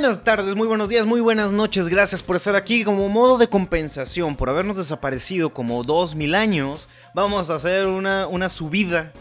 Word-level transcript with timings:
buenas 0.00 0.24
tardes, 0.24 0.56
muy 0.56 0.66
buenos 0.66 0.88
días, 0.88 1.06
muy 1.06 1.20
buenas 1.20 1.52
noches. 1.52 1.88
Gracias 1.88 2.20
por 2.20 2.34
estar 2.34 2.56
aquí 2.56 2.82
como 2.82 3.08
modo 3.08 3.38
de 3.38 3.46
compensación 3.46 4.34
por 4.34 4.48
habernos 4.48 4.76
desaparecido 4.76 5.50
como 5.50 5.84
dos 5.84 6.16
mil 6.16 6.34
años. 6.34 6.88
Vamos 7.14 7.48
a 7.48 7.54
hacer 7.54 7.86
una, 7.86 8.26
una 8.26 8.48
subida. 8.48 9.12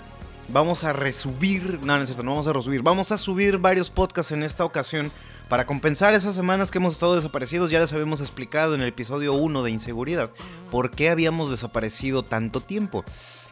Vamos 0.47 0.83
a 0.83 0.91
resubir. 0.91 1.79
No, 1.83 1.96
no 1.96 2.01
es 2.01 2.07
cierto, 2.07 2.23
no 2.23 2.31
vamos 2.31 2.47
a 2.47 2.54
resubir. 2.54 2.81
Vamos 2.81 3.12
a 3.12 3.17
subir 3.17 3.59
varios 3.59 3.91
podcasts 3.91 4.31
en 4.31 4.41
esta 4.41 4.65
ocasión. 4.65 5.12
Para 5.47 5.67
compensar 5.67 6.15
esas 6.15 6.33
semanas 6.33 6.72
que 6.72 6.79
hemos 6.79 6.94
estado 6.94 7.15
desaparecidos, 7.15 7.69
ya 7.69 7.79
les 7.79 7.94
habíamos 7.94 8.19
explicado 8.19 8.74
en 8.74 8.81
el 8.81 8.87
episodio 8.87 9.33
1 9.33 9.62
de 9.62 9.69
Inseguridad 9.69 10.31
por 10.71 10.90
qué 10.90 11.12
habíamos 11.12 11.51
desaparecido 11.51 12.24
tanto 12.24 12.62
tiempo. 12.62 13.05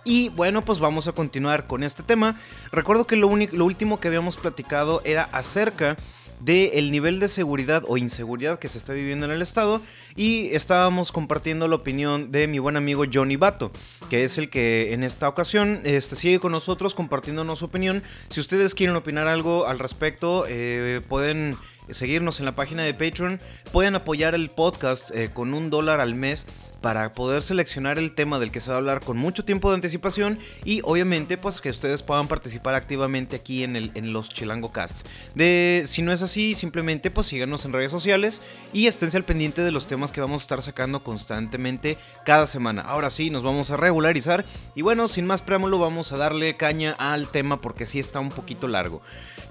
Y 0.03 0.29
bueno, 0.29 0.63
pues 0.63 0.79
vamos 0.79 1.07
a 1.07 1.11
continuar 1.11 1.67
con 1.67 1.83
este 1.83 2.03
tema. 2.03 2.39
Recuerdo 2.71 3.05
que 3.05 3.15
lo, 3.15 3.35
lo 3.35 3.65
último 3.65 3.99
que 3.99 4.07
habíamos 4.07 4.37
platicado 4.37 5.01
era 5.05 5.23
acerca 5.31 5.97
del 6.39 6.91
nivel 6.91 7.19
de 7.19 7.27
seguridad 7.27 7.83
o 7.87 7.97
inseguridad 7.97 8.59
que 8.59 8.67
se 8.67 8.77
está 8.77 8.93
viviendo 8.93 9.25
en 9.25 9.31
el 9.31 9.41
estado 9.41 9.81
y 10.15 10.47
estábamos 10.55 11.11
compartiendo 11.11 11.67
la 11.67 11.75
opinión 11.75 12.31
de 12.31 12.47
mi 12.47 12.59
buen 12.59 12.77
amigo 12.77 13.03
Johnny 13.11 13.35
Bato, 13.35 13.71
que 14.09 14.23
es 14.23 14.37
el 14.37 14.49
que 14.49 14.93
en 14.93 15.03
esta 15.03 15.29
ocasión 15.29 15.81
este, 15.83 16.15
sigue 16.15 16.39
con 16.39 16.51
nosotros 16.51 16.95
compartiéndonos 16.95 17.59
su 17.59 17.65
opinión. 17.65 18.01
Si 18.29 18.39
ustedes 18.39 18.73
quieren 18.73 18.95
opinar 18.95 19.27
algo 19.27 19.67
al 19.67 19.79
respecto, 19.79 20.45
eh, 20.47 21.01
pueden 21.07 21.57
seguirnos 21.89 22.39
en 22.39 22.45
la 22.45 22.55
página 22.55 22.83
de 22.83 22.93
Patreon, 22.93 23.39
pueden 23.71 23.95
apoyar 23.95 24.33
el 24.33 24.49
podcast 24.49 25.11
eh, 25.11 25.29
con 25.31 25.53
un 25.53 25.69
dólar 25.69 25.99
al 25.99 26.15
mes 26.15 26.47
para 26.81 27.13
poder 27.13 27.41
seleccionar 27.41 27.97
el 27.99 28.13
tema 28.13 28.39
del 28.39 28.51
que 28.51 28.59
se 28.59 28.69
va 28.69 28.75
a 28.75 28.79
hablar 28.79 29.01
con 29.01 29.17
mucho 29.17 29.45
tiempo 29.45 29.69
de 29.69 29.75
anticipación 29.75 30.39
y 30.65 30.81
obviamente 30.83 31.37
pues 31.37 31.61
que 31.61 31.69
ustedes 31.69 32.01
puedan 32.01 32.27
participar 32.27 32.73
activamente 32.73 33.35
aquí 33.35 33.63
en, 33.63 33.75
el, 33.75 33.91
en 33.93 34.11
los 34.11 34.29
Chilango 34.29 34.71
Casts. 34.71 35.05
De, 35.35 35.83
si 35.85 36.01
no 36.01 36.11
es 36.11 36.21
así, 36.23 36.53
simplemente 36.53 37.11
pues 37.11 37.27
síganos 37.27 37.65
en 37.65 37.73
redes 37.73 37.91
sociales 37.91 38.41
y 38.73 38.87
esténse 38.87 39.17
al 39.17 39.23
pendiente 39.23 39.61
de 39.61 39.71
los 39.71 39.87
temas 39.87 40.11
que 40.11 40.21
vamos 40.21 40.41
a 40.41 40.45
estar 40.45 40.61
sacando 40.61 41.03
constantemente 41.03 41.97
cada 42.25 42.47
semana. 42.47 42.81
Ahora 42.81 43.09
sí, 43.09 43.29
nos 43.29 43.43
vamos 43.43 43.69
a 43.69 43.77
regularizar 43.77 44.43
y 44.75 44.81
bueno, 44.81 45.07
sin 45.07 45.25
más 45.25 45.41
preámbulo 45.41 45.77
vamos 45.77 46.11
a 46.11 46.17
darle 46.17 46.57
caña 46.57 46.95
al 46.97 47.27
tema 47.27 47.61
porque 47.61 47.85
sí 47.85 47.99
está 47.99 48.19
un 48.19 48.29
poquito 48.29 48.67
largo. 48.67 49.01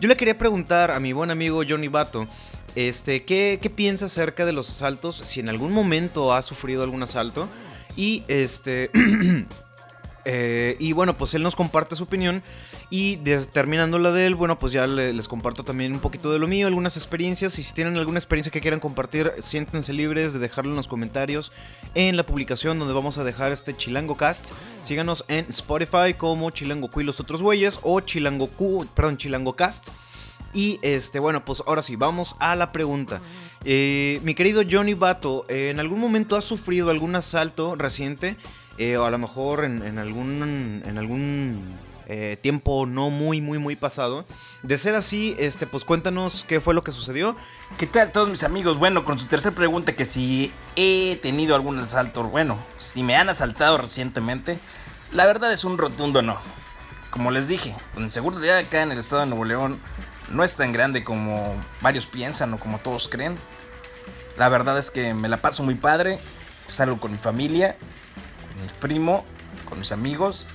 Yo 0.01 0.09
le 0.09 0.17
quería 0.17 0.39
preguntar 0.39 0.91
a 0.91 0.99
mi 0.99 1.13
buen 1.13 1.31
amigo 1.31 1.63
Johnny 1.69 1.89
Bato, 1.89 2.27
este, 2.75 3.25
¿qué, 3.25 3.59
¿qué, 3.61 3.71
piensa 3.71 4.07
acerca 4.07 4.45
de 4.47 4.53
los 4.53 4.71
asaltos? 4.71 5.17
Si 5.17 5.41
en 5.41 5.49
algún 5.49 5.73
momento 5.73 6.33
ha 6.33 6.43
sufrido 6.43 6.83
algún 6.83 7.03
asalto. 7.03 7.49
Y 7.97 8.23
este. 8.29 8.91
eh, 10.25 10.77
y 10.79 10.93
bueno, 10.93 11.17
pues 11.17 11.35
él 11.35 11.43
nos 11.43 11.57
comparte 11.57 11.97
su 11.97 12.05
opinión. 12.05 12.43
Y 12.93 13.19
terminando 13.53 14.01
la 14.01 14.11
de 14.11 14.27
él, 14.27 14.35
bueno, 14.35 14.59
pues 14.59 14.73
ya 14.73 14.85
les 14.89 15.29
comparto 15.29 15.63
también 15.63 15.93
un 15.93 16.01
poquito 16.01 16.33
de 16.33 16.41
lo 16.41 16.49
mío, 16.49 16.67
algunas 16.67 16.97
experiencias. 16.97 17.57
Y 17.61 17.63
si 17.63 17.73
tienen 17.73 17.97
alguna 17.97 18.19
experiencia 18.19 18.51
que 18.51 18.61
quieran 18.61 18.81
compartir, 18.81 19.33
siéntense 19.39 19.93
libres 19.93 20.33
de 20.33 20.41
dejarlo 20.41 20.73
en 20.73 20.77
los 20.77 20.89
comentarios 20.89 21.53
en 21.95 22.17
la 22.17 22.27
publicación 22.27 22.81
donde 22.81 22.95
vamos 22.95 23.17
a 23.19 23.25
dejar 23.25 23.53
este 23.53 23.77
Chilango 23.77 24.17
Cast. 24.17 24.51
Síganos 24.81 25.25
en 25.29 25.47
Spotify 25.51 26.15
como 26.17 26.51
Chilango 26.51 26.91
Q 26.91 27.03
y 27.03 27.05
los 27.05 27.21
otros 27.21 27.43
güeyes 27.43 27.79
o 27.83 28.01
Chilango 28.01 28.49
Q, 28.49 28.89
perdón, 28.95 29.19
Chilango 29.19 29.55
Cast. 29.55 29.91
Y 30.53 30.79
este, 30.83 31.21
bueno, 31.21 31.45
pues 31.45 31.63
ahora 31.67 31.83
sí, 31.83 31.97
vamos 31.97 32.37
a 32.39 32.57
la 32.57 32.73
pregunta. 32.73 33.21
Eh, 33.65 34.21
mi 34.25 34.35
querido 34.35 34.63
Johnny 34.69 34.95
Bato, 34.95 35.45
¿en 35.49 35.79
algún 35.81 36.01
momento 36.01 36.37
has 36.37 36.45
sufrido 36.45 36.91
algún 36.91 37.15
asalto 37.15 37.77
reciente? 37.77 38.37
Eh, 38.79 38.97
o 38.97 39.05
a 39.05 39.11
lo 39.11 39.19
mejor 39.19 39.65
en, 39.65 39.99
algún, 39.99 40.83
en 40.87 40.97
algún 40.97 41.79
eh, 42.07 42.39
tiempo 42.41 42.87
no 42.87 43.11
muy, 43.11 43.41
muy, 43.41 43.59
muy 43.59 43.77
pasado. 43.77 44.25
De 44.63 44.79
ser 44.79 44.95
así, 44.95 45.37
este, 45.39 45.67
pues 45.67 45.85
cuéntanos 45.85 46.45
qué 46.49 46.61
fue 46.61 46.75
lo 46.75 46.83
que 46.83 46.91
sucedió. 46.91 47.37
¿Qué 47.79 47.87
tal 47.87 48.11
todos 48.11 48.29
mis 48.29 48.43
amigos? 48.43 48.79
Bueno, 48.79 49.05
con 49.05 49.19
su 49.19 49.27
tercera 49.27 49.55
pregunta, 49.55 49.95
que 49.95 50.05
si 50.05 50.51
he 50.77 51.17
tenido 51.23 51.55
algún 51.55 51.79
asalto, 51.79 52.25
bueno, 52.25 52.59
si 52.77 53.03
me 53.03 53.15
han 53.15 53.29
asaltado 53.29 53.79
recientemente, 53.79 54.59
la 55.13 55.27
verdad 55.27 55.53
es 55.53 55.63
un 55.65 55.79
rotundo 55.79 56.23
no. 56.23 56.39
Como 57.11 57.31
les 57.31 57.49
dije, 57.49 57.77
en 57.97 58.09
seguridad 58.09 58.59
acá 58.59 58.83
en 58.83 58.93
el 58.93 58.99
estado 58.99 59.21
de 59.21 59.29
Nuevo 59.29 59.45
León 59.45 59.79
no 60.31 60.45
es 60.45 60.57
tan 60.57 60.73
grande 60.73 61.05
como 61.05 61.55
varios 61.81 62.07
piensan 62.07 62.55
o 62.55 62.61
como 62.61 62.79
todos 62.79 63.09
creen. 63.09 63.37
La 64.37 64.49
verdad 64.49 64.79
es 64.79 64.91
que 64.91 65.13
me 65.15 65.29
la 65.29 65.39
paso 65.39 65.63
muy 65.63 65.75
padre. 65.75 66.19
Salgo 66.67 66.99
con 66.99 67.13
mi 67.13 67.19
familia, 67.19 67.77
con 68.53 68.63
mi 68.63 68.69
primo, 68.81 69.25
con 69.69 69.79
mis 69.79 69.93
amigos. 69.93 70.47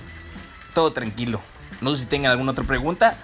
Todo 0.74 0.92
tranquilo. 0.92 1.40
No 1.80 1.94
sé 1.94 2.02
si 2.02 2.06
tengan 2.06 2.32
alguna 2.32 2.52
otra 2.52 2.64
pregunta. 2.64 3.18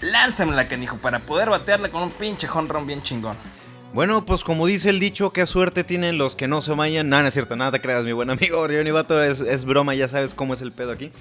Lánzamela, 0.00 0.68
canijo, 0.68 0.98
para 0.98 1.20
poder 1.20 1.48
batearla 1.48 1.88
con 1.88 2.02
un 2.02 2.10
pinche 2.10 2.48
honrón 2.52 2.86
bien 2.86 3.02
chingón. 3.02 3.36
Bueno, 3.94 4.26
pues 4.26 4.42
como 4.42 4.66
dice 4.66 4.90
el 4.90 4.98
dicho, 4.98 5.30
qué 5.30 5.46
suerte 5.46 5.84
tienen 5.84 6.18
los 6.18 6.36
que 6.36 6.48
no 6.48 6.60
se 6.60 6.72
vayan. 6.72 7.08
Nada, 7.08 7.22
no 7.22 7.28
es 7.28 7.34
cierto, 7.34 7.56
nada 7.56 7.70
te 7.70 7.80
creas, 7.80 8.04
mi 8.04 8.12
buen 8.12 8.28
amigo 8.28 8.60
Johnny 8.68 8.90
Bato, 8.90 9.22
es 9.22 9.64
broma, 9.64 9.94
ya 9.94 10.08
sabes 10.08 10.34
cómo 10.34 10.52
es 10.52 10.62
el 10.62 10.72
pedo 10.72 10.90
aquí. 10.90 11.12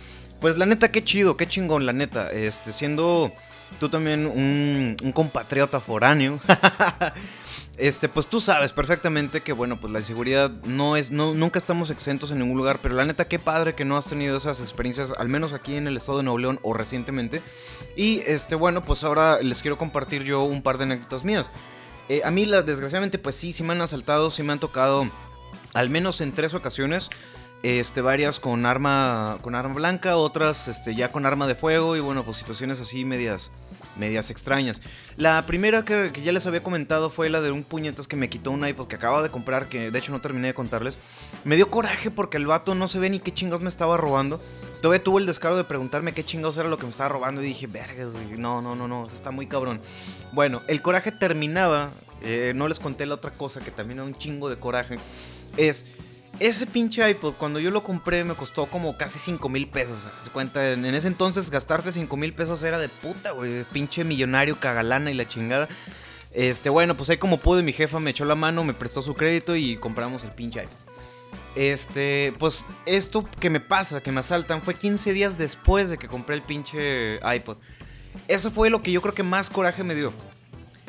Pues 0.41 0.57
la 0.57 0.65
neta, 0.65 0.91
qué 0.91 1.03
chido, 1.03 1.37
qué 1.37 1.47
chingón, 1.47 1.85
la 1.85 1.93
neta. 1.93 2.29
Este, 2.31 2.73
siendo 2.73 3.31
tú 3.79 3.89
también 3.89 4.25
un, 4.25 4.95
compatriota 5.13 5.79
foráneo, 5.79 6.39
este, 7.77 8.09
pues 8.09 8.27
tú 8.27 8.39
sabes 8.39 8.73
perfectamente 8.73 9.41
que, 9.41 9.53
bueno, 9.53 9.79
pues 9.79 9.91
la 9.91 9.99
inseguridad 9.99 10.49
no 10.63 10.95
es, 10.95 11.11
no, 11.11 11.33
nunca 11.33 11.59
estamos 11.59 11.91
exentos 11.91 12.31
en 12.31 12.39
ningún 12.39 12.57
lugar, 12.57 12.79
pero 12.81 12.95
la 12.95 13.05
neta, 13.05 13.25
qué 13.25 13.39
padre 13.39 13.75
que 13.75 13.85
no 13.85 13.97
has 13.97 14.05
tenido 14.05 14.37
esas 14.37 14.61
experiencias, 14.61 15.13
al 15.17 15.29
menos 15.29 15.53
aquí 15.53 15.75
en 15.75 15.87
el 15.87 15.97
estado 15.97 16.19
de 16.19 16.23
Nuevo 16.23 16.39
León 16.39 16.59
o 16.63 16.73
recientemente. 16.73 17.41
Y, 17.95 18.19
este, 18.25 18.55
bueno, 18.55 18.83
pues 18.83 19.03
ahora 19.03 19.41
les 19.41 19.61
quiero 19.61 19.77
compartir 19.77 20.23
yo 20.23 20.43
un 20.43 20.61
par 20.61 20.77
de 20.77 20.85
anécdotas 20.85 21.23
mías. 21.23 21.49
Eh, 22.09 22.21
a 22.25 22.31
mí, 22.31 22.45
desgraciadamente, 22.45 23.17
pues 23.17 23.35
sí, 23.35 23.53
sí 23.53 23.63
me 23.63 23.73
han 23.73 23.81
asaltado, 23.81 24.29
sí 24.29 24.43
me 24.43 24.53
han 24.53 24.59
tocado, 24.59 25.09
al 25.73 25.89
menos 25.89 26.21
en 26.21 26.33
tres 26.33 26.53
ocasiones 26.53 27.09
este, 27.63 28.01
varias 28.01 28.41
con 28.41 28.65
arma, 28.65 29.37
con 29.41 29.55
arma 29.55 29.73
blanca, 29.73 30.17
otras 30.17 30.67
este, 30.67 30.95
ya 30.95 31.11
con 31.11 31.25
arma 31.25 31.47
de 31.47 31.55
fuego 31.55 31.95
y 31.95 32.01
bueno, 32.01 32.25
pues 32.25 32.35
situaciones 32.35 32.81
así 32.81 33.05
medias, 33.05 33.51
medias 33.95 34.29
extrañas. 34.29 34.81
La 35.15 35.45
primera 35.45 35.85
que, 35.85 36.11
ya 36.23 36.33
les 36.33 36.45
había 36.45 36.61
comentado 36.61 37.09
fue 37.09 37.29
la 37.29 37.39
de 37.39 37.51
un 37.51 37.63
puñetas 37.63 38.09
que 38.09 38.17
me 38.17 38.29
quitó 38.29 38.51
un 38.51 38.67
iPod 38.67 38.87
que 38.87 38.97
acababa 38.97 39.23
de 39.23 39.29
comprar, 39.29 39.67
que 39.67 39.91
de 39.91 39.97
hecho 39.97 40.11
no 40.11 40.19
terminé 40.19 40.47
de 40.47 40.53
contarles. 40.53 40.97
Me 41.45 41.55
dio 41.55 41.71
coraje 41.71 42.11
porque 42.11 42.35
el 42.35 42.47
vato 42.47 42.75
no 42.75 42.89
se 42.89 42.99
ve 42.99 43.09
ni 43.09 43.19
qué 43.19 43.33
chingados 43.33 43.61
me 43.61 43.69
estaba 43.69 43.95
robando. 43.95 44.41
Todavía 44.81 45.01
tuvo 45.01 45.19
el 45.19 45.25
descaro 45.25 45.55
de 45.55 45.63
preguntarme 45.63 46.13
qué 46.13 46.25
chingados 46.25 46.57
era 46.57 46.67
lo 46.67 46.77
que 46.77 46.83
me 46.83 46.89
estaba 46.89 47.07
robando 47.07 47.41
y 47.41 47.45
dije, 47.45 47.67
vergas, 47.67 48.09
no, 48.37 48.61
no, 48.61 48.75
no, 48.75 48.89
no, 48.89 49.05
está 49.05 49.31
muy 49.31 49.47
cabrón. 49.47 49.79
Bueno, 50.33 50.61
el 50.67 50.81
coraje 50.81 51.13
terminaba, 51.13 51.91
eh, 52.21 52.51
no 52.53 52.67
les 52.67 52.81
conté 52.81 53.05
la 53.05 53.15
otra 53.15 53.31
cosa 53.31 53.61
que 53.61 53.71
también 53.71 53.99
era 53.99 54.05
un 54.05 54.15
chingo 54.15 54.49
de 54.49 54.57
coraje, 54.57 54.99
es 55.55 55.85
ese 56.39 56.65
pinche 56.65 57.07
iPod, 57.09 57.35
cuando 57.35 57.59
yo 57.59 57.71
lo 57.71 57.83
compré, 57.83 58.23
me 58.23 58.35
costó 58.35 58.65
como 58.65 58.97
casi 58.97 59.19
5 59.19 59.47
mil 59.49 59.67
pesos. 59.67 60.07
Se 60.19 60.29
cuenta, 60.29 60.71
en 60.71 60.85
ese 60.85 61.07
entonces 61.07 61.49
gastarte 61.51 61.91
5 61.91 62.17
mil 62.17 62.33
pesos 62.33 62.63
era 62.63 62.79
de 62.79 62.89
puta, 62.89 63.31
güey. 63.31 63.63
Pinche 63.65 64.03
millonario, 64.03 64.59
cagalana 64.59 65.11
y 65.11 65.13
la 65.13 65.27
chingada. 65.27 65.69
Este, 66.31 66.69
bueno, 66.69 66.95
pues 66.95 67.09
ahí 67.09 67.17
como 67.17 67.37
pude, 67.37 67.61
mi 67.61 67.71
jefa 67.71 67.99
me 67.99 68.09
echó 68.09 68.25
la 68.25 68.35
mano, 68.35 68.63
me 68.63 68.73
prestó 68.73 69.01
su 69.01 69.13
crédito 69.13 69.55
y 69.55 69.77
compramos 69.77 70.23
el 70.23 70.31
pinche 70.31 70.63
iPod. 70.63 70.73
Este, 71.55 72.33
pues 72.39 72.65
esto 72.87 73.29
que 73.39 73.51
me 73.51 73.59
pasa, 73.59 74.01
que 74.01 74.11
me 74.11 74.19
asaltan, 74.19 74.63
fue 74.63 74.73
15 74.73 75.13
días 75.13 75.37
después 75.37 75.91
de 75.91 75.99
que 75.99 76.07
compré 76.07 76.35
el 76.35 76.41
pinche 76.41 77.19
iPod. 77.23 77.57
Eso 78.27 78.49
fue 78.49 78.71
lo 78.71 78.81
que 78.81 78.91
yo 78.91 79.01
creo 79.01 79.13
que 79.13 79.23
más 79.23 79.51
coraje 79.51 79.83
me 79.83 79.93
dio. 79.93 80.11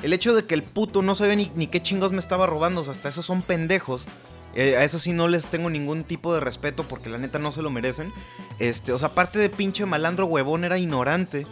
El 0.02 0.14
hecho 0.14 0.34
de 0.34 0.46
que 0.46 0.54
el 0.54 0.62
puto 0.62 1.02
no 1.02 1.14
sabía 1.14 1.36
ni, 1.36 1.50
ni 1.54 1.66
qué 1.66 1.82
chingos 1.82 2.12
me 2.12 2.18
estaba 2.18 2.46
robando, 2.46 2.80
o 2.80 2.84
sea, 2.84 2.92
hasta 2.92 3.10
esos 3.10 3.26
son 3.26 3.42
pendejos. 3.42 4.06
Eh, 4.54 4.76
a 4.76 4.84
eso 4.84 4.98
sí 4.98 5.12
no 5.12 5.26
les 5.26 5.46
tengo 5.46 5.68
ningún 5.68 6.04
tipo 6.04 6.32
de 6.32 6.40
respeto 6.40 6.84
porque 6.84 7.08
la 7.08 7.18
neta 7.18 7.38
no 7.38 7.52
se 7.52 7.62
lo 7.62 7.70
merecen. 7.70 8.12
Este, 8.58 8.92
o 8.92 8.98
sea, 8.98 9.08
aparte 9.08 9.38
de 9.38 9.50
pinche 9.50 9.84
malandro 9.84 10.26
huevón, 10.26 10.64
era 10.64 10.78
ignorante. 10.78 11.46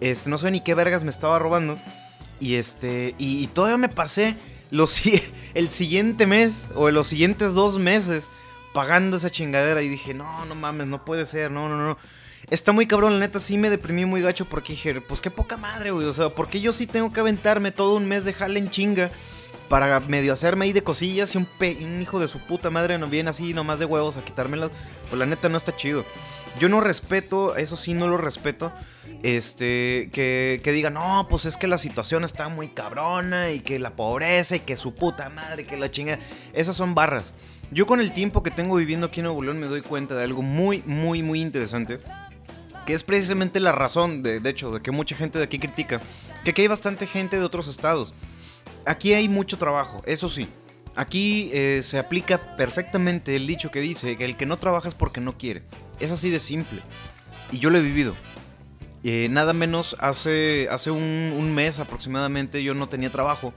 Este, 0.00 0.28
no 0.28 0.38
sé 0.38 0.50
ni 0.50 0.60
qué 0.60 0.74
vergas 0.74 1.04
me 1.04 1.10
estaba 1.10 1.38
robando. 1.38 1.78
Y 2.40 2.56
este, 2.56 3.14
y, 3.18 3.46
todavía 3.48 3.78
me 3.78 3.88
pasé 3.88 4.36
los, 4.70 5.00
el 5.54 5.70
siguiente 5.70 6.26
mes 6.26 6.68
o 6.74 6.90
los 6.90 7.06
siguientes 7.06 7.54
dos 7.54 7.78
meses 7.78 8.28
pagando 8.74 9.16
esa 9.16 9.30
chingadera. 9.30 9.80
Y 9.82 9.88
dije, 9.88 10.12
no, 10.12 10.44
no 10.44 10.54
mames, 10.54 10.86
no 10.86 11.04
puede 11.04 11.24
ser, 11.24 11.50
no, 11.50 11.68
no, 11.68 11.76
no. 11.76 11.98
Está 12.50 12.72
muy 12.72 12.86
cabrón, 12.86 13.14
la 13.14 13.20
neta 13.20 13.40
sí 13.40 13.56
me 13.56 13.70
deprimí 13.70 14.04
muy 14.04 14.20
gacho 14.20 14.44
porque 14.44 14.74
dije, 14.74 15.00
pues 15.00 15.22
qué 15.22 15.30
poca 15.30 15.56
madre, 15.56 15.92
güey. 15.92 16.06
O 16.06 16.12
sea, 16.12 16.34
porque 16.34 16.60
yo 16.60 16.74
sí 16.74 16.86
tengo 16.86 17.10
que 17.10 17.20
aventarme 17.20 17.72
todo 17.72 17.96
un 17.96 18.06
mes 18.06 18.26
de 18.26 18.34
jale 18.34 18.58
en 18.58 18.68
chinga 18.68 19.10
para 19.74 19.98
medio 19.98 20.32
hacerme 20.32 20.66
ahí 20.66 20.72
de 20.72 20.84
cosillas 20.84 21.34
y 21.34 21.38
un, 21.38 21.48
un 21.80 22.00
hijo 22.00 22.20
de 22.20 22.28
su 22.28 22.38
puta 22.38 22.70
madre 22.70 22.96
no 22.96 23.08
viene 23.08 23.30
así 23.30 23.52
nomás 23.52 23.80
de 23.80 23.84
huevos 23.84 24.16
a 24.16 24.24
quitármelas, 24.24 24.70
pues 25.08 25.18
la 25.18 25.26
neta 25.26 25.48
no 25.48 25.56
está 25.56 25.74
chido. 25.74 26.04
Yo 26.60 26.68
no 26.68 26.80
respeto, 26.80 27.56
eso 27.56 27.76
sí 27.76 27.92
no 27.92 28.06
lo 28.06 28.16
respeto, 28.16 28.70
este, 29.24 30.10
que, 30.12 30.60
que 30.62 30.70
diga, 30.70 30.90
no, 30.90 31.26
pues 31.28 31.44
es 31.44 31.56
que 31.56 31.66
la 31.66 31.78
situación 31.78 32.22
está 32.22 32.48
muy 32.48 32.68
cabrona 32.68 33.50
y 33.50 33.58
que 33.58 33.80
la 33.80 33.96
pobreza 33.96 34.54
y 34.54 34.60
que 34.60 34.76
su 34.76 34.94
puta 34.94 35.28
madre, 35.28 35.66
que 35.66 35.76
la 35.76 35.90
chinga, 35.90 36.20
esas 36.52 36.76
son 36.76 36.94
barras. 36.94 37.34
Yo 37.72 37.86
con 37.86 37.98
el 37.98 38.12
tiempo 38.12 38.44
que 38.44 38.52
tengo 38.52 38.76
viviendo 38.76 39.08
aquí 39.08 39.18
en 39.18 39.24
Nuevo 39.24 39.42
León 39.42 39.58
me 39.58 39.66
doy 39.66 39.80
cuenta 39.80 40.14
de 40.14 40.22
algo 40.22 40.42
muy, 40.42 40.84
muy, 40.86 41.24
muy 41.24 41.40
interesante 41.40 41.98
que 42.86 42.92
es 42.92 43.02
precisamente 43.02 43.58
la 43.58 43.72
razón, 43.72 44.22
de, 44.22 44.38
de, 44.38 44.50
hecho, 44.50 44.70
de 44.70 44.82
que 44.82 44.92
mucha 44.92 45.16
gente 45.16 45.38
de 45.38 45.44
aquí 45.46 45.58
critica, 45.58 46.00
que 46.44 46.50
aquí 46.50 46.62
hay 46.62 46.68
bastante 46.68 47.08
gente 47.08 47.38
de 47.38 47.44
otros 47.44 47.66
estados. 47.66 48.12
Aquí 48.86 49.14
hay 49.14 49.28
mucho 49.28 49.58
trabajo, 49.58 50.02
eso 50.06 50.28
sí. 50.28 50.48
Aquí 50.96 51.50
eh, 51.52 51.80
se 51.82 51.98
aplica 51.98 52.56
perfectamente 52.56 53.34
el 53.34 53.46
dicho 53.46 53.70
que 53.70 53.80
dice 53.80 54.16
que 54.16 54.24
el 54.24 54.36
que 54.36 54.46
no 54.46 54.58
trabaja 54.58 54.88
es 54.88 54.94
porque 54.94 55.20
no 55.20 55.36
quiere. 55.36 55.62
Es 55.98 56.12
así 56.12 56.30
de 56.30 56.38
simple. 56.38 56.80
Y 57.50 57.58
yo 57.58 57.70
lo 57.70 57.78
he 57.78 57.82
vivido. 57.82 58.14
Eh, 59.02 59.28
nada 59.28 59.52
menos 59.52 59.96
hace, 59.98 60.68
hace 60.70 60.90
un, 60.90 61.52
mes 61.54 61.78
aproximadamente 61.78 62.62
yo 62.62 62.74
no 62.74 62.88
tenía 62.88 63.10
trabajo. 63.10 63.52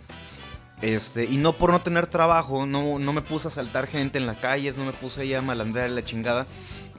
Este, 0.82 1.26
y 1.26 1.38
no 1.38 1.54
por 1.54 1.72
no 1.72 1.82
tener 1.82 2.08
trabajo, 2.08 2.66
no, 2.66 3.00
no 3.00 3.14
me 3.14 3.22
puse 3.22 3.48
a 3.48 3.52
saltar 3.52 3.88
gente 3.88 4.18
en 4.18 4.26
las 4.26 4.38
calles, 4.38 4.78
no 4.78 4.86
me 4.86 4.92
puse 4.92 5.36
a 5.36 5.42
malandrear 5.42 5.90
la 5.92 6.04
chingada. 6.04 6.48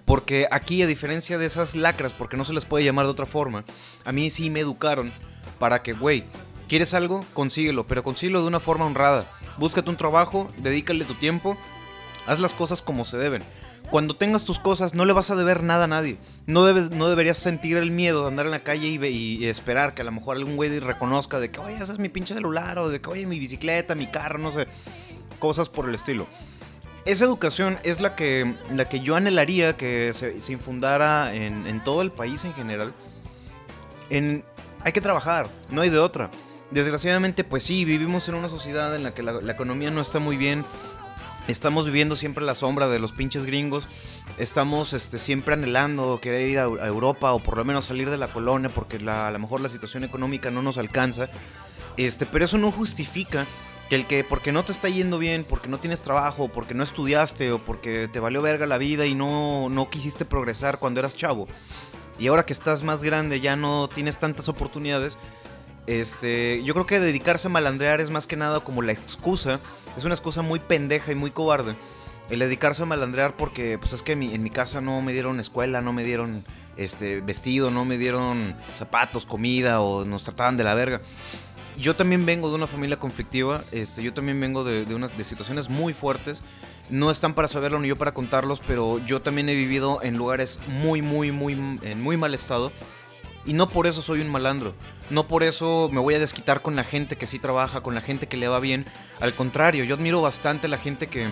Porque 0.04 0.48
aquí, 0.50 0.82
a 0.82 0.86
diferencia 0.86 1.36
de 1.36 1.46
esas 1.46 1.74
lacras, 1.74 2.12
porque 2.12 2.36
no 2.36 2.44
se 2.44 2.54
les 2.54 2.64
puede 2.64 2.84
llamar 2.84 3.04
de 3.04 3.10
otra 3.10 3.26
forma, 3.26 3.64
a 4.04 4.12
mí 4.12 4.30
sí 4.30 4.48
me 4.50 4.60
educaron 4.60 5.12
para 5.58 5.82
que, 5.82 5.92
güey, 5.92 6.24
¿quieres 6.68 6.94
algo? 6.94 7.24
Consíguelo, 7.34 7.86
pero 7.86 8.02
consíguelo 8.02 8.42
de 8.42 8.46
una 8.46 8.60
forma 8.60 8.86
honrada 8.86 9.26
búscate 9.58 9.90
un 9.90 9.96
trabajo, 9.96 10.48
dedícale 10.58 11.04
tu 11.04 11.14
tiempo, 11.14 11.58
haz 12.26 12.38
las 12.38 12.54
cosas 12.54 12.80
como 12.80 13.04
se 13.04 13.18
deben. 13.18 13.42
Cuando 13.90 14.16
tengas 14.16 14.44
tus 14.44 14.58
cosas, 14.58 14.94
no 14.94 15.06
le 15.06 15.14
vas 15.14 15.30
a 15.30 15.36
deber 15.36 15.62
nada 15.62 15.84
a 15.84 15.86
nadie. 15.86 16.18
No, 16.46 16.66
debes, 16.66 16.90
no 16.90 17.08
deberías 17.08 17.38
sentir 17.38 17.78
el 17.78 17.90
miedo 17.90 18.22
de 18.22 18.28
andar 18.28 18.44
en 18.44 18.52
la 18.52 18.62
calle 18.62 18.86
y, 18.86 19.46
esperar 19.46 19.94
que 19.94 20.02
a 20.02 20.04
lo 20.04 20.12
mejor 20.12 20.36
algún 20.36 20.56
güey 20.56 20.78
reconozca 20.78 21.40
de 21.40 21.50
que, 21.50 21.58
oye, 21.58 21.76
ese 21.80 21.92
es 21.92 21.98
mi 21.98 22.10
pinche 22.10 22.34
celular, 22.34 22.78
o 22.78 22.90
de 22.90 23.00
que, 23.00 23.08
oye, 23.08 23.26
mi 23.26 23.38
bicicleta, 23.38 23.94
mi 23.94 24.06
carro, 24.06 24.38
no 24.38 24.50
sé. 24.50 24.66
Cosas 25.38 25.70
por 25.70 25.88
el 25.88 25.94
estilo. 25.94 26.26
Esa 27.06 27.24
educación 27.24 27.78
es 27.82 28.02
la 28.02 28.14
que, 28.14 28.54
la 28.74 28.86
que 28.90 29.00
yo 29.00 29.16
anhelaría 29.16 29.78
que 29.78 30.12
se, 30.12 30.52
infundara 30.52 31.34
en, 31.34 31.82
todo 31.82 32.02
el 32.02 32.10
país 32.10 32.44
en 32.44 32.52
general. 32.52 32.92
En, 34.10 34.44
hay 34.84 34.92
que 34.92 35.00
trabajar, 35.00 35.48
no 35.70 35.80
hay 35.80 35.88
de 35.88 35.98
otra. 35.98 36.30
Desgraciadamente, 36.70 37.44
pues 37.44 37.62
sí, 37.62 37.84
vivimos 37.84 38.28
en 38.28 38.34
una 38.34 38.48
sociedad 38.48 38.94
en 38.94 39.02
la 39.02 39.14
que 39.14 39.22
la, 39.22 39.52
economía 39.52 39.90
no 39.90 40.00
está 40.00 40.18
muy 40.18 40.36
bien. 40.36 40.64
Estamos 41.46 41.86
viviendo 41.86 42.14
siempre 42.14 42.44
la 42.44 42.54
sombra 42.54 42.88
de 42.88 42.98
los 42.98 43.12
pinches 43.12 43.46
gringos. 43.46 43.88
Estamos 44.36 44.92
este, 44.92 45.18
siempre 45.18 45.54
anhelando 45.54 46.18
querer 46.20 46.48
ir 46.48 46.58
a, 46.58 46.64
Europa 46.64 47.32
o 47.32 47.38
por 47.38 47.56
lo 47.56 47.64
menos 47.64 47.86
salir 47.86 48.10
de 48.10 48.18
la 48.18 48.28
colonia 48.28 48.68
porque 48.68 48.96
a 48.96 49.30
lo 49.30 49.38
mejor 49.38 49.62
la 49.62 49.70
situación 49.70 50.04
económica 50.04 50.50
no 50.50 50.60
nos 50.60 50.76
alcanza. 50.76 51.30
Este, 51.96 52.26
pero 52.26 52.44
eso 52.44 52.58
no 52.58 52.70
justifica 52.70 53.46
que 53.88 53.96
el 53.96 54.06
que 54.06 54.22
porque 54.22 54.52
no 54.52 54.62
te 54.62 54.72
está 54.72 54.90
yendo 54.90 55.18
bien, 55.18 55.44
porque 55.48 55.68
no 55.68 55.78
tienes 55.78 56.02
trabajo, 56.02 56.48
porque 56.48 56.74
no 56.74 56.82
estudiaste 56.82 57.50
o 57.52 57.58
porque 57.58 58.10
te 58.12 58.20
valió 58.20 58.42
verga 58.42 58.66
la 58.66 58.76
vida 58.76 59.06
y 59.06 59.14
no, 59.14 59.70
no 59.70 59.88
quisiste 59.88 60.26
progresar 60.26 60.78
cuando 60.78 61.00
eras 61.00 61.16
chavo. 61.16 61.48
Y 62.18 62.26
ahora 62.26 62.44
que 62.44 62.52
estás 62.52 62.82
más 62.82 63.04
grande 63.04 63.40
ya 63.40 63.56
no 63.56 63.88
tienes 63.88 64.18
tantas 64.18 64.48
oportunidades, 64.48 65.16
este, 65.88 66.62
yo 66.64 66.74
creo 66.74 66.84
que 66.84 67.00
dedicarse 67.00 67.48
a 67.48 67.50
malandrear 67.50 68.02
es 68.02 68.10
más 68.10 68.26
que 68.26 68.36
nada 68.36 68.60
como 68.60 68.82
la 68.82 68.92
excusa. 68.92 69.58
Es 69.96 70.04
una 70.04 70.14
excusa 70.14 70.42
muy 70.42 70.58
pendeja 70.58 71.12
y 71.12 71.14
muy 71.14 71.30
cobarde. 71.30 71.74
El 72.28 72.40
dedicarse 72.40 72.82
a 72.82 72.86
malandrear 72.86 73.38
porque, 73.38 73.78
pues 73.78 73.94
es 73.94 74.02
que 74.02 74.12
en 74.12 74.42
mi, 74.42 74.50
casa 74.50 74.82
no 74.82 75.00
me 75.00 75.14
dieron 75.14 75.40
escuela, 75.40 75.80
no 75.80 75.94
me 75.94 76.04
dieron 76.04 76.44
este, 76.76 77.22
vestido, 77.22 77.70
no 77.70 77.86
me 77.86 77.96
dieron 77.96 78.54
zapatos, 78.74 79.24
comida 79.24 79.80
o 79.80 80.04
nos 80.04 80.24
trataban 80.24 80.58
de 80.58 80.64
la 80.64 80.74
verga. 80.74 81.00
Yo 81.78 81.96
también 81.96 82.26
vengo 82.26 82.50
de 82.50 82.56
una 82.56 82.66
familia 82.66 82.98
conflictiva, 82.98 83.64
este, 83.72 84.02
yo 84.02 84.12
también 84.12 84.38
vengo 84.38 84.64
de, 84.64 84.84
de 84.84 85.24
situaciones 85.24 85.70
muy 85.70 85.94
fuertes. 85.94 86.42
No 86.90 87.10
están 87.10 87.32
para 87.32 87.48
saberlo 87.48 87.78
ni 87.78 87.88
yo 87.88 87.96
para 87.96 88.12
contarlos, 88.12 88.60
pero 88.66 88.98
yo 89.06 89.22
también 89.22 89.48
he 89.48 89.54
vivido 89.54 90.02
en 90.02 90.18
lugares 90.18 90.60
muy, 90.82 91.00
muy, 91.00 91.32
muy, 91.32 91.54
en 91.54 92.02
muy 92.02 92.18
mal 92.18 92.34
estado 92.34 92.72
y 93.44 93.52
no 93.52 93.68
por 93.68 93.86
eso 93.86 94.02
soy 94.02 94.20
un 94.20 94.28
malandro. 94.28 94.74
No 95.10 95.26
por 95.26 95.42
eso 95.42 95.88
me 95.92 96.00
voy 96.00 96.14
a 96.14 96.18
desquitar 96.18 96.62
con 96.62 96.76
la 96.76 96.84
gente 96.84 97.16
que 97.16 97.26
sí 97.26 97.38
trabaja, 97.38 97.80
con 97.80 97.94
la 97.94 98.00
gente 98.00 98.26
que 98.26 98.36
le 98.36 98.48
va 98.48 98.60
bien. 98.60 98.84
Al 99.20 99.34
contrario, 99.34 99.84
yo 99.84 99.94
admiro 99.94 100.20
bastante 100.20 100.68
la 100.68 100.78
gente 100.78 101.06
que, 101.06 101.26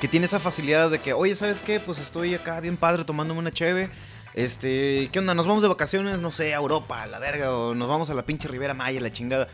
que 0.00 0.08
tiene 0.08 0.26
esa 0.26 0.40
facilidad 0.40 0.90
de 0.90 0.98
que, 0.98 1.12
oye, 1.12 1.34
¿sabes 1.34 1.62
qué? 1.62 1.80
Pues 1.80 1.98
estoy 1.98 2.34
acá 2.34 2.60
bien 2.60 2.76
padre 2.76 3.04
tomándome 3.04 3.40
una 3.40 3.52
cheve. 3.52 3.90
Este, 4.34 5.08
¿qué 5.10 5.18
onda? 5.18 5.34
Nos 5.34 5.46
vamos 5.46 5.62
de 5.62 5.68
vacaciones, 5.68 6.20
no 6.20 6.30
sé, 6.30 6.54
a 6.54 6.58
Europa, 6.58 7.02
a 7.02 7.06
la 7.06 7.18
verga, 7.18 7.52
o 7.52 7.74
nos 7.74 7.88
vamos 7.88 8.10
a 8.10 8.14
la 8.14 8.22
pinche 8.22 8.46
Ribera 8.46 8.74
Maya, 8.74 9.00
la 9.00 9.10
chingada. 9.10 9.48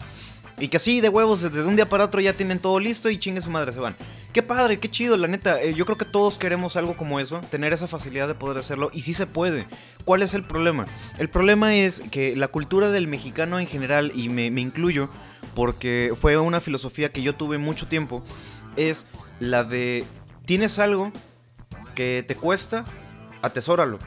Y 0.58 0.68
que 0.68 0.76
así 0.76 1.00
de 1.00 1.08
huevos, 1.08 1.42
desde 1.42 1.64
un 1.64 1.74
día 1.74 1.88
para 1.88 2.04
otro 2.04 2.20
ya 2.20 2.32
tienen 2.32 2.60
todo 2.60 2.78
listo 2.78 3.10
y 3.10 3.18
chingue 3.18 3.40
su 3.40 3.50
madre, 3.50 3.72
se 3.72 3.80
van. 3.80 3.96
Qué 4.32 4.42
padre, 4.42 4.78
qué 4.78 4.88
chido, 4.88 5.16
la 5.16 5.26
neta. 5.26 5.60
Eh, 5.60 5.74
yo 5.74 5.84
creo 5.84 5.98
que 5.98 6.04
todos 6.04 6.38
queremos 6.38 6.76
algo 6.76 6.96
como 6.96 7.18
eso, 7.18 7.40
tener 7.50 7.72
esa 7.72 7.88
facilidad 7.88 8.28
de 8.28 8.34
poder 8.34 8.58
hacerlo. 8.58 8.90
Y 8.92 9.02
sí 9.02 9.12
se 9.14 9.26
puede. 9.26 9.66
¿Cuál 10.04 10.22
es 10.22 10.34
el 10.34 10.44
problema? 10.44 10.86
El 11.18 11.28
problema 11.28 11.74
es 11.74 12.02
que 12.10 12.36
la 12.36 12.48
cultura 12.48 12.90
del 12.90 13.08
mexicano 13.08 13.58
en 13.58 13.66
general, 13.66 14.12
y 14.14 14.28
me, 14.28 14.46
incluyo, 14.46 15.08
porque 15.54 16.12
fue 16.20 16.36
una 16.36 16.60
filosofía 16.60 17.10
que 17.10 17.22
yo 17.22 17.34
tuve 17.34 17.58
mucho 17.58 17.88
tiempo, 17.88 18.22
es 18.76 19.06
la 19.40 19.64
de 19.64 20.04
tienes 20.46 20.78
algo 20.78 21.12
que 21.96 22.24
te 22.26 22.36
cuesta, 22.36 22.84
atesóralo. 23.42 23.98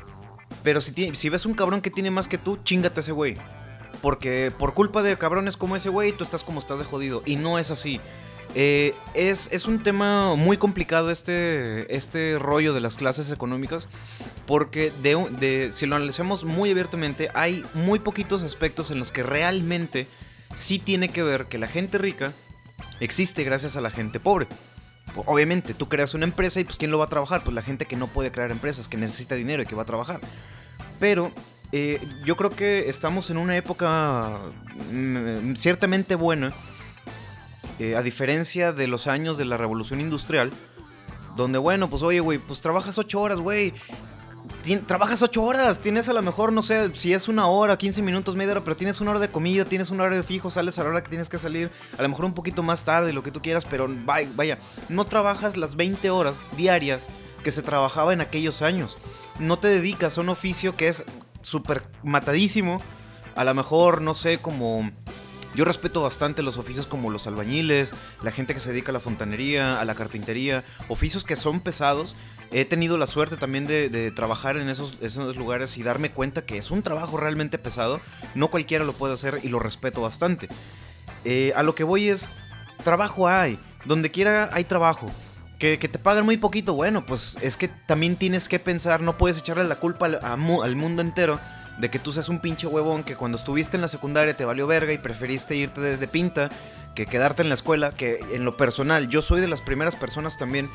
Pero 0.64 0.80
si, 0.80 0.94
si 1.14 1.30
ves 1.30 1.46
un 1.46 1.54
cabrón 1.54 1.82
que 1.82 1.90
tiene 1.90 2.10
más 2.12 2.28
que 2.28 2.38
tú, 2.38 2.58
chingate 2.64 3.02
ese 3.02 3.12
güey. 3.12 3.38
Porque 4.02 4.52
por 4.58 4.74
culpa 4.74 5.02
de 5.04 5.18
cabrones 5.18 5.58
como 5.58 5.76
ese 5.76 5.90
güey, 5.90 6.12
tú 6.12 6.24
estás 6.24 6.44
como 6.44 6.60
estás 6.60 6.80
de 6.80 6.86
jodido. 6.86 7.24
Y 7.26 7.36
no 7.36 7.60
es 7.60 7.72
así. 7.72 8.00
Eh, 8.56 8.96
es, 9.14 9.50
es, 9.52 9.66
un 9.68 9.84
tema 9.84 10.36
muy 10.36 10.58
complicado 10.58 11.12
este, 11.12 11.94
este 11.96 12.40
rollo 12.40 12.74
de 12.74 12.82
las 12.82 12.96
clases 12.96 13.32
económicas. 13.32 13.88
Porque 14.46 14.92
de, 15.04 15.72
si 15.72 15.86
lo 15.86 15.96
analizamos 15.96 16.46
muy 16.46 16.72
abiertamente, 16.72 17.30
hay 17.34 17.64
muy 17.74 18.00
poquitos 18.00 18.44
aspectos 18.44 18.92
en 18.92 19.00
los 19.00 19.12
que 19.12 19.24
realmente 19.24 20.08
sí 20.56 20.80
tiene 20.80 21.10
que 21.10 21.22
ver 21.22 21.46
que 21.46 21.58
la 21.58 21.68
gente 21.68 21.98
rica 21.98 22.34
existe 23.00 23.44
gracias 23.44 23.76
a 23.76 23.82
la 23.82 23.90
gente 23.90 24.20
pobre. 24.20 24.48
Obviamente, 25.26 25.74
tú 25.74 25.90
creas 25.90 26.14
una 26.14 26.26
empresa 26.26 26.60
y 26.60 26.64
pues 26.64 26.78
¿quién 26.78 26.92
lo 26.92 26.98
va 26.98 27.06
a 27.06 27.10
trabajar? 27.10 27.44
Pues 27.44 27.54
la 27.54 27.62
gente 27.62 27.86
que 27.86 27.96
no 27.96 28.08
puede 28.08 28.32
crear 28.32 28.52
empresas, 28.52 28.88
que 28.88 28.98
necesita 28.98 29.36
dinero 29.36 29.64
y 29.64 29.66
que 29.66 29.76
va 29.76 29.84
a 29.84 29.86
trabajar. 29.86 30.22
Pero 31.00 31.32
eh, 31.72 32.00
yo 32.24 32.38
creo 32.38 32.50
que 32.50 32.90
estamos 32.90 33.30
en 33.30 33.38
una 33.38 33.58
época 33.58 34.40
mm, 34.92 35.56
ciertamente 35.56 36.16
buena, 36.16 36.54
eh, 37.80 37.96
a 37.96 38.02
diferencia 38.02 38.72
de 38.72 38.88
los 38.88 39.08
años 39.08 39.38
de 39.38 39.46
la 39.46 39.58
revolución 39.58 40.00
industrial, 40.00 40.52
donde, 41.36 41.58
bueno, 41.58 41.90
pues 41.90 42.02
oye, 42.04 42.20
güey, 42.20 42.40
pues 42.40 42.62
trabajas 42.62 42.98
ocho 42.98 43.22
horas, 43.22 43.40
güey. 43.40 43.74
Trabajas 44.86 45.22
ocho 45.22 45.44
horas, 45.44 45.80
tienes 45.80 46.10
a 46.10 46.14
lo 46.14 46.22
mejor, 46.22 46.52
no 46.52 46.62
sé, 46.62 46.94
si 46.94 47.14
es 47.14 47.30
una 47.30 47.48
hora, 47.48 47.78
15 47.78 48.02
minutos, 48.02 48.36
media 48.36 48.52
hora, 48.52 48.64
pero 48.64 48.76
tienes 48.76 49.00
una 49.00 49.12
hora 49.12 49.20
de 49.20 49.30
comida, 49.30 49.64
tienes 49.64 49.92
un 49.92 50.02
horario 50.02 50.24
fijo, 50.24 50.50
sales 50.50 50.78
a 50.78 50.84
la 50.84 50.90
hora 50.90 51.04
que 51.04 51.10
tienes 51.10 51.30
que 51.30 51.38
salir, 51.38 51.72
a 51.98 52.02
lo 52.02 52.10
mejor 52.10 52.26
un 52.26 52.34
poquito 52.34 52.64
más 52.64 52.84
tarde, 52.84 53.14
lo 53.14 53.24
que 53.24 53.32
tú 53.32 53.42
quieras, 53.42 53.64
pero 53.64 53.88
vaya, 54.06 54.30
vaya 54.36 54.60
no 54.90 55.06
trabajas 55.06 55.56
las 55.56 55.76
20 55.76 56.10
horas 56.10 56.44
diarias 56.58 57.08
que 57.44 57.52
se 57.52 57.62
trabajaba 57.62 58.12
en 58.12 58.20
aquellos 58.20 58.62
años. 58.62 58.98
No 59.40 59.58
te 59.58 59.70
dedicas 59.70 60.18
a 60.18 60.22
un 60.22 60.30
oficio 60.30 60.76
que 60.76 60.90
es 60.90 61.06
súper 61.48 61.84
matadísimo. 62.04 62.82
A 63.36 63.44
lo 63.44 63.54
mejor, 63.54 64.02
no 64.02 64.16
sé, 64.16 64.38
como... 64.40 64.92
Yo 65.56 65.66
respeto 65.66 66.04
bastante 66.04 66.44
los 66.44 66.58
oficios 66.58 66.86
como 66.86 67.10
los 67.10 67.26
albañiles, 67.26 67.92
la 68.22 68.32
gente 68.32 68.54
que 68.54 68.60
se 68.60 68.70
dedica 68.70 68.92
a 68.92 68.94
la 68.94 69.00
fontanería, 69.00 69.80
a 69.80 69.86
la 69.86 69.96
carpintería, 69.96 70.64
oficios 70.88 71.24
que 71.24 71.36
son 71.36 71.62
pesados. 71.62 72.16
He 72.52 72.64
tenido 72.64 72.96
la 72.98 73.08
suerte 73.08 73.38
también 73.38 73.66
de, 73.66 74.12
trabajar 74.12 74.58
en 74.58 74.70
esos, 74.70 74.98
esos, 75.02 75.36
lugares 75.36 75.78
y 75.80 75.84
darme 75.84 76.12
cuenta 76.12 76.46
que 76.46 76.58
es 76.58 76.70
un 76.70 76.84
trabajo 76.84 77.18
realmente 77.18 77.58
pesado. 77.58 78.00
No 78.36 78.52
cualquiera 78.52 78.86
lo 78.86 78.94
puede 78.94 79.16
hacer 79.16 79.40
y 79.42 79.50
lo 79.50 79.58
respeto 79.58 80.02
bastante. 80.02 80.48
Eh, 81.26 81.54
a 81.56 81.64
lo 81.64 81.74
que 81.74 81.84
voy 81.84 82.10
es, 82.10 82.30
trabajo 82.84 83.28
hay, 83.28 83.58
donde 83.86 84.12
quiera 84.12 84.52
hay 84.54 84.64
trabajo. 84.64 85.08
Que, 85.60 85.78
te 85.78 86.00
pagan 86.00 86.24
muy 86.24 86.38
poquito, 86.38 86.76
bueno, 86.76 87.06
pues 87.06 87.36
es 87.42 87.58
que 87.58 87.68
también 87.68 88.16
tienes 88.16 88.48
que 88.48 88.60
pensar, 88.60 89.02
no 89.02 89.18
puedes 89.18 89.40
echarle 89.40 89.64
la 89.64 89.78
culpa 89.78 90.06
al, 90.06 90.20
al, 90.24 90.76
mundo 90.76 91.02
entero 91.02 91.40
de 91.80 91.90
que 91.90 92.00
tú 92.00 92.12
seas 92.12 92.30
un 92.30 92.40
pinche 92.40 92.68
huevón 92.68 93.04
que 93.04 93.16
cuando 93.16 93.38
estuviste 93.38 93.76
en 93.78 93.82
la 93.82 93.88
secundaria 93.88 94.36
te 94.36 94.46
valió 94.46 94.68
verga 94.68 94.94
y 94.94 94.98
preferiste 94.98 95.56
irte 95.56 95.82
de, 95.82 96.08
pinta 96.08 96.50
que 96.96 97.06
quedarte 97.06 97.44
en 97.44 97.50
la 97.50 97.56
escuela, 97.56 97.94
que 97.94 98.20
en 98.34 98.46
lo 98.46 98.58
personal 98.58 99.08
yo 99.08 99.22
soy 99.22 99.42
de 99.42 99.48
las 99.48 99.62
primeras 99.62 99.96
personas 99.96 100.38
también 100.38 100.70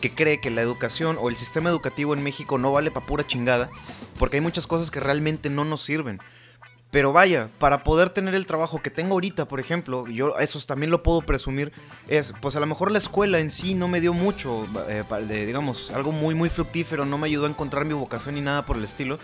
que 0.00 0.10
cree 0.10 0.40
que 0.40 0.50
la 0.50 0.62
educación 0.62 1.16
o 1.20 1.28
el 1.28 1.36
sistema 1.36 1.70
educativo 1.70 2.14
en 2.14 2.22
México 2.22 2.58
no 2.58 2.72
vale 2.72 2.90
para 2.90 3.06
pura 3.06 3.26
chingada, 3.26 3.70
porque 4.18 4.36
hay 4.36 4.40
muchas 4.40 4.66
cosas 4.66 4.90
que 4.90 5.00
realmente 5.00 5.50
no 5.50 5.64
nos 5.64 5.82
sirven. 5.82 6.20
Pero 6.90 7.12
vaya, 7.12 7.50
para 7.58 7.84
poder 7.84 8.08
tener 8.08 8.34
el 8.34 8.46
trabajo 8.46 8.80
que 8.80 8.90
tengo 8.90 9.12
ahorita, 9.14 9.46
por 9.46 9.60
ejemplo, 9.60 10.06
yo 10.06 10.38
eso 10.38 10.58
también 10.60 10.90
lo 10.90 11.02
puedo 11.02 11.20
presumir, 11.20 11.70
es, 12.08 12.32
pues 12.40 12.56
a 12.56 12.60
lo 12.60 12.66
mejor 12.66 12.90
la 12.90 12.96
escuela 12.96 13.40
en 13.40 13.50
sí 13.50 13.74
no 13.74 13.88
me 13.88 14.00
dio 14.00 14.14
mucho, 14.14 14.66
eh, 14.88 15.04
digamos, 15.46 15.90
algo 15.90 16.12
muy, 16.12 16.34
muy 16.34 16.48
fructífero, 16.48 17.04
no 17.04 17.18
me 17.18 17.26
ayudó 17.26 17.44
a 17.44 17.50
encontrar 17.50 17.84
mi 17.84 17.92
vocación 17.92 18.36
ni 18.36 18.40
nada 18.40 18.64
por 18.64 18.78
el 18.78 18.84
estilo. 18.84 19.18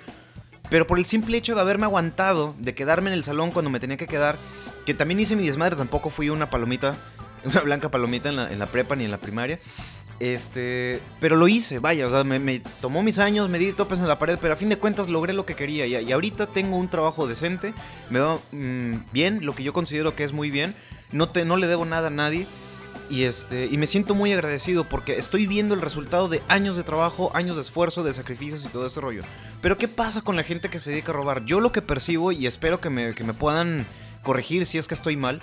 Pero 0.68 0.86
por 0.86 0.98
el 0.98 1.06
simple 1.06 1.36
hecho 1.38 1.54
de 1.54 1.60
haberme 1.60 1.84
aguantado, 1.84 2.54
de 2.58 2.74
quedarme 2.74 3.10
en 3.10 3.14
el 3.14 3.24
salón 3.24 3.50
cuando 3.50 3.70
me 3.70 3.80
tenía 3.80 3.96
que 3.96 4.06
quedar, 4.06 4.36
que 4.84 4.92
también 4.92 5.20
hice 5.20 5.36
mi 5.36 5.46
desmadre, 5.46 5.76
tampoco 5.76 6.10
fui 6.10 6.28
una 6.28 6.50
palomita, 6.50 6.94
una 7.44 7.60
blanca 7.62 7.90
palomita 7.90 8.28
en 8.28 8.36
la, 8.36 8.52
en 8.52 8.58
la 8.58 8.66
prepa 8.66 8.94
ni 8.94 9.04
en 9.04 9.10
la 9.10 9.18
primaria. 9.18 9.58
Este, 10.20 11.00
pero 11.20 11.36
lo 11.36 11.48
hice, 11.48 11.80
vaya, 11.80 12.06
o 12.06 12.10
sea, 12.10 12.24
me, 12.24 12.60
tomó 12.80 13.02
mis 13.02 13.18
años, 13.18 13.48
me 13.48 13.58
di 13.58 13.72
topes 13.72 13.98
en 13.98 14.08
la 14.08 14.18
pared, 14.18 14.38
pero 14.40 14.54
a 14.54 14.56
fin 14.56 14.68
de 14.68 14.78
cuentas 14.78 15.08
logré 15.08 15.32
lo 15.32 15.44
que 15.44 15.54
quería. 15.54 15.86
Y, 15.86 15.96
y 15.96 16.12
ahorita 16.12 16.46
tengo 16.46 16.76
un 16.76 16.88
trabajo 16.88 17.26
decente, 17.26 17.74
me 18.10 18.20
va 18.20 18.38
mm, 18.52 19.10
bien, 19.12 19.44
lo 19.44 19.54
que 19.54 19.64
yo 19.64 19.72
considero 19.72 20.14
que 20.14 20.24
es 20.24 20.32
muy 20.32 20.50
bien. 20.50 20.74
no, 21.12 21.28
te, 21.28 21.44
no 21.44 21.56
le 21.56 21.66
debo 21.66 21.84
nada 21.84 22.08
a 22.08 22.10
nadie. 22.10 22.46
Y, 23.10 23.24
este, 23.24 23.66
y 23.66 23.76
me 23.76 23.86
siento 23.86 24.14
muy 24.14 24.32
agradecido 24.32 24.84
porque 24.84 25.18
estoy 25.18 25.46
viendo 25.46 25.74
el 25.74 25.82
resultado 25.82 26.28
de 26.28 26.42
años 26.48 26.76
de 26.76 26.84
trabajo, 26.84 27.30
años 27.34 27.56
de 27.56 27.62
esfuerzo, 27.62 28.02
de 28.02 28.12
sacrificios 28.12 28.64
y 28.64 28.68
todo 28.68 28.86
ese 28.86 29.00
rollo. 29.00 29.22
Pero 29.60 29.76
¿qué 29.76 29.88
pasa 29.88 30.22
con 30.22 30.36
la 30.36 30.42
gente 30.42 30.70
que 30.70 30.78
se 30.78 30.90
dedica 30.90 31.12
a 31.12 31.16
robar? 31.16 31.44
Yo 31.44 31.60
lo 31.60 31.70
que 31.70 31.82
percibo, 31.82 32.32
y 32.32 32.46
espero 32.46 32.80
que 32.80 32.90
me, 32.90 33.14
que 33.14 33.24
me 33.24 33.34
puedan 33.34 33.86
corregir 34.22 34.64
si 34.64 34.78
es 34.78 34.88
que 34.88 34.94
estoy 34.94 35.16
mal, 35.16 35.42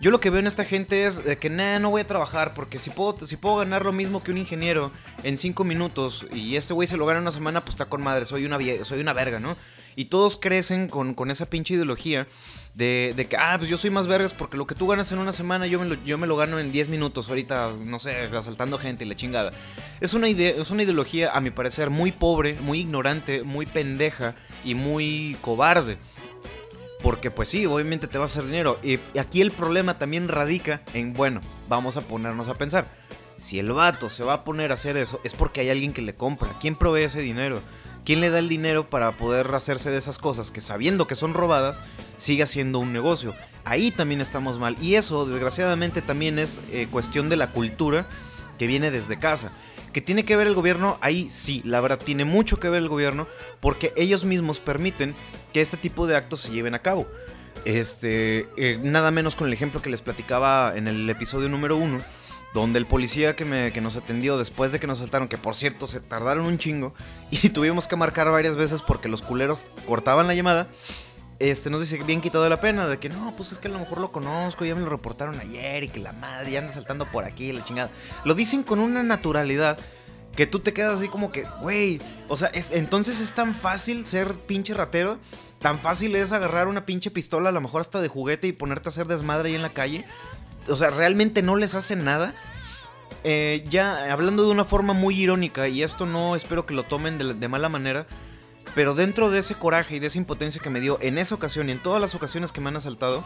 yo 0.00 0.10
lo 0.10 0.18
que 0.18 0.30
veo 0.30 0.40
en 0.40 0.46
esta 0.46 0.64
gente 0.64 1.04
es 1.04 1.24
de 1.24 1.36
que 1.36 1.50
nah, 1.50 1.78
no 1.78 1.90
voy 1.90 2.00
a 2.00 2.06
trabajar 2.06 2.54
porque 2.54 2.78
si 2.78 2.88
puedo, 2.88 3.26
si 3.26 3.36
puedo 3.36 3.56
ganar 3.56 3.84
lo 3.84 3.92
mismo 3.92 4.22
que 4.22 4.30
un 4.30 4.38
ingeniero 4.38 4.90
en 5.24 5.36
cinco 5.36 5.62
minutos 5.62 6.26
y 6.32 6.56
este 6.56 6.72
güey 6.72 6.88
se 6.88 6.96
lo 6.96 7.04
gana 7.04 7.18
en 7.18 7.24
una 7.24 7.32
semana, 7.32 7.60
pues 7.60 7.74
está 7.74 7.84
con 7.84 8.02
madre, 8.02 8.24
soy 8.24 8.46
una, 8.46 8.58
soy 8.82 9.00
una 9.00 9.12
verga, 9.12 9.40
¿no? 9.40 9.56
Y 9.96 10.06
todos 10.06 10.38
crecen 10.38 10.88
con, 10.88 11.12
con 11.14 11.30
esa 11.30 11.46
pinche 11.46 11.74
ideología 11.74 12.26
de, 12.72 13.12
de, 13.14 13.26
que, 13.26 13.36
ah, 13.36 13.56
pues 13.58 13.68
yo 13.68 13.76
soy 13.76 13.90
más 13.90 14.06
vergas 14.06 14.32
porque 14.32 14.56
lo 14.56 14.66
que 14.66 14.74
tú 14.74 14.86
ganas 14.86 15.12
en 15.12 15.18
una 15.18 15.32
semana 15.32 15.66
yo 15.66 15.78
me 15.78 15.86
lo, 15.86 16.02
yo 16.04 16.16
me 16.16 16.26
lo 16.26 16.36
gano 16.36 16.58
en 16.58 16.72
10 16.72 16.88
minutos 16.88 17.28
ahorita, 17.28 17.72
no 17.84 17.98
sé, 17.98 18.30
asaltando 18.34 18.78
gente 18.78 19.04
y 19.04 19.08
la 19.08 19.16
chingada. 19.16 19.52
Es 20.00 20.14
una, 20.14 20.28
es 20.28 20.70
una 20.70 20.84
ideología, 20.84 21.32
a 21.32 21.40
mi 21.42 21.50
parecer, 21.50 21.90
muy 21.90 22.12
pobre, 22.12 22.56
muy 22.62 22.80
ignorante, 22.80 23.42
muy 23.42 23.66
pendeja 23.66 24.34
y 24.64 24.74
muy 24.74 25.36
cobarde. 25.42 25.98
Porque 27.02 27.30
pues 27.30 27.48
sí, 27.48 27.66
obviamente 27.66 28.06
te 28.06 28.18
va 28.18 28.24
a 28.24 28.26
hacer 28.26 28.44
dinero. 28.44 28.78
Y 28.82 28.98
aquí 29.18 29.40
el 29.40 29.50
problema 29.50 29.98
también 29.98 30.28
radica 30.28 30.82
en, 30.94 31.14
bueno, 31.14 31.40
vamos 31.68 31.96
a 31.96 32.02
ponernos 32.02 32.48
a 32.48 32.54
pensar. 32.54 32.86
Si 33.38 33.58
el 33.58 33.72
vato 33.72 34.10
se 34.10 34.22
va 34.22 34.34
a 34.34 34.44
poner 34.44 34.70
a 34.70 34.74
hacer 34.74 34.98
eso, 34.98 35.18
es 35.24 35.32
porque 35.32 35.60
hay 35.62 35.70
alguien 35.70 35.94
que 35.94 36.02
le 36.02 36.14
compra. 36.14 36.58
¿Quién 36.60 36.76
provee 36.76 37.04
ese 37.04 37.22
dinero? 37.22 37.60
¿Quién 38.04 38.20
le 38.20 38.30
da 38.30 38.38
el 38.38 38.48
dinero 38.48 38.86
para 38.88 39.12
poder 39.12 39.54
hacerse 39.54 39.90
de 39.90 39.98
esas 39.98 40.18
cosas 40.18 40.50
que 40.50 40.60
sabiendo 40.60 41.06
que 41.06 41.14
son 41.14 41.32
robadas, 41.32 41.80
sigue 42.18 42.46
siendo 42.46 42.78
un 42.78 42.92
negocio? 42.92 43.34
Ahí 43.64 43.90
también 43.90 44.20
estamos 44.20 44.58
mal. 44.58 44.76
Y 44.80 44.96
eso, 44.96 45.26
desgraciadamente, 45.26 46.02
también 46.02 46.38
es 46.38 46.60
eh, 46.70 46.86
cuestión 46.90 47.28
de 47.28 47.36
la 47.36 47.50
cultura 47.50 48.06
que 48.58 48.66
viene 48.66 48.90
desde 48.90 49.18
casa. 49.18 49.50
¿Que 49.92 50.00
tiene 50.00 50.24
que 50.24 50.36
ver 50.36 50.46
el 50.46 50.54
gobierno? 50.54 50.98
Ahí 51.00 51.28
sí, 51.28 51.62
la 51.64 51.80
verdad, 51.80 51.98
tiene 51.98 52.24
mucho 52.24 52.60
que 52.60 52.68
ver 52.68 52.82
el 52.82 52.88
gobierno 52.88 53.26
porque 53.60 53.92
ellos 53.96 54.24
mismos 54.24 54.60
permiten 54.60 55.14
que 55.52 55.60
este 55.60 55.76
tipo 55.76 56.06
de 56.06 56.16
actos 56.16 56.40
se 56.40 56.52
lleven 56.52 56.74
a 56.74 56.80
cabo. 56.80 57.06
Este, 57.64 58.46
eh, 58.56 58.78
nada 58.82 59.10
menos 59.10 59.34
con 59.34 59.46
el 59.46 59.52
ejemplo 59.52 59.82
que 59.82 59.90
les 59.90 60.00
platicaba 60.00 60.72
en 60.76 60.88
el 60.88 61.08
episodio 61.10 61.48
número 61.48 61.76
uno, 61.76 62.00
donde 62.54 62.78
el 62.78 62.86
policía 62.86 63.36
que, 63.36 63.44
me, 63.44 63.72
que 63.72 63.80
nos 63.80 63.96
atendió 63.96 64.38
después 64.38 64.72
de 64.72 64.80
que 64.80 64.86
nos 64.86 64.98
saltaron, 64.98 65.28
que 65.28 65.38
por 65.38 65.56
cierto 65.56 65.86
se 65.86 66.00
tardaron 66.00 66.46
un 66.46 66.58
chingo, 66.58 66.94
y 67.30 67.50
tuvimos 67.50 67.88
que 67.88 67.96
marcar 67.96 68.30
varias 68.30 68.56
veces 68.56 68.82
porque 68.82 69.08
los 69.08 69.22
culeros 69.22 69.66
cortaban 69.86 70.26
la 70.26 70.34
llamada, 70.34 70.68
este, 71.40 71.70
nos 71.70 71.80
dice 71.80 71.96
bien 72.04 72.20
quitado 72.20 72.44
de 72.44 72.50
la 72.50 72.60
pena, 72.60 72.86
de 72.86 72.98
que 72.98 73.08
no, 73.08 73.34
pues 73.34 73.50
es 73.50 73.58
que 73.58 73.68
a 73.68 73.70
lo 73.70 73.78
mejor 73.78 73.98
lo 73.98 74.12
conozco, 74.12 74.64
ya 74.66 74.74
me 74.74 74.82
lo 74.82 74.90
reportaron 74.90 75.40
ayer 75.40 75.82
y 75.84 75.88
que 75.88 75.98
la 75.98 76.12
madre 76.12 76.52
ya 76.52 76.58
anda 76.60 76.72
saltando 76.72 77.06
por 77.06 77.24
aquí, 77.24 77.50
la 77.52 77.64
chingada. 77.64 77.90
Lo 78.24 78.34
dicen 78.34 78.62
con 78.62 78.78
una 78.78 79.02
naturalidad 79.02 79.78
que 80.36 80.46
tú 80.46 80.60
te 80.60 80.74
quedas 80.74 80.98
así 80.98 81.08
como 81.08 81.32
que, 81.32 81.44
güey, 81.62 81.98
o 82.28 82.36
sea, 82.36 82.48
es, 82.48 82.72
entonces 82.72 83.20
es 83.20 83.34
tan 83.34 83.54
fácil 83.54 84.06
ser 84.06 84.34
pinche 84.34 84.74
ratero, 84.74 85.18
tan 85.60 85.78
fácil 85.78 86.14
es 86.14 86.32
agarrar 86.32 86.68
una 86.68 86.84
pinche 86.84 87.10
pistola, 87.10 87.48
a 87.48 87.52
lo 87.52 87.60
mejor 87.62 87.80
hasta 87.80 88.02
de 88.02 88.08
juguete 88.08 88.46
y 88.46 88.52
ponerte 88.52 88.88
a 88.88 88.90
hacer 88.90 89.06
desmadre 89.06 89.48
ahí 89.48 89.54
en 89.54 89.62
la 89.62 89.70
calle. 89.70 90.04
O 90.68 90.76
sea, 90.76 90.90
realmente 90.90 91.42
no 91.42 91.56
les 91.56 91.74
hace 91.74 91.96
nada. 91.96 92.34
Eh, 93.24 93.64
ya 93.68 94.12
hablando 94.12 94.44
de 94.44 94.50
una 94.50 94.66
forma 94.66 94.92
muy 94.92 95.18
irónica, 95.18 95.68
y 95.68 95.82
esto 95.82 96.04
no 96.04 96.36
espero 96.36 96.66
que 96.66 96.74
lo 96.74 96.84
tomen 96.84 97.18
de 97.18 97.48
mala 97.48 97.68
manera, 97.70 98.06
pero 98.74 98.94
dentro 98.94 99.30
de 99.30 99.40
ese 99.40 99.54
coraje 99.54 99.96
y 99.96 99.98
de 99.98 100.06
esa 100.06 100.18
impotencia 100.18 100.60
que 100.62 100.70
me 100.70 100.80
dio 100.80 100.98
en 101.00 101.18
esa 101.18 101.34
ocasión 101.34 101.68
y 101.68 101.72
en 101.72 101.82
todas 101.82 102.00
las 102.00 102.14
ocasiones 102.14 102.52
que 102.52 102.60
me 102.60 102.68
han 102.68 102.76
asaltado, 102.76 103.24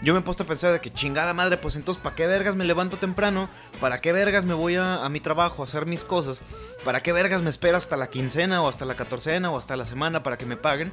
yo 0.00 0.12
me 0.14 0.20
he 0.20 0.22
puesto 0.22 0.44
a 0.44 0.46
pensar 0.46 0.72
de 0.72 0.80
que 0.80 0.92
chingada 0.92 1.34
madre, 1.34 1.56
pues 1.56 1.74
entonces, 1.74 2.00
¿para 2.00 2.14
qué 2.14 2.26
vergas 2.26 2.54
me 2.54 2.64
levanto 2.64 2.98
temprano? 2.98 3.48
¿Para 3.80 4.00
qué 4.00 4.12
vergas 4.12 4.44
me 4.44 4.54
voy 4.54 4.76
a, 4.76 5.06
mi 5.08 5.18
trabajo 5.18 5.62
a 5.62 5.64
hacer 5.66 5.86
mis 5.86 6.04
cosas? 6.04 6.42
¿Para 6.84 7.02
qué 7.02 7.12
vergas 7.12 7.42
me 7.42 7.50
espero 7.50 7.76
hasta 7.76 7.96
la 7.96 8.06
quincena 8.06 8.62
o 8.62 8.68
hasta 8.68 8.84
la 8.84 8.94
catorcena 8.94 9.50
o 9.50 9.58
hasta 9.58 9.76
la 9.76 9.86
semana 9.86 10.22
para 10.22 10.38
que 10.38 10.46
me 10.46 10.56
paguen? 10.56 10.92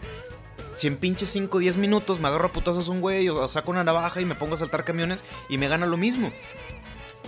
Si 0.74 0.88
en 0.88 0.98
pinche 0.98 1.28
5 1.28 1.56
o 1.56 1.60
10 1.60 1.78
minutos 1.78 2.20
me 2.20 2.28
agarro 2.28 2.48
a 2.48 2.52
putazos 2.52 2.88
un 2.88 3.00
güey 3.00 3.30
o 3.30 3.48
saco 3.48 3.72
una 3.72 3.84
navaja 3.84 4.22
y 4.22 4.26
me 4.26 4.36
pongo 4.36 4.56
a 4.56 4.58
saltar 4.58 4.84
camiones 4.84 5.24
y 5.50 5.60
me 5.60 5.68
gana 5.68 5.86
lo 5.86 5.98
mismo. 5.98 6.32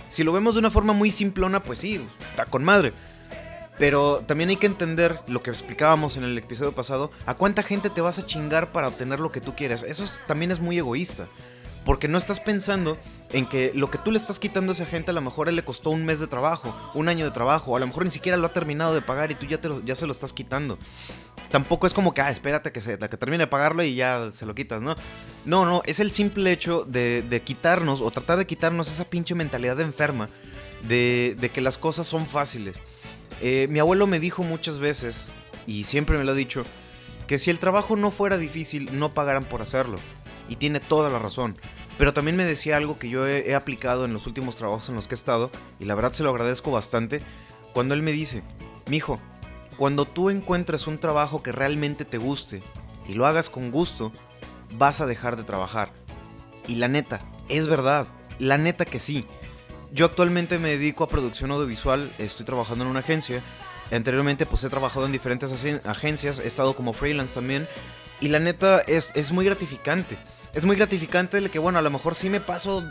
Si 0.08 0.24
lo 0.24 0.32
vemos 0.32 0.54
de 0.54 0.60
una 0.60 0.70
forma 0.70 0.92
muy 0.92 1.10
simplona, 1.12 1.62
pues 1.62 1.78
sí, 1.78 2.04
está 2.30 2.46
con 2.46 2.64
madre. 2.64 2.92
Pero 3.78 4.22
también 4.26 4.50
hay 4.50 4.56
que 4.56 4.66
entender 4.66 5.20
lo 5.28 5.42
que 5.42 5.50
explicábamos 5.50 6.16
en 6.16 6.24
el 6.24 6.36
episodio 6.36 6.72
pasado, 6.72 7.10
a 7.26 7.34
cuánta 7.34 7.62
gente 7.62 7.90
te 7.90 8.00
vas 8.00 8.18
a 8.18 8.26
chingar 8.26 8.72
para 8.72 8.88
obtener 8.88 9.20
lo 9.20 9.30
que 9.30 9.40
tú 9.40 9.54
quieres. 9.54 9.84
Eso 9.84 10.04
también 10.26 10.50
es 10.50 10.60
muy 10.60 10.78
egoísta. 10.78 11.26
Porque 11.84 12.08
no 12.08 12.18
estás 12.18 12.38
pensando 12.38 12.98
en 13.32 13.46
que 13.46 13.72
lo 13.74 13.90
que 13.90 13.96
tú 13.96 14.10
le 14.10 14.18
estás 14.18 14.38
quitando 14.38 14.72
a 14.72 14.74
esa 14.74 14.84
gente 14.84 15.10
a 15.10 15.14
lo 15.14 15.22
mejor 15.22 15.50
le 15.50 15.62
costó 15.62 15.88
un 15.88 16.04
mes 16.04 16.20
de 16.20 16.26
trabajo, 16.26 16.76
un 16.92 17.08
año 17.08 17.24
de 17.24 17.30
trabajo, 17.30 17.76
a 17.76 17.80
lo 17.80 17.86
mejor 17.86 18.04
ni 18.04 18.10
siquiera 18.10 18.36
lo 18.36 18.46
ha 18.46 18.52
terminado 18.52 18.92
de 18.92 19.00
pagar 19.00 19.30
y 19.30 19.34
tú 19.34 19.46
ya, 19.46 19.58
te 19.58 19.70
ya 19.86 19.96
se 19.96 20.04
lo 20.04 20.12
estás 20.12 20.34
quitando. 20.34 20.78
Tampoco 21.50 21.86
es 21.86 21.94
como 21.94 22.12
que, 22.12 22.20
ah, 22.20 22.30
espérate 22.30 22.72
que, 22.72 22.82
se, 22.82 22.98
que 22.98 23.16
termine 23.16 23.44
de 23.44 23.46
pagarlo 23.46 23.82
y 23.82 23.94
ya 23.94 24.30
se 24.34 24.44
lo 24.44 24.54
quitas, 24.54 24.82
¿no? 24.82 24.96
No, 25.46 25.64
no, 25.64 25.80
es 25.86 25.98
el 26.00 26.10
simple 26.10 26.52
hecho 26.52 26.84
de, 26.84 27.42
quitarnos 27.42 28.02
o 28.02 28.10
tratar 28.10 28.36
de 28.36 28.46
quitarnos 28.46 28.92
esa 28.92 29.04
pinche 29.04 29.34
mentalidad 29.34 29.80
enferma 29.80 30.28
de, 30.86 31.36
de 31.40 31.48
que 31.48 31.62
las 31.62 31.78
cosas 31.78 32.06
son 32.06 32.26
fáciles. 32.26 32.82
Eh, 33.40 33.66
mi 33.70 33.78
abuelo 33.78 34.06
me 34.06 34.20
dijo 34.20 34.42
muchas 34.42 34.78
veces, 34.78 35.30
y 35.66 35.84
siempre 35.84 36.18
me 36.18 36.24
lo 36.24 36.32
ha 36.32 36.34
dicho, 36.34 36.64
que 37.26 37.38
si 37.38 37.50
el 37.50 37.58
trabajo 37.58 37.96
no 37.96 38.10
fuera 38.10 38.38
difícil, 38.38 38.98
no 38.98 39.12
pagaran 39.12 39.44
por 39.44 39.62
hacerlo. 39.62 39.98
Y 40.48 40.56
tiene 40.56 40.80
toda 40.80 41.10
la 41.10 41.18
razón. 41.18 41.56
Pero 41.98 42.14
también 42.14 42.36
me 42.36 42.44
decía 42.44 42.76
algo 42.76 42.98
que 42.98 43.10
yo 43.10 43.26
he, 43.26 43.54
aplicado 43.54 44.04
en 44.04 44.12
los 44.12 44.26
últimos 44.26 44.56
trabajos 44.56 44.88
en 44.88 44.94
los 44.94 45.08
que 45.08 45.14
he 45.14 45.16
estado, 45.16 45.50
y 45.78 45.84
la 45.84 45.94
verdad 45.94 46.12
se 46.12 46.22
lo 46.22 46.30
agradezco 46.30 46.70
bastante, 46.70 47.20
cuando 47.72 47.94
él 47.94 48.02
me 48.02 48.12
dice, 48.12 48.42
mijo, 48.88 49.20
cuando 49.76 50.06
tú 50.06 50.30
encuentres 50.30 50.86
un 50.86 50.98
trabajo 50.98 51.42
que 51.42 51.52
realmente 51.52 52.04
te 52.04 52.18
guste 52.18 52.62
y 53.06 53.14
lo 53.14 53.26
hagas 53.26 53.50
con 53.50 53.70
gusto, 53.70 54.12
vas 54.76 55.00
a 55.00 55.06
dejar 55.06 55.36
de 55.36 55.44
trabajar. 55.44 55.92
Y 56.66 56.76
la 56.76 56.88
neta, 56.88 57.20
es 57.48 57.66
verdad, 57.66 58.06
la 58.38 58.58
neta 58.58 58.84
que 58.84 59.00
sí. 59.00 59.26
Yo 59.92 60.06
actualmente 60.06 60.58
me 60.58 60.70
dedico 60.70 61.04
a 61.04 61.08
producción 61.08 61.50
audiovisual, 61.50 62.10
estoy 62.18 62.44
trabajando 62.44 62.84
en 62.84 62.90
una 62.90 63.00
agencia. 63.00 63.42
Anteriormente 63.90 64.44
pues 64.44 64.62
he 64.64 64.68
trabajado 64.68 65.06
en 65.06 65.12
diferentes 65.12 65.52
agencias, 65.86 66.40
he 66.40 66.46
estado 66.46 66.74
como 66.74 66.92
freelance 66.92 67.34
también. 67.34 67.66
Y 68.20 68.28
la 68.28 68.38
neta 68.38 68.80
es, 68.80 69.12
es 69.14 69.32
muy 69.32 69.44
gratificante. 69.44 70.16
Es 70.54 70.64
muy 70.64 70.76
gratificante 70.76 71.38
el 71.38 71.50
que, 71.50 71.58
bueno, 71.58 71.78
a 71.78 71.82
lo 71.82 71.90
mejor 71.90 72.14
sí 72.14 72.30
me 72.30 72.40
paso, 72.40 72.82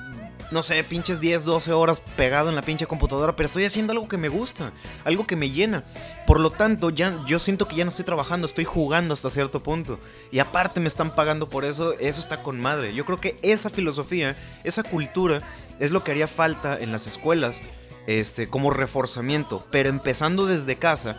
no 0.52 0.64
sé, 0.64 0.82
pinches 0.84 1.20
10, 1.20 1.44
12 1.44 1.74
horas 1.74 2.04
pegado 2.16 2.50
en 2.50 2.56
la 2.56 2.62
pinche 2.62 2.86
computadora, 2.86 3.36
pero 3.36 3.48
estoy 3.48 3.66
haciendo 3.66 3.94
algo 3.94 4.08
que 4.08 4.18
me 4.18 4.30
gusta, 4.30 4.72
algo 5.04 5.28
que 5.28 5.36
me 5.36 5.50
llena. 5.50 5.84
Por 6.26 6.40
lo 6.40 6.52
tanto, 6.52 6.92
ya 6.92 7.20
yo 7.26 7.40
siento 7.40 7.68
que 7.68 7.76
ya 7.76 7.84
no 7.84 7.90
estoy 7.90 8.06
trabajando, 8.06 8.48
estoy 8.48 8.64
jugando 8.64 9.14
hasta 9.14 9.30
cierto 9.30 9.62
punto. 9.62 10.00
Y 10.32 10.40
aparte 10.40 10.80
me 10.80 10.88
están 10.88 11.14
pagando 11.14 11.50
por 11.50 11.66
eso, 11.66 11.94
eso 12.00 12.22
está 12.22 12.42
con 12.42 12.60
madre. 12.60 12.94
Yo 12.94 13.06
creo 13.06 13.20
que 13.20 13.38
esa 13.42 13.70
filosofía, 13.70 14.36
esa 14.64 14.84
cultura 14.84 15.42
es 15.80 15.92
lo 15.92 16.04
que 16.04 16.12
haría 16.12 16.28
falta 16.28 16.78
en 16.80 16.92
las 16.92 17.08
escuelas 17.08 17.62
este, 18.08 18.48
como 18.48 18.72
reforzamiento, 18.72 19.66
pero 19.72 19.90
empezando 19.90 20.46
desde 20.46 20.78
casa 20.78 21.18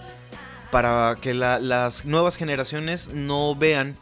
para 0.71 1.17
que 1.21 1.35
las 1.35 2.05
nuevas 2.05 2.37
generaciones 2.37 3.11
no 3.11 3.55
vean 3.55 3.97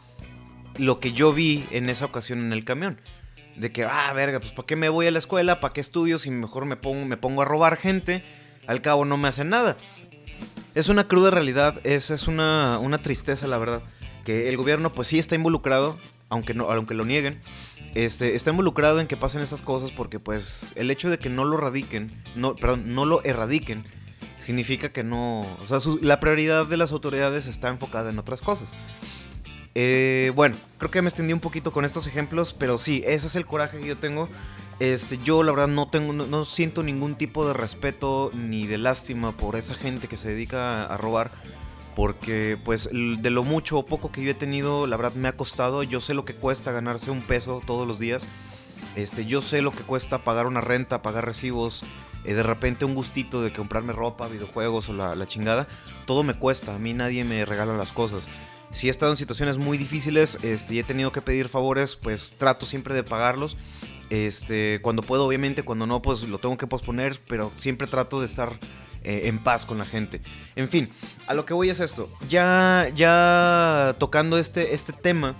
lo 0.77 0.99
que 0.99 1.11
yo 1.11 1.33
vi 1.33 1.65
en 1.71 1.89
esa 1.89 2.05
ocasión 2.05 2.39
en 2.39 2.53
el 2.53 2.63
camión. 2.63 2.99
De 3.55 3.71
que, 3.71 3.85
ah, 3.85 4.13
verga, 4.13 4.39
pues 4.39 4.51
¿para 4.51 4.65
qué 4.65 4.75
me 4.75 4.89
voy 4.89 5.07
a 5.07 5.11
la 5.11 5.17
escuela? 5.17 5.59
¿Para 5.59 5.73
qué 5.73 5.81
estudio 5.81 6.19
si 6.19 6.29
mejor 6.29 6.65
me 6.65 6.75
pongo, 6.75 7.05
me 7.05 7.17
pongo 7.17 7.41
a 7.41 7.45
robar 7.45 7.77
gente? 7.77 8.23
Al 8.67 8.81
cabo 8.81 9.03
no 9.05 9.17
me 9.17 9.27
hacen 9.27 9.49
nada. 9.49 9.77
Es 10.75 10.89
una 10.89 11.07
cruda 11.07 11.31
realidad, 11.31 11.79
es, 11.83 12.11
es 12.11 12.27
una, 12.27 12.77
una 12.79 13.01
tristeza 13.01 13.47
la 13.47 13.57
verdad. 13.57 13.81
Que 14.25 14.49
el 14.49 14.57
gobierno 14.57 14.93
pues 14.93 15.07
sí 15.07 15.17
está 15.17 15.35
involucrado, 15.35 15.97
aunque, 16.29 16.53
no, 16.53 16.69
aunque 16.69 16.93
lo 16.93 17.05
nieguen 17.05 17.39
este, 17.97 18.35
está 18.35 18.51
involucrado 18.51 18.99
en 18.99 19.07
que 19.07 19.17
pasen 19.17 19.41
estas 19.41 19.63
cosas 19.63 19.91
porque 19.91 20.19
pues 20.19 20.71
el 20.75 20.91
hecho 20.91 21.09
de 21.09 21.17
que 21.17 21.29
no 21.29 21.45
lo 21.45 21.57
radiquen, 21.57 22.11
no, 22.35 22.55
perdón, 22.55 22.93
no 22.93 23.05
lo 23.05 23.23
erradiquen, 23.23 23.85
significa 24.37 24.89
que 24.89 25.03
no, 25.03 25.41
o 25.41 25.67
sea, 25.67 25.79
la 26.01 26.19
prioridad 26.19 26.67
de 26.67 26.77
las 26.77 26.91
autoridades 26.91 27.47
está 27.47 27.69
enfocada 27.69 28.11
en 28.11 28.19
otras 28.19 28.41
cosas. 28.41 28.71
Eh, 29.73 30.31
bueno, 30.35 30.55
creo 30.77 30.91
que 30.91 31.01
me 31.01 31.09
extendí 31.09 31.33
un 31.33 31.39
poquito 31.39 31.71
con 31.71 31.85
estos 31.85 32.07
ejemplos, 32.07 32.53
pero 32.53 32.77
sí, 32.77 33.03
ese 33.05 33.27
es 33.27 33.35
el 33.35 33.45
coraje 33.45 33.79
que 33.79 33.87
yo 33.87 33.97
tengo. 33.97 34.29
Este, 34.79 35.17
yo 35.23 35.41
la 35.41 35.51
verdad 35.51 35.67
no 35.67 35.89
tengo, 35.89 36.13
no, 36.13 36.45
siento 36.45 36.83
ningún 36.83 37.15
tipo 37.15 37.47
de 37.47 37.53
respeto 37.53 38.29
ni 38.33 38.67
de 38.67 38.77
lástima 38.77 39.35
por 39.35 39.55
esa 39.55 39.73
gente 39.73 40.07
que 40.07 40.17
se 40.17 40.29
dedica 40.29 40.85
a 40.85 40.97
robar 40.97 41.31
porque 41.97 42.59
pues 42.63 42.91
de 42.91 43.29
lo 43.31 43.43
mucho 43.43 43.79
o 43.79 43.85
poco 43.87 44.11
que 44.11 44.21
yo 44.21 44.29
he 44.29 44.35
tenido, 44.35 44.85
la 44.85 44.97
verdad 44.97 45.15
me 45.15 45.29
ha 45.29 45.35
costado, 45.35 45.81
yo 45.81 45.99
sé 45.99 46.13
lo 46.13 46.25
que 46.25 46.35
cuesta 46.35 46.71
ganarse 46.71 47.09
un 47.09 47.23
peso 47.23 47.59
todos 47.65 47.87
los 47.87 47.97
días, 47.97 48.27
este, 48.95 49.25
yo 49.25 49.41
sé 49.41 49.63
lo 49.63 49.71
que 49.71 49.81
cuesta 49.81 50.23
pagar 50.23 50.45
una 50.45 50.61
renta, 50.61 51.01
pagar 51.01 51.25
recibos, 51.25 51.83
eh, 52.23 52.35
de 52.35 52.43
repente 52.43 52.85
un 52.85 52.93
gustito 52.93 53.41
de 53.41 53.51
comprarme 53.51 53.93
ropa, 53.93 54.27
videojuegos 54.27 54.89
o 54.89 54.93
la, 54.93 55.25
chingada, 55.25 55.67
todo 56.05 56.21
me 56.21 56.35
cuesta, 56.35 56.75
a 56.75 56.77
mí 56.77 56.93
nadie 56.93 57.23
me 57.23 57.43
regala 57.45 57.75
las 57.75 57.91
cosas. 57.91 58.27
Si 58.69 58.89
he 58.89 58.91
estado 58.91 59.13
en 59.13 59.17
situaciones 59.17 59.57
muy 59.57 59.79
difíciles 59.79 60.37
este, 60.43 60.75
y 60.75 60.79
he 60.79 60.83
tenido 60.83 61.11
que 61.11 61.23
pedir 61.23 61.49
favores, 61.49 61.95
pues 61.95 62.35
trato 62.37 62.67
siempre 62.67 62.93
de 62.93 63.01
pagarlos. 63.01 63.57
Este, 64.11 64.81
cuando 64.83 65.01
puedo, 65.01 65.25
obviamente, 65.25 65.63
cuando 65.63 65.87
no, 65.87 66.03
pues 66.03 66.21
lo 66.21 66.37
tengo 66.37 66.59
que 66.59 66.67
posponer, 66.67 67.19
pero 67.27 67.51
siempre 67.55 67.87
trato 67.87 68.19
de 68.19 68.27
estar 68.27 68.59
eh, 69.07 69.29
en 69.29 69.39
paz 69.39 69.65
con 69.65 69.77
la 69.77 69.85
gente. 69.85 70.19
En 70.57 70.67
fin, 70.67 70.89
a 71.27 71.33
lo 71.33 71.45
que 71.45 71.53
voy 71.53 71.69
es 71.69 71.79
esto. 71.79 72.09
Ya, 72.27 72.91
ya 72.93 73.95
tocando 73.99 74.37
este, 74.37 74.73
este 74.73 74.91
tema, 74.91 75.33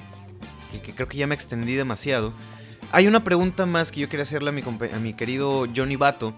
que, 0.71 0.93
creo 0.93 1.09
que 1.09 1.17
ya 1.17 1.27
me 1.27 1.35
extendí 1.35 1.75
demasiado, 1.75 2.31
hay 2.93 3.07
una 3.07 3.25
pregunta 3.25 3.65
más 3.65 3.91
que 3.91 3.99
yo 3.99 4.07
quería 4.07 4.23
hacerle 4.23 4.51
a 4.51 4.53
mi, 4.53 4.61
a 4.61 4.99
mi 4.99 5.13
querido 5.13 5.67
Johnny 5.75 5.97
Bato. 5.97 6.33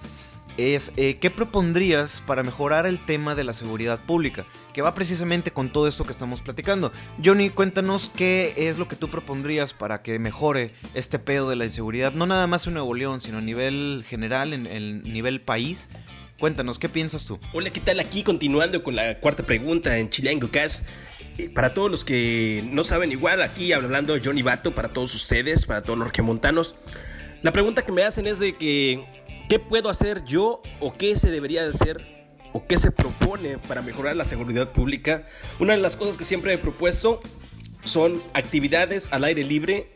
Es, 0.57 0.91
eh, 0.97 1.19
¿qué 1.19 1.29
propondrías 1.29 2.23
para 2.25 2.41
mejorar 2.41 2.87
el 2.87 3.05
tema 3.05 3.35
de 3.35 3.43
la 3.43 3.53
seguridad 3.53 4.03
pública? 4.03 4.47
Que 4.73 4.81
va 4.81 4.95
precisamente 4.95 5.51
con 5.51 5.71
todo 5.71 5.87
esto 5.87 6.05
que 6.05 6.11
estamos 6.11 6.41
platicando. 6.41 6.91
Johnny, 7.23 7.51
cuéntanos 7.51 8.11
qué 8.15 8.55
es 8.57 8.79
lo 8.79 8.87
que 8.87 8.95
tú 8.95 9.07
propondrías 9.07 9.73
para 9.73 10.01
que 10.01 10.17
mejore 10.17 10.73
este 10.95 11.19
pedo 11.19 11.47
de 11.47 11.57
la 11.57 11.65
inseguridad, 11.65 12.13
no 12.13 12.25
nada 12.25 12.47
más 12.47 12.65
en 12.65 12.73
Nuevo 12.73 12.95
León, 12.95 13.21
sino 13.21 13.37
a 13.37 13.41
nivel 13.41 14.03
general, 14.07 14.53
en 14.53 14.65
el 14.65 15.03
nivel 15.03 15.41
país. 15.41 15.89
Cuéntanos, 16.39 16.79
¿qué 16.79 16.87
piensas 16.87 17.25
tú? 17.25 17.37
Hola, 17.51 17.69
¿qué 17.69 17.81
tal? 17.81 17.99
Aquí 17.99 18.23
continuando 18.23 18.81
con 18.81 18.95
la 18.95 19.19
cuarta 19.19 19.43
pregunta 19.43 19.97
en 19.97 20.09
Chilean 20.09 20.39
Cast. 20.39 20.85
Eh, 21.37 21.49
para 21.49 21.73
todos 21.73 21.91
los 21.91 22.05
que 22.05 22.63
no 22.71 22.85
saben, 22.85 23.11
igual 23.11 23.41
aquí 23.41 23.73
hablando 23.73 24.15
Johnny 24.23 24.41
Bato, 24.41 24.71
para 24.71 24.87
todos 24.87 25.13
ustedes, 25.13 25.65
para 25.65 25.81
todos 25.81 25.99
los 25.99 26.17
montanos. 26.19 26.77
La 27.41 27.51
pregunta 27.51 27.81
que 27.81 27.91
me 27.91 28.03
hacen 28.03 28.25
es 28.25 28.39
de 28.39 28.55
que, 28.55 29.03
¿qué 29.49 29.59
puedo 29.59 29.89
hacer 29.89 30.23
yo 30.23 30.61
o 30.79 30.93
qué 30.93 31.17
se 31.17 31.29
debería 31.29 31.67
hacer 31.67 32.05
o 32.53 32.65
qué 32.65 32.77
se 32.77 32.91
propone 32.91 33.57
para 33.57 33.81
mejorar 33.81 34.15
la 34.15 34.23
seguridad 34.23 34.71
pública? 34.71 35.27
Una 35.59 35.73
de 35.73 35.81
las 35.81 35.97
cosas 35.97 36.17
que 36.17 36.23
siempre 36.23 36.53
he 36.53 36.57
propuesto 36.57 37.19
son 37.83 38.21
actividades 38.33 39.11
al 39.11 39.25
aire 39.25 39.43
libre, 39.43 39.91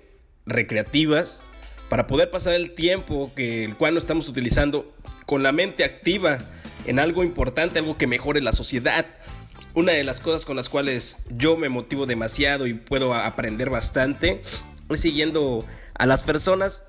recreativas, 0.46 1.48
para 1.90 2.08
poder 2.08 2.32
pasar 2.32 2.54
el 2.54 2.74
tiempo 2.74 3.32
que 3.36 3.64
el 3.64 3.76
cual 3.76 3.94
no 3.94 4.00
estamos 4.00 4.28
utilizando 4.28 4.94
con 5.26 5.44
la 5.44 5.52
mente 5.52 5.84
activa 5.84 6.40
en 6.86 7.00
algo 7.00 7.24
importante, 7.24 7.80
algo 7.80 7.98
que 7.98 8.08
mejore 8.08 8.42
la 8.42 8.54
sociedad. 8.54 9.06
Una 9.74 9.94
de 9.94 10.04
las 10.04 10.20
cosas 10.20 10.46
con 10.46 10.56
las 10.56 10.70
cuales 10.70 11.18
yo 11.36 11.58
me 11.58 11.70
motivo 11.70 12.06
demasiado 12.06 12.68
y 12.68 12.74
puedo 12.74 13.14
aprender 13.14 13.70
bastante 13.70 14.42
es 14.90 15.00
siguiendo 15.00 15.66
a 15.96 16.06
las 16.06 16.22
personas 16.22 16.84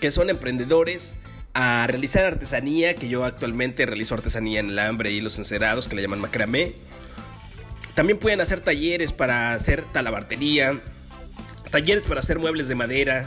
que 0.00 0.10
son 0.10 0.30
emprendedores 0.30 1.12
a 1.54 1.86
realizar 1.86 2.24
artesanía, 2.24 2.94
que 2.94 3.08
yo 3.08 3.24
actualmente 3.24 3.86
realizo 3.86 4.14
artesanía 4.14 4.60
en 4.60 4.70
el 4.70 4.78
hambre 4.78 5.12
y 5.12 5.22
los 5.22 5.38
encerados, 5.38 5.88
que 5.88 5.96
le 5.96 6.02
llaman 6.02 6.20
macramé. 6.20 6.74
También 7.94 8.18
pueden 8.18 8.42
hacer 8.42 8.60
talleres 8.60 9.12
para 9.12 9.54
hacer 9.54 9.82
talabartería, 9.92 10.78
talleres 11.70 12.04
para 12.04 12.20
hacer 12.20 12.38
muebles 12.38 12.68
de 12.68 12.74
madera, 12.74 13.26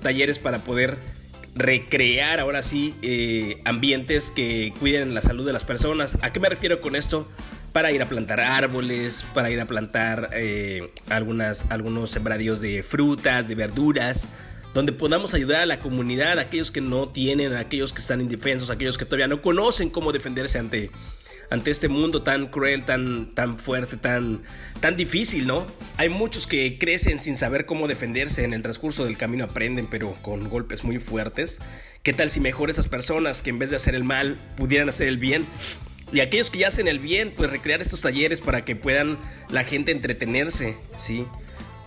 talleres 0.00 0.38
para 0.38 0.58
poder 0.58 0.98
recrear 1.56 2.38
ahora 2.38 2.62
sí 2.62 2.94
eh, 3.02 3.60
ambientes 3.64 4.30
que 4.30 4.72
cuiden 4.78 5.14
la 5.14 5.22
salud 5.22 5.46
de 5.46 5.52
las 5.52 5.64
personas. 5.64 6.18
¿A 6.20 6.30
qué 6.30 6.38
me 6.38 6.48
refiero 6.48 6.80
con 6.80 6.94
esto? 6.94 7.26
Para 7.72 7.92
ir 7.92 8.02
a 8.02 8.08
plantar 8.08 8.40
árboles, 8.40 9.24
para 9.34 9.50
ir 9.50 9.60
a 9.60 9.66
plantar 9.66 10.30
eh, 10.32 10.90
algunas, 11.08 11.70
algunos 11.70 12.10
sembradíos 12.10 12.60
de 12.60 12.82
frutas, 12.82 13.48
de 13.48 13.54
verduras, 13.54 14.24
donde 14.74 14.92
podamos 14.92 15.32
ayudar 15.32 15.62
a 15.62 15.66
la 15.66 15.78
comunidad, 15.78 16.38
a 16.38 16.42
aquellos 16.42 16.70
que 16.70 16.82
no 16.82 17.08
tienen, 17.08 17.54
a 17.54 17.60
aquellos 17.60 17.94
que 17.94 18.00
están 18.00 18.20
indefensos, 18.20 18.68
a 18.68 18.74
aquellos 18.74 18.98
que 18.98 19.06
todavía 19.06 19.28
no 19.28 19.40
conocen 19.40 19.88
cómo 19.88 20.12
defenderse 20.12 20.58
ante 20.58 20.90
ante 21.50 21.70
este 21.70 21.88
mundo 21.88 22.22
tan 22.22 22.48
cruel, 22.48 22.84
tan, 22.84 23.34
tan 23.34 23.58
fuerte, 23.58 23.96
tan, 23.96 24.42
tan 24.80 24.96
difícil, 24.96 25.46
¿no? 25.46 25.66
Hay 25.96 26.08
muchos 26.08 26.46
que 26.46 26.78
crecen 26.78 27.18
sin 27.18 27.36
saber 27.36 27.66
cómo 27.66 27.88
defenderse, 27.88 28.44
en 28.44 28.52
el 28.52 28.62
transcurso 28.62 29.04
del 29.04 29.16
camino 29.16 29.44
aprenden, 29.44 29.86
pero 29.86 30.14
con 30.22 30.48
golpes 30.48 30.84
muy 30.84 30.98
fuertes. 30.98 31.60
¿Qué 32.02 32.12
tal 32.12 32.30
si 32.30 32.40
mejor 32.40 32.70
esas 32.70 32.88
personas 32.88 33.42
que 33.42 33.50
en 33.50 33.58
vez 33.58 33.70
de 33.70 33.76
hacer 33.76 33.94
el 33.94 34.04
mal 34.04 34.38
pudieran 34.56 34.88
hacer 34.88 35.08
el 35.08 35.18
bien? 35.18 35.44
Y 36.12 36.20
aquellos 36.20 36.50
que 36.50 36.60
ya 36.60 36.68
hacen 36.68 36.86
el 36.86 37.00
bien, 37.00 37.32
pues 37.36 37.50
recrear 37.50 37.80
estos 37.80 38.00
talleres 38.00 38.40
para 38.40 38.64
que 38.64 38.76
puedan 38.76 39.18
la 39.50 39.64
gente 39.64 39.90
entretenerse, 39.90 40.76
¿sí? 40.96 41.26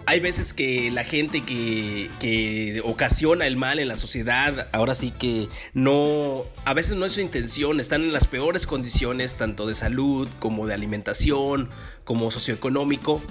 Hay 0.09 0.21
veces 0.21 0.55
que 0.55 0.89
la 0.89 1.03
gente 1.03 1.43
que, 1.43 2.81
ocasiona 2.83 3.45
el 3.45 3.57
mal 3.57 3.77
en 3.77 3.87
la 3.87 3.95
sociedad, 3.95 4.67
ahora 4.71 4.95
sí 4.95 5.11
que 5.11 5.49
no, 5.75 6.45
a 6.65 6.73
veces 6.73 6.97
no 6.97 7.05
es 7.05 7.13
su 7.13 7.21
intención, 7.21 7.79
están 7.79 8.01
en 8.01 8.11
las 8.11 8.25
peores 8.25 8.65
condiciones, 8.65 9.35
tanto 9.35 9.67
de 9.67 9.75
salud 9.75 10.27
como 10.39 10.65
de 10.65 10.73
alimentación, 10.73 11.69
como 12.05 12.31
socioeconómico, 12.31 13.21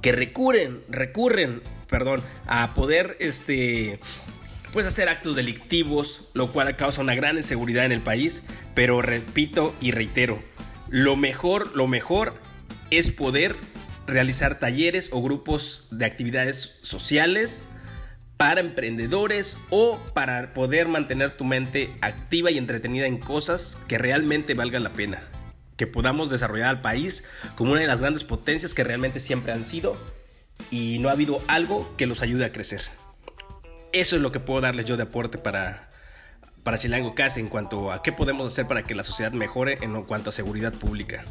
que 0.00 0.12
recurren, 0.12 0.82
recurren, 0.88 1.60
perdón, 1.88 2.20
a 2.46 2.72
poder, 2.72 3.16
este, 3.18 3.98
pues 4.72 4.86
hacer 4.86 5.08
actos 5.08 5.34
delictivos, 5.34 6.28
lo 6.34 6.52
cual 6.52 6.76
causa 6.76 7.00
una 7.00 7.16
gran 7.16 7.36
inseguridad 7.36 7.84
en 7.84 7.90
el 7.90 8.00
país, 8.00 8.44
pero 8.76 9.02
repito 9.02 9.74
y 9.80 9.90
reitero, 9.90 10.40
lo 10.88 11.16
mejor, 11.16 11.74
lo 11.74 11.88
mejor 11.88 12.34
es 12.92 13.10
poder 13.10 13.56
realizar 14.06 14.58
talleres 14.58 15.08
o 15.12 15.22
grupos 15.22 15.86
de 15.90 16.04
actividades 16.04 16.78
sociales 16.82 17.68
para 18.36 18.60
emprendedores 18.60 19.56
o 19.70 20.00
para 20.14 20.52
poder 20.52 20.88
mantener 20.88 21.36
tu 21.36 21.44
mente 21.44 21.92
activa 22.00 22.50
y 22.50 22.58
entretenida 22.58 23.06
en 23.06 23.18
cosas 23.18 23.78
que 23.86 23.98
realmente 23.98 24.54
valgan 24.54 24.82
la 24.82 24.90
pena. 24.90 25.22
Que 25.76 25.86
podamos 25.86 26.30
desarrollar 26.30 26.68
al 26.68 26.80
país 26.80 27.24
como 27.54 27.72
una 27.72 27.80
de 27.80 27.86
las 27.86 28.00
grandes 28.00 28.24
potencias 28.24 28.74
que 28.74 28.84
realmente 28.84 29.20
siempre 29.20 29.52
han 29.52 29.64
sido 29.64 29.96
y 30.70 30.98
no 30.98 31.08
ha 31.08 31.12
habido 31.12 31.40
algo 31.46 31.94
que 31.96 32.06
los 32.06 32.22
ayude 32.22 32.44
a 32.44 32.52
crecer. 32.52 32.82
Eso 33.92 34.16
es 34.16 34.22
lo 34.22 34.32
que 34.32 34.40
puedo 34.40 34.60
darles 34.60 34.86
yo 34.86 34.96
de 34.96 35.04
aporte 35.04 35.38
para, 35.38 35.90
para 36.62 36.78
Chilango 36.78 37.14
Casa 37.14 37.40
en 37.40 37.48
cuanto 37.48 37.92
a 37.92 38.02
qué 38.02 38.10
podemos 38.10 38.46
hacer 38.46 38.66
para 38.66 38.82
que 38.82 38.94
la 38.94 39.04
sociedad 39.04 39.32
mejore 39.32 39.78
en 39.82 40.02
cuanto 40.02 40.30
a 40.30 40.32
seguridad 40.32 40.72
pública. 40.72 41.24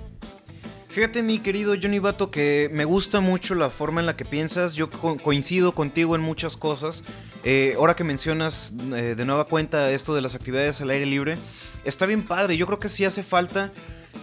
Fíjate, 0.92 1.24
mi 1.24 1.40
querido 1.40 1.74
Johnny 1.82 2.00
Bato, 2.00 2.32
que 2.32 2.70
me 2.74 2.84
gusta 2.84 3.22
mucho 3.22 3.56
la 3.56 3.70
forma 3.70 4.02
en 4.02 4.06
la 4.06 4.18
que 4.18 4.26
piensas. 4.26 4.74
Yo 4.74 4.90
coincido 4.90 5.74
contigo 5.74 6.16
en 6.16 6.22
muchas 6.22 6.58
cosas. 6.58 7.06
Eh, 7.46 7.76
ahora 7.78 7.96
que 7.96 8.04
mencionas 8.04 8.74
eh, 8.94 9.16
de 9.16 9.26
nueva 9.26 9.46
cuenta 9.46 9.90
esto 9.92 10.14
de 10.14 10.20
las 10.20 10.36
actividades 10.36 10.82
al 10.82 10.90
aire 10.90 11.06
libre, 11.06 11.38
está 11.86 12.06
bien 12.06 12.24
padre. 12.24 12.58
Yo 12.58 12.66
creo 12.66 12.80
que 12.80 12.90
sí 12.90 13.06
hace 13.06 13.24
falta 13.24 13.72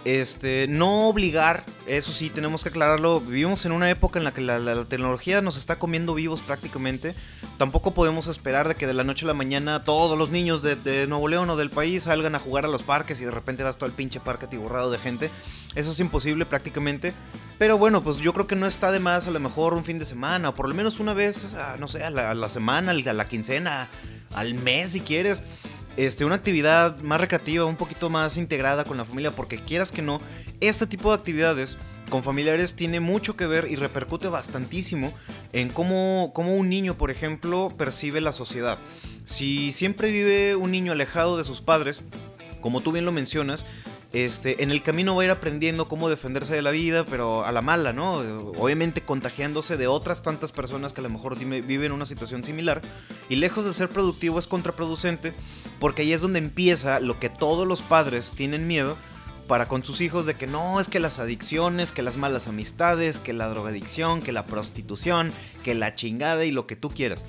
este, 0.05 0.67
no 0.69 1.09
obligar, 1.09 1.65
eso 1.85 2.13
sí, 2.13 2.29
tenemos 2.29 2.63
que 2.63 2.69
aclararlo. 2.69 3.19
Vivimos 3.19 3.65
en 3.65 3.73
una 3.73 3.89
época 3.89 4.17
en 4.17 4.23
la 4.23 4.33
que 4.33 4.41
la, 4.41 4.85
tecnología 4.85 5.41
nos 5.41 5.57
está 5.57 5.77
comiendo 5.77 6.13
vivos 6.13 6.41
prácticamente. 6.41 7.15
Tampoco 7.57 7.93
podemos 7.93 8.27
esperar 8.27 8.67
de 8.69 8.75
que 8.75 8.87
de 8.87 8.93
la 8.93 9.03
noche 9.03 9.25
a 9.25 9.27
la 9.27 9.33
mañana 9.33 9.83
todos 9.83 10.17
los 10.17 10.29
niños 10.29 10.61
de, 10.61 11.05
Nuevo 11.07 11.27
León 11.27 11.49
o 11.49 11.57
del 11.57 11.69
país 11.69 12.03
salgan 12.03 12.33
a 12.35 12.39
jugar 12.39 12.65
a 12.65 12.69
los 12.69 12.83
parques 12.83 13.19
y 13.19 13.25
de 13.25 13.31
repente 13.31 13.63
vas 13.63 13.77
todo 13.77 13.87
el 13.87 13.91
pinche 13.91 14.19
parque 14.19 14.45
atiborrado 14.45 14.89
de 14.89 14.97
gente. 14.97 15.29
Eso 15.75 15.91
es 15.91 15.99
imposible 15.99 16.45
prácticamente. 16.45 17.13
Pero 17.57 17.77
bueno, 17.77 18.01
pues 18.01 18.17
yo 18.17 18.31
creo 18.31 18.47
que 18.47 18.55
no 18.55 18.67
está 18.67 18.91
de 18.91 18.99
más 18.99 19.27
a 19.27 19.31
lo 19.31 19.39
mejor 19.41 19.73
un 19.73 19.83
fin 19.83 19.99
de 19.99 20.05
semana, 20.05 20.49
o 20.49 20.55
por 20.55 20.69
lo 20.69 20.75
menos 20.75 20.99
una 20.99 21.13
vez, 21.13 21.55
no 21.77 21.89
sé, 21.89 22.03
a 22.03 22.09
la 22.09 22.49
semana, 22.49 22.91
a 22.91 23.13
la 23.13 23.25
quincena, 23.25 23.89
al 24.33 24.53
mes 24.53 24.91
si 24.91 25.01
quieres 25.01 25.43
este, 26.05 26.23
una 26.23 26.35
actividad 26.35 26.97
más 27.01 27.19
recreativa, 27.19 27.65
un 27.65 27.75
poquito 27.75 28.09
más 28.09 28.37
integrada 28.37 28.85
con 28.85 28.95
la 28.95 29.03
familia, 29.03 29.31
porque 29.31 29.59
quieras 29.59 29.91
que 29.91 30.01
no, 30.01 30.21
este 30.61 30.87
tipo 30.87 31.09
de 31.09 31.15
actividades 31.15 31.77
con 32.09 32.23
familiares 32.23 32.73
tiene 32.73 33.01
mucho 33.01 33.35
que 33.35 33.47
ver 33.47 33.67
y 33.69 33.75
repercute 33.75 34.29
bastantísimo 34.29 35.13
en 35.51 35.67
cómo, 35.67 36.31
cómo 36.33 36.55
un 36.55 36.69
niño, 36.69 36.93
por 36.93 37.11
ejemplo, 37.11 37.73
percibe 37.77 38.21
la 38.21 38.31
sociedad. 38.31 38.77
Si 39.25 39.73
siempre 39.73 40.09
vive 40.09 40.55
un 40.55 40.71
niño 40.71 40.93
alejado 40.93 41.37
de 41.37 41.43
sus 41.43 41.59
padres, 41.59 42.01
como 42.61 42.79
tú 42.79 42.93
bien 42.93 43.03
lo 43.03 43.11
mencionas, 43.11 43.65
este, 44.11 44.63
en 44.63 44.71
el 44.71 44.81
camino 44.81 45.15
va 45.15 45.21
a 45.21 45.25
ir 45.25 45.31
aprendiendo 45.31 45.87
cómo 45.87 46.09
defenderse 46.09 46.55
de 46.55 46.63
la 46.63 46.71
vida, 46.71 47.05
pero 47.05 47.45
a 47.45 47.51
la 47.51 47.61
mala, 47.61 47.93
¿no? 47.93 48.15
Obviamente 48.57 49.01
contagiándose 49.01 49.77
de 49.77 49.87
otras 49.87 50.23
tantas 50.23 50.51
personas 50.51 50.93
que 50.93 51.01
a 51.01 51.03
lo 51.03 51.11
mejor 51.11 51.37
viven 51.37 51.91
una 51.91 52.05
situación 52.05 52.43
similar. 52.43 52.81
Y 53.29 53.35
lejos 53.35 53.65
de 53.65 53.73
ser 53.73 53.89
productivo 53.89 54.39
es 54.39 54.47
contraproducente, 54.47 55.33
porque 55.79 56.01
ahí 56.01 56.13
es 56.13 56.21
donde 56.21 56.39
empieza 56.39 56.99
lo 56.99 57.19
que 57.19 57.29
todos 57.29 57.67
los 57.67 57.83
padres 57.83 58.33
tienen 58.35 58.65
miedo 58.65 58.97
para 59.47 59.67
con 59.67 59.83
sus 59.83 60.01
hijos 60.01 60.25
de 60.25 60.35
que 60.35 60.47
no, 60.47 60.79
es 60.79 60.89
que 60.89 60.99
las 60.99 61.19
adicciones, 61.19 61.91
que 61.91 62.03
las 62.03 62.17
malas 62.17 62.47
amistades, 62.47 63.19
que 63.19 63.33
la 63.33 63.47
drogadicción, 63.47 64.21
que 64.21 64.31
la 64.31 64.45
prostitución, 64.45 65.31
que 65.63 65.73
la 65.75 65.95
chingada 65.95 66.45
y 66.45 66.51
lo 66.51 66.67
que 66.67 66.75
tú 66.75 66.89
quieras. 66.89 67.25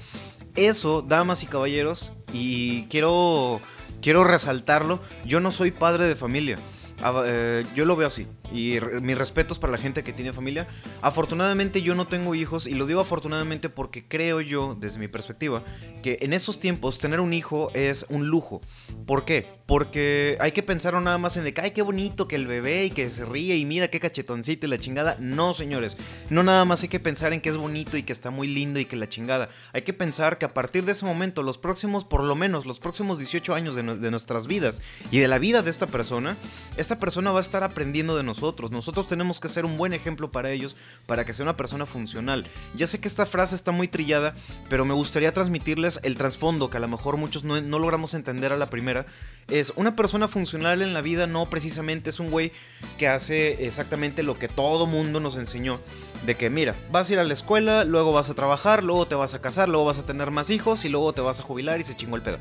Eso, 0.54 1.02
damas 1.02 1.42
y 1.42 1.46
caballeros, 1.46 2.12
y 2.32 2.84
quiero 2.84 3.60
quiero 4.00 4.24
resaltarlo, 4.24 5.00
yo 5.24 5.40
no 5.40 5.52
soy 5.52 5.70
padre 5.70 6.06
de 6.06 6.16
familia. 6.16 6.58
Ah, 7.02 7.22
eh, 7.24 7.64
yo 7.74 7.84
lo 7.84 7.96
veo 7.96 8.08
así. 8.08 8.26
Y 8.52 8.78
mis 9.00 9.16
respetos 9.16 9.58
para 9.58 9.72
la 9.72 9.78
gente 9.78 10.02
que 10.02 10.12
tiene 10.12 10.32
familia. 10.32 10.68
Afortunadamente 11.02 11.82
yo 11.82 11.94
no 11.94 12.06
tengo 12.06 12.34
hijos 12.34 12.66
y 12.66 12.74
lo 12.74 12.86
digo 12.86 13.00
afortunadamente 13.00 13.68
porque 13.68 14.06
creo 14.06 14.40
yo, 14.40 14.76
desde 14.78 14.98
mi 14.98 15.08
perspectiva, 15.08 15.62
que 16.02 16.18
en 16.22 16.32
estos 16.32 16.58
tiempos 16.58 16.98
tener 16.98 17.20
un 17.20 17.32
hijo 17.32 17.70
es 17.74 18.06
un 18.08 18.26
lujo. 18.26 18.60
¿Por 19.06 19.24
qué? 19.24 19.46
Porque 19.66 20.36
hay 20.40 20.52
que 20.52 20.62
pensar 20.62 20.94
nada 20.94 21.18
más 21.18 21.36
en 21.36 21.44
de 21.44 21.54
que, 21.54 21.60
ay, 21.60 21.70
qué 21.70 21.82
bonito 21.82 22.26
que 22.26 22.36
el 22.36 22.46
bebé 22.46 22.86
y 22.86 22.90
que 22.90 23.08
se 23.08 23.24
ríe 23.24 23.56
y 23.56 23.64
mira 23.64 23.88
qué 23.88 24.00
cachetoncito 24.00 24.66
y 24.66 24.70
la 24.70 24.78
chingada. 24.78 25.16
No, 25.20 25.54
señores, 25.54 25.96
no 26.28 26.42
nada 26.42 26.64
más 26.64 26.82
hay 26.82 26.88
que 26.88 26.98
pensar 26.98 27.32
en 27.32 27.40
que 27.40 27.48
es 27.48 27.56
bonito 27.56 27.96
y 27.96 28.02
que 28.02 28.12
está 28.12 28.30
muy 28.30 28.48
lindo 28.48 28.80
y 28.80 28.84
que 28.84 28.96
la 28.96 29.08
chingada. 29.08 29.48
Hay 29.72 29.82
que 29.82 29.92
pensar 29.92 30.38
que 30.38 30.46
a 30.46 30.54
partir 30.54 30.84
de 30.84 30.92
ese 30.92 31.06
momento, 31.06 31.42
los 31.42 31.58
próximos, 31.58 32.04
por 32.04 32.24
lo 32.24 32.34
menos, 32.34 32.66
los 32.66 32.80
próximos 32.80 33.18
18 33.18 33.54
años 33.54 33.76
de, 33.76 33.82
de 33.82 34.10
nuestras 34.10 34.46
vidas 34.46 34.82
y 35.10 35.18
de 35.18 35.28
la 35.28 35.38
vida 35.38 35.62
de 35.62 35.70
esta 35.70 35.86
persona, 35.86 36.36
esta 36.76 36.98
persona 36.98 37.30
va 37.30 37.38
a 37.38 37.42
estar 37.42 37.62
aprendiendo 37.62 38.16
de 38.16 38.24
nosotros. 38.24 38.39
Nosotros 38.40 39.06
tenemos 39.06 39.38
que 39.38 39.48
ser 39.48 39.64
un 39.64 39.76
buen 39.76 39.92
ejemplo 39.92 40.32
para 40.32 40.50
ellos, 40.50 40.76
para 41.06 41.24
que 41.24 41.34
sea 41.34 41.44
una 41.44 41.56
persona 41.56 41.84
funcional. 41.84 42.46
Ya 42.74 42.86
sé 42.86 42.98
que 42.98 43.08
esta 43.08 43.26
frase 43.26 43.54
está 43.54 43.70
muy 43.70 43.86
trillada, 43.86 44.34
pero 44.68 44.84
me 44.84 44.94
gustaría 44.94 45.32
transmitirles 45.32 46.00
el 46.02 46.16
trasfondo 46.16 46.70
que 46.70 46.78
a 46.78 46.80
lo 46.80 46.88
mejor 46.88 47.16
muchos 47.16 47.44
no, 47.44 47.60
no 47.60 47.78
logramos 47.78 48.14
entender 48.14 48.52
a 48.52 48.56
la 48.56 48.70
primera. 48.70 49.04
Es 49.48 49.72
una 49.76 49.94
persona 49.94 50.26
funcional 50.26 50.80
en 50.80 50.94
la 50.94 51.02
vida 51.02 51.26
no 51.26 51.46
precisamente 51.46 52.10
es 52.10 52.20
un 52.20 52.30
güey 52.30 52.52
que 52.98 53.08
hace 53.08 53.66
exactamente 53.66 54.22
lo 54.22 54.38
que 54.38 54.48
todo 54.48 54.86
mundo 54.86 55.20
nos 55.20 55.36
enseñó. 55.36 55.80
De 56.24 56.36
que 56.36 56.48
mira, 56.50 56.74
vas 56.90 57.10
a 57.10 57.12
ir 57.12 57.18
a 57.18 57.24
la 57.24 57.34
escuela, 57.34 57.84
luego 57.84 58.12
vas 58.12 58.30
a 58.30 58.34
trabajar, 58.34 58.82
luego 58.84 59.06
te 59.06 59.14
vas 59.14 59.34
a 59.34 59.40
casar, 59.40 59.68
luego 59.68 59.84
vas 59.84 59.98
a 59.98 60.06
tener 60.06 60.30
más 60.30 60.50
hijos 60.50 60.84
y 60.84 60.88
luego 60.88 61.12
te 61.12 61.20
vas 61.20 61.40
a 61.40 61.42
jubilar 61.42 61.80
y 61.80 61.84
se 61.84 61.96
chingó 61.96 62.16
el 62.16 62.22
pedo. 62.22 62.38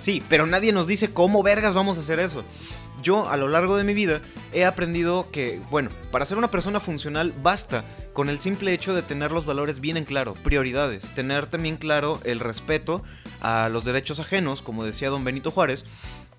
Sí, 0.00 0.22
pero 0.30 0.46
nadie 0.46 0.72
nos 0.72 0.86
dice 0.86 1.12
cómo 1.12 1.42
vergas 1.42 1.74
vamos 1.74 1.98
a 1.98 2.00
hacer 2.00 2.18
eso. 2.18 2.42
Yo 3.02 3.28
a 3.28 3.36
lo 3.36 3.48
largo 3.48 3.76
de 3.76 3.84
mi 3.84 3.94
vida 3.94 4.20
he 4.52 4.64
aprendido 4.64 5.30
que, 5.30 5.60
bueno, 5.70 5.90
para 6.10 6.26
ser 6.26 6.38
una 6.38 6.50
persona 6.50 6.80
funcional 6.80 7.34
basta 7.42 7.84
con 8.14 8.28
el 8.28 8.40
simple 8.40 8.72
hecho 8.72 8.94
de 8.94 9.02
tener 9.02 9.30
los 9.30 9.46
valores 9.46 9.80
bien 9.80 9.96
en 9.96 10.04
claro, 10.04 10.34
prioridades, 10.34 11.14
tener 11.14 11.46
también 11.46 11.76
claro 11.76 12.18
el 12.24 12.40
respeto 12.40 13.02
a 13.40 13.68
los 13.68 13.84
derechos 13.84 14.20
ajenos, 14.20 14.62
como 14.62 14.84
decía 14.84 15.10
don 15.10 15.24
Benito 15.24 15.50
Juárez, 15.50 15.84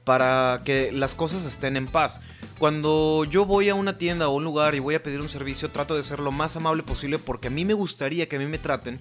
para 0.04 0.62
que 0.65 0.91
las 0.91 1.13
cosas 1.15 1.45
estén 1.45 1.78
en 1.78 1.88
paz. 1.88 2.19
Cuando 2.58 3.26
yo 3.26 3.45
voy 3.45 3.69
a 3.69 3.76
una 3.76 3.97
tienda 3.97 4.28
o 4.28 4.36
un 4.36 4.43
lugar 4.43 4.76
y 4.76 4.80
voy 4.80 4.95
a 4.95 5.04
pedir 5.04 5.21
un 5.21 5.30
servicio, 5.30 5.69
trato 5.69 5.95
de 5.95 6.04
ser 6.04 6.19
lo 6.19 6.32
más 6.32 6.56
amable 6.56 6.84
posible 6.84 7.19
porque 7.19 7.47
a 7.47 7.52
mí 7.52 7.65
me 7.65 7.74
gustaría 7.74 8.28
que 8.28 8.36
a 8.36 8.39
mí 8.39 8.45
me 8.45 8.58
traten 8.58 9.00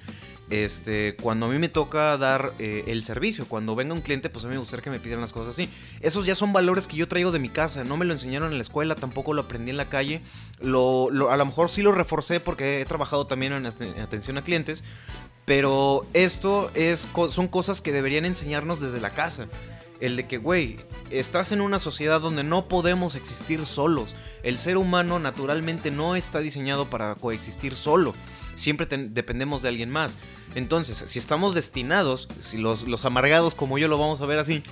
este, 0.51 1.15
cuando 1.23 1.47
a 1.47 1.49
mí 1.49 1.59
me 1.59 1.69
toca 1.69 2.17
dar 2.17 2.53
eh, 2.59 2.85
el 2.89 3.05
servicio, 3.05 3.47
cuando 3.47 3.77
venga 3.77 3.95
un 3.95 4.01
cliente, 4.01 4.31
pues 4.31 4.45
a 4.45 4.49
mí 4.49 4.55
me 4.55 4.59
gustaría 4.59 4.83
que 4.83 4.91
me 4.91 4.99
pidan 4.99 5.21
las 5.21 5.33
cosas 5.33 5.51
así. 5.51 5.71
Esos 6.01 6.27
ya 6.27 6.35
son 6.35 6.53
valores 6.53 6.89
que 6.89 6.97
yo 6.97 7.07
traigo 7.07 7.31
de 7.31 7.39
mi 7.39 7.49
casa, 7.49 7.85
no 7.85 7.97
me 7.97 8.05
lo 8.05 8.13
enseñaron 8.13 8.51
en 8.51 8.59
la 8.59 8.63
escuela, 8.63 8.97
tampoco 8.97 9.33
lo 9.33 9.43
aprendí 9.43 9.71
en 9.71 9.77
la 9.77 9.89
calle. 9.89 10.21
A 10.61 10.67
lo 10.67 11.47
mejor 11.47 11.71
sí 11.71 11.83
lo 11.83 11.93
reforcé 11.93 12.41
porque 12.41 12.81
he 12.81 12.85
trabajado 12.85 13.27
también 13.27 13.53
en, 13.53 13.67
atención 13.67 14.39
a 14.39 14.43
clientes, 14.43 14.83
pero 15.45 16.05
esto 16.15 16.71
es, 16.75 17.09
son 17.29 17.47
cosas 17.47 17.81
que 17.81 17.93
deberían 17.93 18.25
enseñarnos 18.25 18.81
desde 18.81 19.01
la 19.01 19.11
casa. 19.11 19.47
El 20.01 20.17
de 20.17 20.27
que, 20.27 20.39
güey, 20.39 20.79
estás 21.11 21.53
en 21.53 21.61
una 21.61 21.79
sociedad 21.79 22.23
donde 22.23 22.43
no 22.43 22.69
podemos 22.69 23.15
existir 23.17 23.67
solos. 23.67 24.15
El 24.43 24.59
ser 24.59 24.79
humano 24.79 25.19
naturalmente 25.19 25.91
no 25.91 26.17
está 26.17 26.41
diseñado 26.41 26.89
para 26.89 27.15
coexistir 27.17 27.77
solo 27.77 28.15
siempre 28.61 28.87
dependemos 28.87 29.63
de 29.63 29.69
alguien 29.69 29.91
más. 29.91 30.19
Entonces, 30.55 31.03
si 31.07 31.19
estamos 31.19 31.55
destinados, 31.55 32.29
si 32.39 32.59
los, 32.59 32.83
los, 32.83 33.05
amargados 33.05 33.55
como 33.55 33.79
yo 33.79 33.89
lo 33.89 33.99
vamos 33.99 34.21
a 34.21 34.27
ver 34.27 34.39
así, 34.39 34.63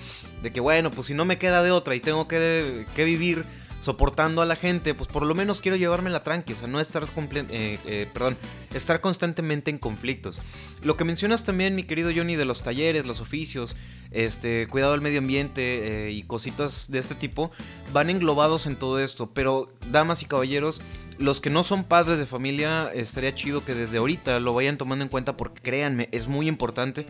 de 0.41 0.51
que 0.51 0.59
bueno, 0.59 0.91
pues 0.91 1.07
si 1.07 1.13
no 1.13 1.25
me 1.25 1.37
queda 1.37 1.63
de 1.63 1.71
otra 1.71 1.95
y 1.95 1.99
tengo 1.99 2.27
que, 2.27 2.85
que 2.95 3.03
vivir 3.03 3.45
soportando 3.79 4.41
a 4.41 4.45
la 4.45 4.55
gente, 4.55 4.93
pues 4.93 5.09
por 5.09 5.23
lo 5.23 5.33
menos 5.33 5.61
quiero 5.61 5.77
llevarme 5.77 6.09
la 6.09 6.23
tranqui, 6.23 6.53
o 6.53 6.55
sea, 6.55 6.67
no 6.67 6.79
estar, 6.79 7.03
eh, 7.03 7.79
eh, 7.85 8.07
perdón, 8.13 8.37
estar 8.73 9.01
constantemente 9.01 9.71
en 9.71 9.77
conflictos. 9.77 10.39
Lo 10.83 10.97
que 10.97 11.05
mencionas 11.05 11.43
también, 11.43 11.75
mi 11.75 11.83
querido 11.83 12.11
Johnny, 12.13 12.35
de 12.35 12.45
los 12.45 12.61
talleres, 12.61 13.05
los 13.05 13.21
oficios, 13.21 13.75
este, 14.11 14.67
cuidado 14.67 14.93
del 14.93 15.01
medio 15.01 15.19
ambiente 15.19 16.07
eh, 16.07 16.11
y 16.11 16.23
cositas 16.23 16.91
de 16.91 16.99
este 16.99 17.15
tipo, 17.15 17.51
van 17.93 18.09
englobados 18.09 18.67
en 18.67 18.75
todo 18.75 18.99
esto, 18.99 19.31
pero 19.33 19.69
damas 19.91 20.21
y 20.23 20.25
caballeros, 20.25 20.81
los 21.17 21.41
que 21.41 21.49
no 21.49 21.63
son 21.63 21.83
padres 21.83 22.19
de 22.19 22.25
familia, 22.25 22.91
estaría 22.93 23.33
chido 23.33 23.63
que 23.63 23.73
desde 23.73 23.97
ahorita 23.97 24.39
lo 24.39 24.53
vayan 24.53 24.77
tomando 24.77 25.03
en 25.03 25.09
cuenta 25.09 25.37
porque 25.37 25.61
créanme, 25.61 26.09
es 26.11 26.27
muy 26.27 26.47
importante. 26.47 27.05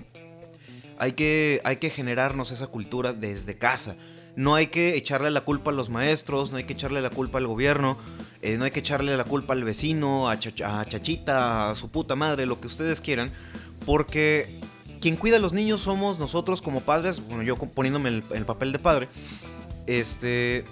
Hay 1.01 1.13
que, 1.13 1.61
hay 1.63 1.77
que 1.77 1.89
generarnos 1.89 2.51
esa 2.51 2.67
cultura 2.67 3.13
desde 3.13 3.57
casa 3.57 3.95
no 4.35 4.55
hay 4.55 4.67
que 4.67 4.95
echarle 4.95 5.31
la 5.31 5.41
culpa 5.41 5.71
a 5.71 5.73
los 5.73 5.89
maestros, 5.89 6.51
no 6.51 6.57
hay 6.57 6.63
que 6.63 6.73
echarle 6.73 7.01
la 7.01 7.09
culpa 7.09 7.37
al 7.37 7.47
gobierno, 7.47 7.97
eh, 8.41 8.57
no 8.57 8.65
hay 8.65 8.71
que 8.71 8.79
echarle 8.79 9.15
la 9.17 9.23
culpa 9.23 9.53
al 9.53 9.63
vecino, 9.63 10.29
a, 10.29 10.37
Chachita, 10.39 11.69
a 11.69 11.75
su 11.75 11.89
puta 11.89 12.15
madre, 12.15 12.45
lo 12.45 12.59
que 12.59 12.67
ustedes 12.67 13.01
quieran, 13.01 13.31
porque 13.85 14.59
quien 15.01 15.15
cuida 15.15 15.37
a 15.37 15.39
los 15.39 15.53
niños 15.53 15.81
somos 15.81 16.19
nosotros 16.19 16.61
como 16.61 16.81
padres, 16.81 17.21
bueno, 17.25 17.43
yo 17.43 17.55
poniéndome 17.55 18.09
el, 18.09 18.23
el 18.33 18.45
papel 18.45 18.71
de 18.71 18.79
padre, 18.79 19.07
este, 19.87 20.65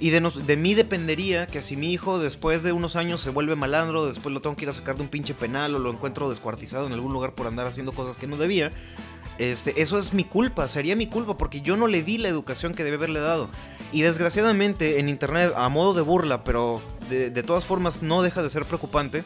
y 0.00 0.10
de, 0.10 0.20
de, 0.20 0.56
mí 0.56 0.74
dependería 0.74 1.46
que 1.46 1.62
si 1.62 1.76
mi 1.76 1.92
hijo 1.92 2.18
después 2.18 2.64
de 2.64 2.72
unos 2.72 2.96
años 2.96 3.20
se 3.20 3.30
vuelve 3.30 3.54
malandro, 3.54 4.06
después 4.06 4.32
lo 4.32 4.40
tengo 4.40 4.56
que 4.56 4.64
ir 4.64 4.68
a 4.68 4.72
sacar 4.72 4.96
de 4.96 5.02
un 5.02 5.08
pinche 5.08 5.32
penal 5.32 5.74
o 5.76 5.78
lo 5.78 5.92
encuentro 5.92 6.28
descuartizado 6.28 6.86
en 6.88 6.92
algún 6.92 7.12
lugar 7.12 7.34
por 7.34 7.46
andar 7.46 7.68
haciendo 7.68 7.92
cosas 7.92 8.16
que 8.16 8.26
no 8.26 8.36
debía, 8.36 8.72
este, 9.38 9.80
eso 9.82 9.98
es 9.98 10.12
mi 10.12 10.24
culpa, 10.24 10.68
sería 10.68 10.96
mi 10.96 11.06
culpa 11.06 11.36
porque 11.36 11.60
yo 11.60 11.76
no 11.76 11.86
le 11.86 12.02
di 12.02 12.18
la 12.18 12.28
educación 12.28 12.74
que 12.74 12.84
debe 12.84 12.96
haberle 12.96 13.20
dado. 13.20 13.48
Y 13.92 14.02
desgraciadamente 14.02 15.00
en 15.00 15.08
internet, 15.08 15.52
a 15.56 15.68
modo 15.68 15.94
de 15.94 16.02
burla, 16.02 16.44
pero 16.44 16.80
de, 17.10 17.42
todas 17.42 17.64
formas 17.64 18.02
no 18.02 18.22
deja 18.22 18.42
de 18.42 18.48
ser 18.48 18.64
preocupante, 18.64 19.24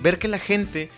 ver 0.00 0.18
que 0.18 0.26
la 0.26 0.38
gente 0.38 0.90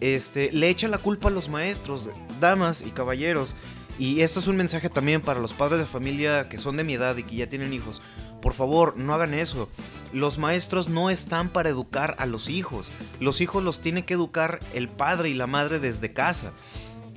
este, 0.00 0.52
le 0.52 0.68
echa 0.68 0.88
la 0.88 0.98
culpa 0.98 1.28
a 1.28 1.30
los 1.30 1.48
maestros, 1.48 2.10
damas 2.40 2.82
y 2.82 2.90
caballeros. 2.90 3.56
Y 3.98 4.20
esto 4.20 4.40
es 4.40 4.46
un 4.46 4.56
mensaje 4.56 4.90
también 4.90 5.22
para 5.22 5.40
los 5.40 5.54
padres 5.54 5.78
de 5.78 5.86
familia 5.86 6.50
que 6.50 6.58
son 6.58 6.76
de 6.76 6.84
mi 6.84 6.94
edad 6.94 7.16
y 7.16 7.22
que 7.22 7.36
ya 7.36 7.48
tienen 7.48 7.72
hijos. 7.72 8.02
Por 8.42 8.52
favor, 8.52 8.96
no 8.98 9.14
hagan 9.14 9.32
eso. 9.32 9.68
Los 10.12 10.36
maestros 10.36 10.88
no 10.88 11.08
están 11.08 11.48
para 11.48 11.70
educar 11.70 12.14
a 12.18 12.26
los 12.26 12.50
hijos. 12.50 12.88
Los 13.20 13.40
hijos 13.40 13.64
los 13.64 13.80
tiene 13.80 14.04
que 14.04 14.14
educar 14.14 14.60
el 14.74 14.88
padre 14.88 15.30
y 15.30 15.34
la 15.34 15.46
madre 15.46 15.80
desde 15.80 16.12
casa. 16.12 16.52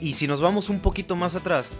Y 0.01 0.15
si 0.15 0.27
nos 0.27 0.41
vamos 0.41 0.69
un 0.69 0.79
poquito 0.79 1.15
más 1.15 1.35
atrás, 1.35 1.71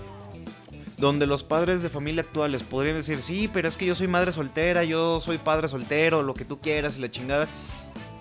donde 0.98 1.26
los 1.26 1.44
padres 1.44 1.82
de 1.82 1.90
familia 1.90 2.22
actuales 2.22 2.64
podrían 2.64 2.98
decir, 2.98 3.22
sí, 3.22 3.50
pero 3.52 3.68
es 3.68 3.78
que 3.78 3.86
yo 3.86 3.96
soy 3.96 4.08
madre 4.08 4.32
soltera, 4.32 4.84
yo 4.84 5.20
soy 5.20 5.38
padre 5.38 5.68
soltero, 5.68 6.24
lo 6.24 6.34
que 6.34 6.46
tú 6.46 6.60
quieras 6.60 6.98
y 6.98 7.02
la 7.02 7.10
chingada. 7.10 7.48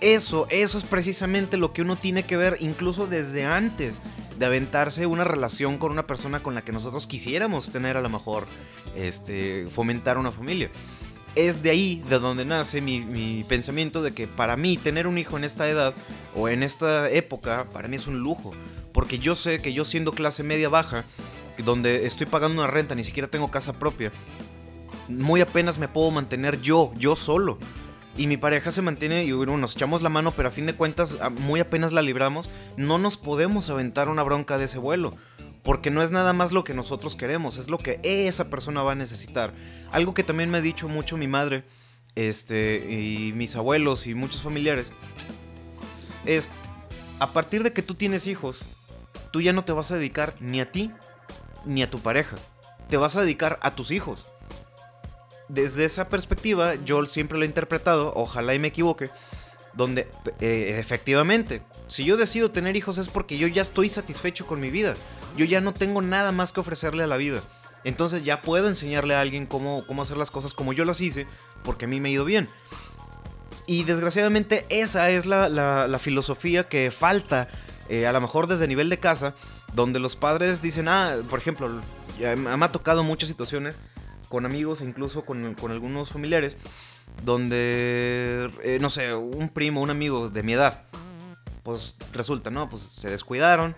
Eso, 0.01 0.47
eso 0.49 0.77
es 0.77 0.85
precisamente 0.85 1.57
lo 1.57 1.73
que 1.73 1.81
uno 1.81 1.97
tiene 1.97 2.23
que 2.23 2.37
ver 2.37 2.55
incluso 2.61 3.05
desde 3.05 3.45
antes 3.45 4.01
de 4.37 4.45
aventarse 4.45 5.05
una 5.05 5.25
relación 5.25 5.77
con 5.77 5.91
una 5.91 6.07
persona 6.07 6.41
con 6.41 6.55
la 6.55 6.63
que 6.63 6.71
nosotros 6.71 7.05
quisiéramos 7.05 7.69
tener 7.71 7.97
a 7.97 8.01
lo 8.01 8.09
mejor, 8.09 8.47
este, 8.95 9.67
fomentar 9.67 10.17
una 10.17 10.31
familia. 10.31 10.71
Es 11.35 11.61
de 11.61 11.69
ahí 11.69 12.01
de 12.09 12.19
donde 12.19 12.45
nace 12.45 12.79
mi, 12.79 13.01
mi 13.01 13.43
pensamiento 13.43 14.01
de 14.01 14.13
que 14.13 14.25
para 14.27 14.55
mí 14.55 14.77
tener 14.77 15.05
un 15.05 15.17
hijo 15.17 15.37
en 15.37 15.43
esta 15.43 15.69
edad 15.69 15.93
o 16.33 16.47
en 16.47 16.63
esta 16.63 17.09
época, 17.09 17.67
para 17.73 17.89
mí 17.89 17.97
es 17.97 18.07
un 18.07 18.19
lujo. 18.19 18.53
Porque 18.93 19.19
yo 19.19 19.35
sé 19.35 19.61
que 19.61 19.73
yo 19.73 19.85
siendo 19.85 20.11
clase 20.11 20.43
media 20.43 20.69
baja, 20.69 21.05
donde 21.63 22.05
estoy 22.05 22.25
pagando 22.25 22.61
una 22.61 22.71
renta, 22.71 22.95
ni 22.95 23.03
siquiera 23.03 23.27
tengo 23.27 23.51
casa 23.51 23.73
propia, 23.73 24.11
muy 25.07 25.41
apenas 25.41 25.77
me 25.77 25.87
puedo 25.87 26.11
mantener 26.11 26.61
yo, 26.61 26.91
yo 26.95 27.15
solo. 27.15 27.57
Y 28.17 28.27
mi 28.27 28.37
pareja 28.37 28.71
se 28.71 28.81
mantiene 28.81 29.23
y 29.23 29.31
bueno, 29.31 29.57
nos 29.57 29.75
echamos 29.75 30.01
la 30.01 30.09
mano, 30.09 30.31
pero 30.31 30.49
a 30.49 30.51
fin 30.51 30.65
de 30.65 30.73
cuentas 30.73 31.17
muy 31.39 31.59
apenas 31.59 31.91
la 31.91 32.01
libramos. 32.01 32.49
No 32.75 32.97
nos 32.97 33.17
podemos 33.17 33.69
aventar 33.69 34.09
una 34.09 34.23
bronca 34.23 34.57
de 34.57 34.65
ese 34.65 34.77
vuelo. 34.77 35.13
Porque 35.63 35.89
no 35.89 36.01
es 36.01 36.11
nada 36.11 36.33
más 36.33 36.51
lo 36.51 36.63
que 36.63 36.73
nosotros 36.73 37.15
queremos, 37.15 37.57
es 37.57 37.69
lo 37.69 37.77
que 37.77 37.99
esa 38.03 38.49
persona 38.49 38.81
va 38.81 38.93
a 38.93 38.95
necesitar. 38.95 39.53
Algo 39.91 40.13
que 40.13 40.23
también 40.23 40.49
me 40.49 40.57
ha 40.57 40.61
dicho 40.61 40.87
mucho 40.87 41.17
mi 41.17 41.27
madre, 41.27 41.65
este, 42.15 42.85
y 42.89 43.33
mis 43.33 43.55
abuelos 43.55 44.07
y 44.07 44.15
muchos 44.15 44.41
familiares, 44.41 44.93
es, 46.25 46.49
a 47.19 47.31
partir 47.33 47.61
de 47.63 47.73
que 47.73 47.81
tú 47.81 47.93
tienes 47.93 48.25
hijos, 48.25 48.63
tú 49.31 49.41
ya 49.41 49.53
no 49.53 49.63
te 49.63 49.73
vas 49.73 49.91
a 49.91 49.95
dedicar 49.95 50.35
ni 50.39 50.61
a 50.61 50.71
ti 50.71 50.91
ni 51.65 51.83
a 51.83 51.89
tu 51.89 51.99
pareja. 51.99 52.37
Te 52.89 52.97
vas 52.97 53.15
a 53.15 53.21
dedicar 53.21 53.59
a 53.61 53.75
tus 53.75 53.91
hijos. 53.91 54.25
Desde 55.47 55.85
esa 55.85 56.09
perspectiva, 56.09 56.75
yo 56.75 57.05
siempre 57.05 57.37
lo 57.37 57.43
he 57.43 57.47
interpretado, 57.47 58.13
ojalá 58.15 58.53
y 58.53 58.59
me 58.59 58.67
equivoque, 58.67 59.09
donde 59.73 60.09
eh, 60.41 60.75
efectivamente, 60.79 61.61
si 61.87 62.03
yo 62.03 62.17
decido 62.17 62.51
tener 62.51 62.75
hijos 62.75 62.97
es 62.97 63.09
porque 63.09 63.37
yo 63.37 63.47
ya 63.47 63.61
estoy 63.61 63.89
satisfecho 63.89 64.45
con 64.45 64.59
mi 64.59 64.69
vida. 64.69 64.95
Yo 65.37 65.45
ya 65.45 65.61
no 65.61 65.73
tengo 65.73 66.01
nada 66.01 66.31
más 66.31 66.51
que 66.51 66.59
ofrecerle 66.59 67.03
a 67.03 67.07
la 67.07 67.17
vida. 67.17 67.41
Entonces 67.83 68.23
ya 68.23 68.41
puedo 68.41 68.67
enseñarle 68.67 69.15
a 69.15 69.21
alguien 69.21 69.45
cómo, 69.45 69.85
cómo 69.87 70.01
hacer 70.01 70.17
las 70.17 70.31
cosas 70.31 70.53
como 70.53 70.73
yo 70.73 70.85
las 70.85 71.01
hice, 71.01 71.27
porque 71.63 71.85
a 71.85 71.87
mí 71.87 71.99
me 71.99 72.09
ha 72.09 72.11
ido 72.11 72.25
bien. 72.25 72.49
Y 73.65 73.83
desgraciadamente 73.83 74.65
esa 74.69 75.09
es 75.11 75.25
la, 75.25 75.47
la 75.47 75.99
filosofía 75.99 76.63
que 76.63 76.91
falta 76.91 77.47
eh, 77.89 78.07
a 78.07 78.13
lo 78.13 78.21
mejor 78.21 78.47
desde 78.47 78.67
nivel 78.67 78.89
de 78.89 78.99
casa, 78.99 79.35
donde 79.73 79.99
los 79.99 80.15
padres 80.15 80.61
dicen, 80.61 80.87
ah, 80.87 81.17
por 81.29 81.39
ejemplo, 81.39 81.69
ya 82.19 82.35
me 82.35 82.65
ha 82.65 82.71
tocado 82.71 83.03
muchas 83.03 83.29
situaciones 83.29 83.75
con 84.29 84.45
amigos 84.45 84.81
e 84.81 84.85
incluso 84.85 85.25
con, 85.25 85.55
con 85.55 85.71
algunos 85.71 86.09
familiares, 86.09 86.55
donde, 87.25 88.49
eh, 88.63 88.77
no 88.79 88.89
sé, 88.89 89.13
un 89.13 89.49
primo, 89.49 89.81
un 89.81 89.89
amigo 89.89 90.29
de 90.29 90.43
mi 90.43 90.53
edad, 90.53 90.83
pues 91.63 91.95
resulta, 92.13 92.49
¿no? 92.49 92.69
Pues 92.69 92.81
se 92.81 93.09
descuidaron, 93.09 93.75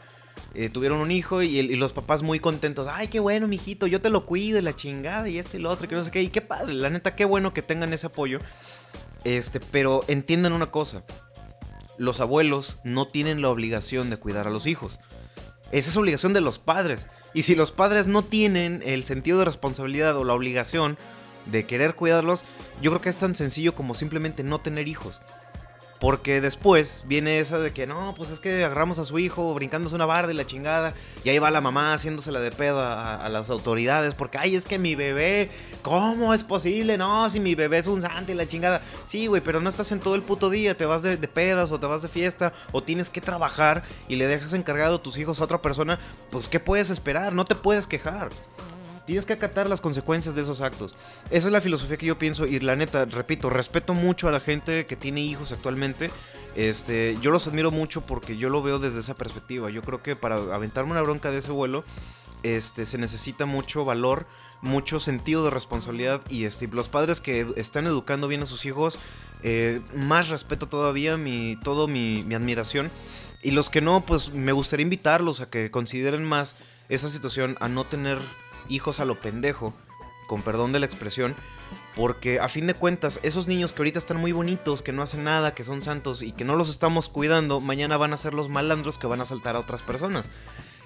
eh, 0.54 0.69
tuvieron 0.69 1.00
un 1.00 1.12
hijo 1.12 1.41
y, 1.41 1.62
los 1.76 1.93
papás 1.93 2.24
muy 2.24 2.39
contentos. 2.39 2.88
Ay, 2.91 3.08
qué 3.08 3.19
bueno, 3.19 3.47
mijito, 3.47 3.88
yo 3.88 4.02
te 4.02 4.10
lo 4.10 4.26
cuido, 4.26 4.62
la 4.62 4.76
chingada 4.76 5.30
y 5.30 5.39
este 5.39 5.58
y 5.58 5.62
lo 5.62 5.71
otro, 5.71 5.88
que 5.88 5.95
no 5.95 6.04
sé 6.04 6.12
qué. 6.12 6.21
Y 6.21 6.28
qué 6.28 6.41
padre, 6.41 6.74
la 6.74 6.89
neta, 6.89 7.15
qué 7.15 7.26
bueno 7.26 7.54
que 7.54 7.62
tengan 7.62 7.93
ese 7.93 8.08
apoyo. 8.08 8.39
Este, 9.24 9.60
pero 9.60 10.04
entiendan 10.08 10.54
una 10.54 10.71
cosa. 10.71 11.04
Los 12.01 12.19
abuelos 12.19 12.77
no 12.83 13.07
tienen 13.07 13.43
la 13.43 13.49
obligación 13.49 14.09
de 14.09 14.17
cuidar 14.17 14.47
a 14.47 14.49
los 14.49 14.65
hijos. 14.65 14.97
Esa 15.71 15.91
es 15.91 15.97
obligación 15.97 16.33
de 16.33 16.41
los 16.41 16.57
padres. 16.57 17.07
Y 17.35 17.43
si 17.43 17.53
los 17.53 17.71
padres 17.71 18.07
no 18.07 18.23
tienen 18.23 18.81
el 18.83 19.03
sentido 19.03 19.37
de 19.37 19.45
responsabilidad 19.45 20.17
o 20.17 20.23
la 20.23 20.33
obligación 20.33 20.97
de 21.45 21.67
querer 21.67 21.93
cuidarlos, 21.93 22.43
yo 22.81 22.89
creo 22.89 23.01
que 23.01 23.09
es 23.09 23.19
tan 23.19 23.35
sencillo 23.35 23.75
como 23.75 23.93
simplemente 23.93 24.43
no 24.43 24.61
tener 24.61 24.87
hijos. 24.87 25.21
Porque 26.01 26.41
después 26.41 27.03
viene 27.05 27.39
esa 27.39 27.59
de 27.59 27.69
que 27.69 27.85
no, 27.85 28.15
pues 28.17 28.31
es 28.31 28.39
que 28.39 28.65
agarramos 28.65 28.97
a 28.97 29.05
su 29.05 29.19
hijo 29.19 29.53
brincándose 29.53 29.93
una 29.93 30.07
barda 30.07 30.33
y 30.33 30.35
la 30.35 30.47
chingada. 30.47 30.95
Y 31.23 31.29
ahí 31.29 31.37
va 31.37 31.51
la 31.51 31.61
mamá 31.61 31.93
haciéndosela 31.93 32.39
de 32.39 32.49
pedo 32.49 32.79
a, 32.79 33.23
a, 33.23 33.29
las 33.29 33.51
autoridades. 33.51 34.15
Porque, 34.15 34.39
ay, 34.39 34.55
es 34.55 34.65
que 34.65 34.79
mi 34.79 34.95
bebé, 34.95 35.51
¿cómo 35.83 36.33
es 36.33 36.43
posible? 36.43 36.97
No, 36.97 37.29
si 37.29 37.39
mi 37.39 37.53
bebé 37.53 37.77
es 37.77 37.85
un 37.85 38.01
santo 38.01 38.31
y 38.31 38.35
la 38.35 38.47
chingada. 38.47 38.81
Sí, 39.03 39.27
güey, 39.27 39.43
pero 39.43 39.59
no 39.59 39.69
estás 39.69 39.91
en 39.91 39.99
todo 39.99 40.15
el 40.15 40.23
puto 40.23 40.49
día. 40.49 40.75
Te 40.75 40.87
vas 40.87 41.03
de, 41.03 41.17
de, 41.17 41.27
pedas 41.27 41.71
o 41.71 41.79
te 41.79 41.85
vas 41.85 42.01
de 42.01 42.07
fiesta 42.07 42.51
o 42.71 42.81
tienes 42.81 43.11
que 43.11 43.21
trabajar 43.21 43.83
y 44.07 44.15
le 44.15 44.25
dejas 44.25 44.53
encargado 44.53 45.01
tus 45.01 45.19
hijos 45.19 45.39
a 45.39 45.43
otra 45.43 45.61
persona. 45.61 45.99
Pues, 46.31 46.47
¿qué 46.47 46.59
puedes 46.59 46.89
esperar? 46.89 47.35
No 47.35 47.45
te 47.45 47.53
puedes 47.53 47.85
quejar. 47.85 48.31
Tienes 49.05 49.25
que 49.25 49.33
acatar 49.33 49.67
las 49.67 49.81
consecuencias 49.81 50.35
de 50.35 50.41
esos 50.41 50.61
actos. 50.61 50.95
Esa 51.29 51.47
es 51.47 51.51
la 51.51 51.61
filosofía 51.61 51.97
que 51.97 52.05
yo 52.05 52.17
pienso 52.17 52.45
y 52.45 52.59
la 52.59 52.75
neta, 52.75 53.05
repito, 53.05 53.49
respeto 53.49 53.93
mucho 53.93 54.27
a 54.27 54.31
la 54.31 54.39
gente 54.39 54.85
que 54.85 54.95
tiene 54.95 55.21
hijos 55.21 55.51
actualmente. 55.51 56.11
Este, 56.55 57.17
yo 57.21 57.31
los 57.31 57.47
admiro 57.47 57.71
mucho 57.71 58.01
porque 58.01 58.37
yo 58.37 58.49
lo 58.49 58.61
veo 58.61 58.79
desde 58.79 58.99
esa 58.99 59.15
perspectiva. 59.15 59.69
Yo 59.69 59.81
creo 59.81 60.03
que 60.03 60.15
para 60.15 60.35
aventarme 60.35 60.91
una 60.91 61.01
bronca 61.01 61.31
de 61.31 61.39
ese 61.39 61.51
vuelo, 61.51 61.83
este, 62.43 62.85
se 62.85 62.97
necesita 62.97 63.45
mucho 63.45 63.85
valor, 63.85 64.25
mucho 64.61 64.99
sentido 64.99 65.43
de 65.43 65.51
responsabilidad 65.51 66.21
y 66.29 66.45
este, 66.45 66.67
los 66.67 66.89
padres 66.89 67.21
que 67.21 67.53
están 67.55 67.85
educando 67.85 68.27
bien 68.27 68.41
a 68.41 68.45
sus 68.45 68.65
hijos, 68.65 68.97
eh, 69.43 69.81
más 69.95 70.29
respeto 70.29 70.67
todavía, 70.67 71.17
mi, 71.17 71.57
todo 71.63 71.87
mi, 71.87 72.23
mi 72.23 72.35
admiración. 72.35 72.91
Y 73.43 73.51
los 73.51 73.69
que 73.69 73.81
no, 73.81 74.01
pues 74.01 74.31
me 74.31 74.51
gustaría 74.51 74.83
invitarlos 74.83 75.41
a 75.41 75.49
que 75.49 75.71
consideren 75.71 76.23
más 76.23 76.55
esa 76.89 77.09
situación, 77.09 77.57
a 77.59 77.67
no 77.67 77.85
tener 77.85 78.19
hijos 78.69 79.00
a 79.00 79.06
lo 79.06 79.15
pendejo, 79.15 79.74
con 80.28 80.41
perdón 80.41 80.71
de 80.71 80.80
la 80.80 80.86
expresión, 80.86 81.36
porque 81.95 82.39
a 82.39 82.47
fin 82.47 82.67
de 82.67 82.74
cuentas, 82.74 83.19
esos 83.24 83.47
niños 83.47 83.74
que 83.74 83.82
ahorita 83.82 84.00
están 84.00 84.17
muy 84.17 84.32
bonitos, 84.32 84.82
que 84.82 84.93
no 84.93 85.02
hacen 85.02 85.24
nada, 85.24 85.54
que 85.54 85.63
son 85.63 85.82
santos 85.82 86.21
y 86.21 86.32
que 86.32 86.45
no 86.45 86.56
los 86.56 86.69
estamos 86.69 87.10
cuidando, 87.10 87.60
mañana 87.60 87.97
van 87.97 88.13
a 88.13 88.17
ser 88.17 88.34
los 88.34 88.47
malandros 88.47 88.97
que 88.97 89.08
van 89.08 89.19
a 89.19 89.24
asaltar 89.24 89.56
a 89.56 89.60
otras 89.60 89.84
personas. 89.84 90.26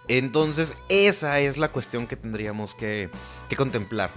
Entonces, 0.08 0.76
esa 0.90 1.40
es 1.40 1.58
la 1.58 1.70
cuestión 1.70 2.08
que 2.08 2.16
tendríamos 2.16 2.76
que, 2.76 3.10
que 3.50 3.56
contemplar. 3.56 4.12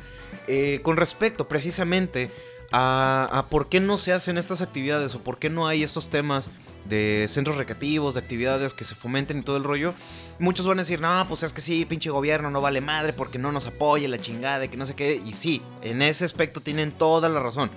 Eh, 0.46 0.80
con 0.82 0.96
respecto 0.96 1.48
precisamente 1.48 2.30
a, 2.72 3.28
a 3.30 3.46
por 3.46 3.68
qué 3.68 3.80
no 3.80 3.98
se 3.98 4.12
hacen 4.12 4.38
estas 4.38 4.60
actividades 4.60 5.14
o 5.14 5.20
por 5.20 5.38
qué 5.38 5.50
no 5.50 5.66
hay 5.66 5.82
estos 5.82 6.10
temas 6.10 6.50
de 6.88 7.26
centros 7.28 7.56
recreativos, 7.56 8.14
de 8.14 8.20
actividades 8.20 8.74
que 8.74 8.84
se 8.84 8.94
fomenten 8.94 9.38
y 9.38 9.42
todo 9.42 9.56
el 9.56 9.64
rollo. 9.64 9.94
Muchos 10.38 10.66
van 10.66 10.78
a 10.78 10.82
decir, 10.82 11.00
no, 11.00 11.24
pues 11.28 11.42
es 11.42 11.52
que 11.52 11.60
sí, 11.60 11.84
pinche 11.84 12.10
gobierno 12.10 12.50
no 12.50 12.60
vale 12.60 12.80
madre 12.80 13.12
porque 13.12 13.38
no 13.38 13.52
nos 13.52 13.66
apoya 13.66 14.08
la 14.08 14.18
chingada, 14.18 14.68
que 14.68 14.76
no 14.76 14.86
sé 14.86 14.94
qué. 14.94 15.20
Y 15.24 15.32
sí, 15.32 15.62
en 15.82 16.02
ese 16.02 16.24
aspecto 16.24 16.60
tienen 16.60 16.92
toda 16.92 17.28
la 17.28 17.40
razón. 17.40 17.70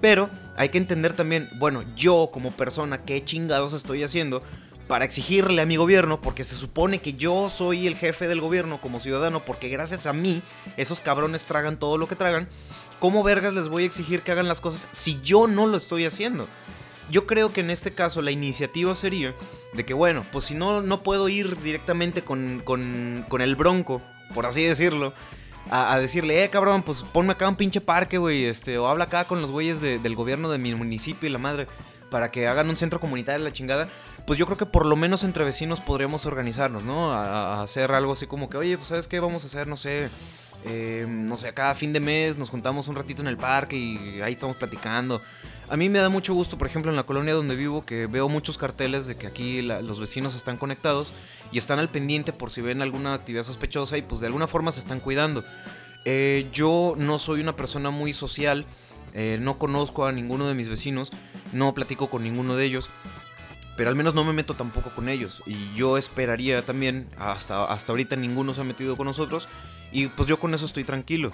Pero 0.00 0.28
hay 0.56 0.68
que 0.68 0.78
entender 0.78 1.14
también, 1.14 1.48
bueno, 1.58 1.82
yo 1.96 2.30
como 2.32 2.52
persona, 2.52 3.04
qué 3.04 3.22
chingados 3.22 3.72
estoy 3.72 4.02
haciendo 4.02 4.42
para 4.86 5.04
exigirle 5.04 5.60
a 5.60 5.66
mi 5.66 5.76
gobierno, 5.76 6.20
porque 6.20 6.44
se 6.44 6.56
supone 6.56 7.00
que 7.00 7.12
yo 7.12 7.50
soy 7.50 7.86
el 7.86 7.94
jefe 7.94 8.26
del 8.26 8.40
gobierno 8.40 8.80
como 8.80 9.00
ciudadano, 9.00 9.44
porque 9.44 9.68
gracias 9.68 10.06
a 10.06 10.12
mí 10.14 10.42
esos 10.76 11.00
cabrones 11.00 11.44
tragan 11.44 11.78
todo 11.78 11.98
lo 11.98 12.08
que 12.08 12.16
tragan. 12.16 12.48
¿Cómo 12.98 13.22
vergas 13.22 13.52
les 13.52 13.68
voy 13.68 13.82
a 13.84 13.86
exigir 13.86 14.22
que 14.22 14.32
hagan 14.32 14.48
las 14.48 14.60
cosas 14.60 14.88
si 14.90 15.20
yo 15.22 15.46
no 15.46 15.66
lo 15.66 15.76
estoy 15.76 16.06
haciendo? 16.06 16.48
Yo 17.10 17.26
creo 17.26 17.52
que 17.52 17.60
en 17.60 17.70
este 17.70 17.92
caso 17.92 18.22
la 18.22 18.30
iniciativa 18.30 18.94
sería 18.94 19.34
de 19.72 19.84
que, 19.84 19.94
bueno, 19.94 20.24
pues 20.30 20.46
si 20.46 20.54
no, 20.54 20.82
no 20.82 21.02
puedo 21.02 21.28
ir 21.28 21.60
directamente 21.62 22.22
con, 22.22 22.60
con, 22.64 23.24
con 23.28 23.40
el 23.40 23.56
bronco, 23.56 24.02
por 24.34 24.46
así 24.46 24.62
decirlo, 24.62 25.14
a, 25.70 25.98
decirle, 25.98 26.44
eh, 26.44 26.50
cabrón, 26.50 26.82
pues 26.82 27.04
ponme 27.12 27.32
acá 27.32 27.48
un 27.48 27.56
pinche 27.56 27.80
parque, 27.80 28.18
güey, 28.18 28.44
este, 28.44 28.78
o 28.78 28.88
habla 28.88 29.04
acá 29.04 29.24
con 29.24 29.40
los 29.40 29.50
güeyes 29.50 29.80
de, 29.80 29.98
del 29.98 30.14
gobierno 30.14 30.50
de 30.50 30.58
mi 30.58 30.74
municipio 30.74 31.28
y 31.28 31.32
la 31.32 31.38
madre, 31.38 31.66
para 32.10 32.30
que 32.30 32.46
hagan 32.46 32.70
un 32.70 32.76
centro 32.76 33.00
comunitario 33.00 33.44
la 33.44 33.52
chingada. 33.52 33.88
Pues 34.26 34.38
yo 34.38 34.46
creo 34.46 34.58
que 34.58 34.66
por 34.66 34.86
lo 34.86 34.96
menos 34.96 35.24
entre 35.24 35.44
vecinos 35.44 35.80
podríamos 35.80 36.26
organizarnos, 36.26 36.82
¿no? 36.82 37.12
A 37.12 37.62
hacer 37.62 37.92
algo 37.92 38.12
así 38.12 38.26
como 38.26 38.48
que, 38.48 38.58
oye, 38.58 38.76
pues 38.76 38.88
sabes 38.88 39.08
qué, 39.08 39.20
vamos 39.20 39.44
a 39.44 39.46
hacer, 39.46 39.66
no 39.66 39.76
sé, 39.76 40.10
eh, 40.64 41.06
no 41.08 41.36
sé, 41.36 41.52
cada 41.54 41.74
fin 41.74 41.92
de 41.92 42.00
mes 42.00 42.36
nos 42.36 42.50
juntamos 42.50 42.88
un 42.88 42.96
ratito 42.96 43.22
en 43.22 43.28
el 43.28 43.36
parque 43.36 43.76
y 43.76 44.20
ahí 44.20 44.32
estamos 44.32 44.56
platicando. 44.56 45.22
A 45.70 45.76
mí 45.76 45.88
me 45.88 45.98
da 45.98 46.08
mucho 46.08 46.34
gusto, 46.34 46.58
por 46.58 46.66
ejemplo, 46.66 46.90
en 46.90 46.96
la 46.96 47.04
colonia 47.04 47.34
donde 47.34 47.54
vivo, 47.54 47.84
que 47.84 48.06
veo 48.06 48.28
muchos 48.28 48.58
carteles 48.58 49.06
de 49.06 49.16
que 49.16 49.26
aquí 49.26 49.62
los 49.62 50.00
vecinos 50.00 50.34
están 50.34 50.56
conectados 50.56 51.12
y 51.52 51.58
están 51.58 51.78
al 51.78 51.88
pendiente 51.88 52.32
por 52.32 52.50
si 52.50 52.60
ven 52.60 52.82
alguna 52.82 53.14
actividad 53.14 53.44
sospechosa 53.44 53.96
y 53.98 54.02
pues 54.02 54.20
de 54.20 54.26
alguna 54.26 54.46
forma 54.46 54.72
se 54.72 54.80
están 54.80 55.00
cuidando. 55.00 55.44
Eh, 56.04 56.46
yo 56.52 56.94
no 56.96 57.18
soy 57.18 57.40
una 57.40 57.54
persona 57.54 57.90
muy 57.90 58.12
social, 58.12 58.64
eh, 59.12 59.38
no 59.40 59.58
conozco 59.58 60.06
a 60.06 60.12
ninguno 60.12 60.48
de 60.48 60.54
mis 60.54 60.68
vecinos, 60.68 61.12
no 61.52 61.74
platico 61.74 62.08
con 62.08 62.22
ninguno 62.22 62.56
de 62.56 62.64
ellos, 62.64 62.88
pero 63.76 63.90
al 63.90 63.96
menos 63.96 64.14
no 64.14 64.24
me 64.24 64.32
meto 64.32 64.54
tampoco 64.54 64.90
con 64.94 65.08
ellos. 65.08 65.42
Y 65.46 65.74
yo 65.74 65.98
esperaría 65.98 66.62
también, 66.62 67.08
hasta, 67.18 67.64
hasta 67.64 67.92
ahorita 67.92 68.16
ninguno 68.16 68.54
se 68.54 68.62
ha 68.62 68.64
metido 68.64 68.96
con 68.96 69.06
nosotros, 69.06 69.48
y 69.92 70.08
pues 70.08 70.28
yo 70.28 70.38
con 70.38 70.54
eso 70.54 70.66
estoy 70.66 70.84
tranquilo. 70.84 71.32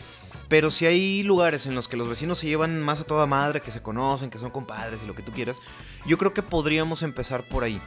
Pero 0.48 0.70
si 0.70 0.86
hay 0.86 1.22
lugares 1.22 1.66
en 1.66 1.74
los 1.74 1.88
que 1.88 1.96
los 1.96 2.08
vecinos 2.08 2.38
se 2.38 2.46
llevan 2.46 2.80
más 2.82 3.00
a 3.00 3.04
toda 3.04 3.26
madre, 3.26 3.62
que 3.62 3.70
se 3.70 3.82
conocen, 3.82 4.30
que 4.30 4.38
son 4.38 4.50
compadres 4.50 5.02
y 5.02 5.06
lo 5.06 5.14
que 5.14 5.22
tú 5.22 5.32
quieras, 5.32 5.58
yo 6.06 6.18
creo 6.18 6.34
que 6.34 6.42
podríamos 6.42 7.02
empezar 7.02 7.48
por 7.48 7.64
ahí. 7.64 7.80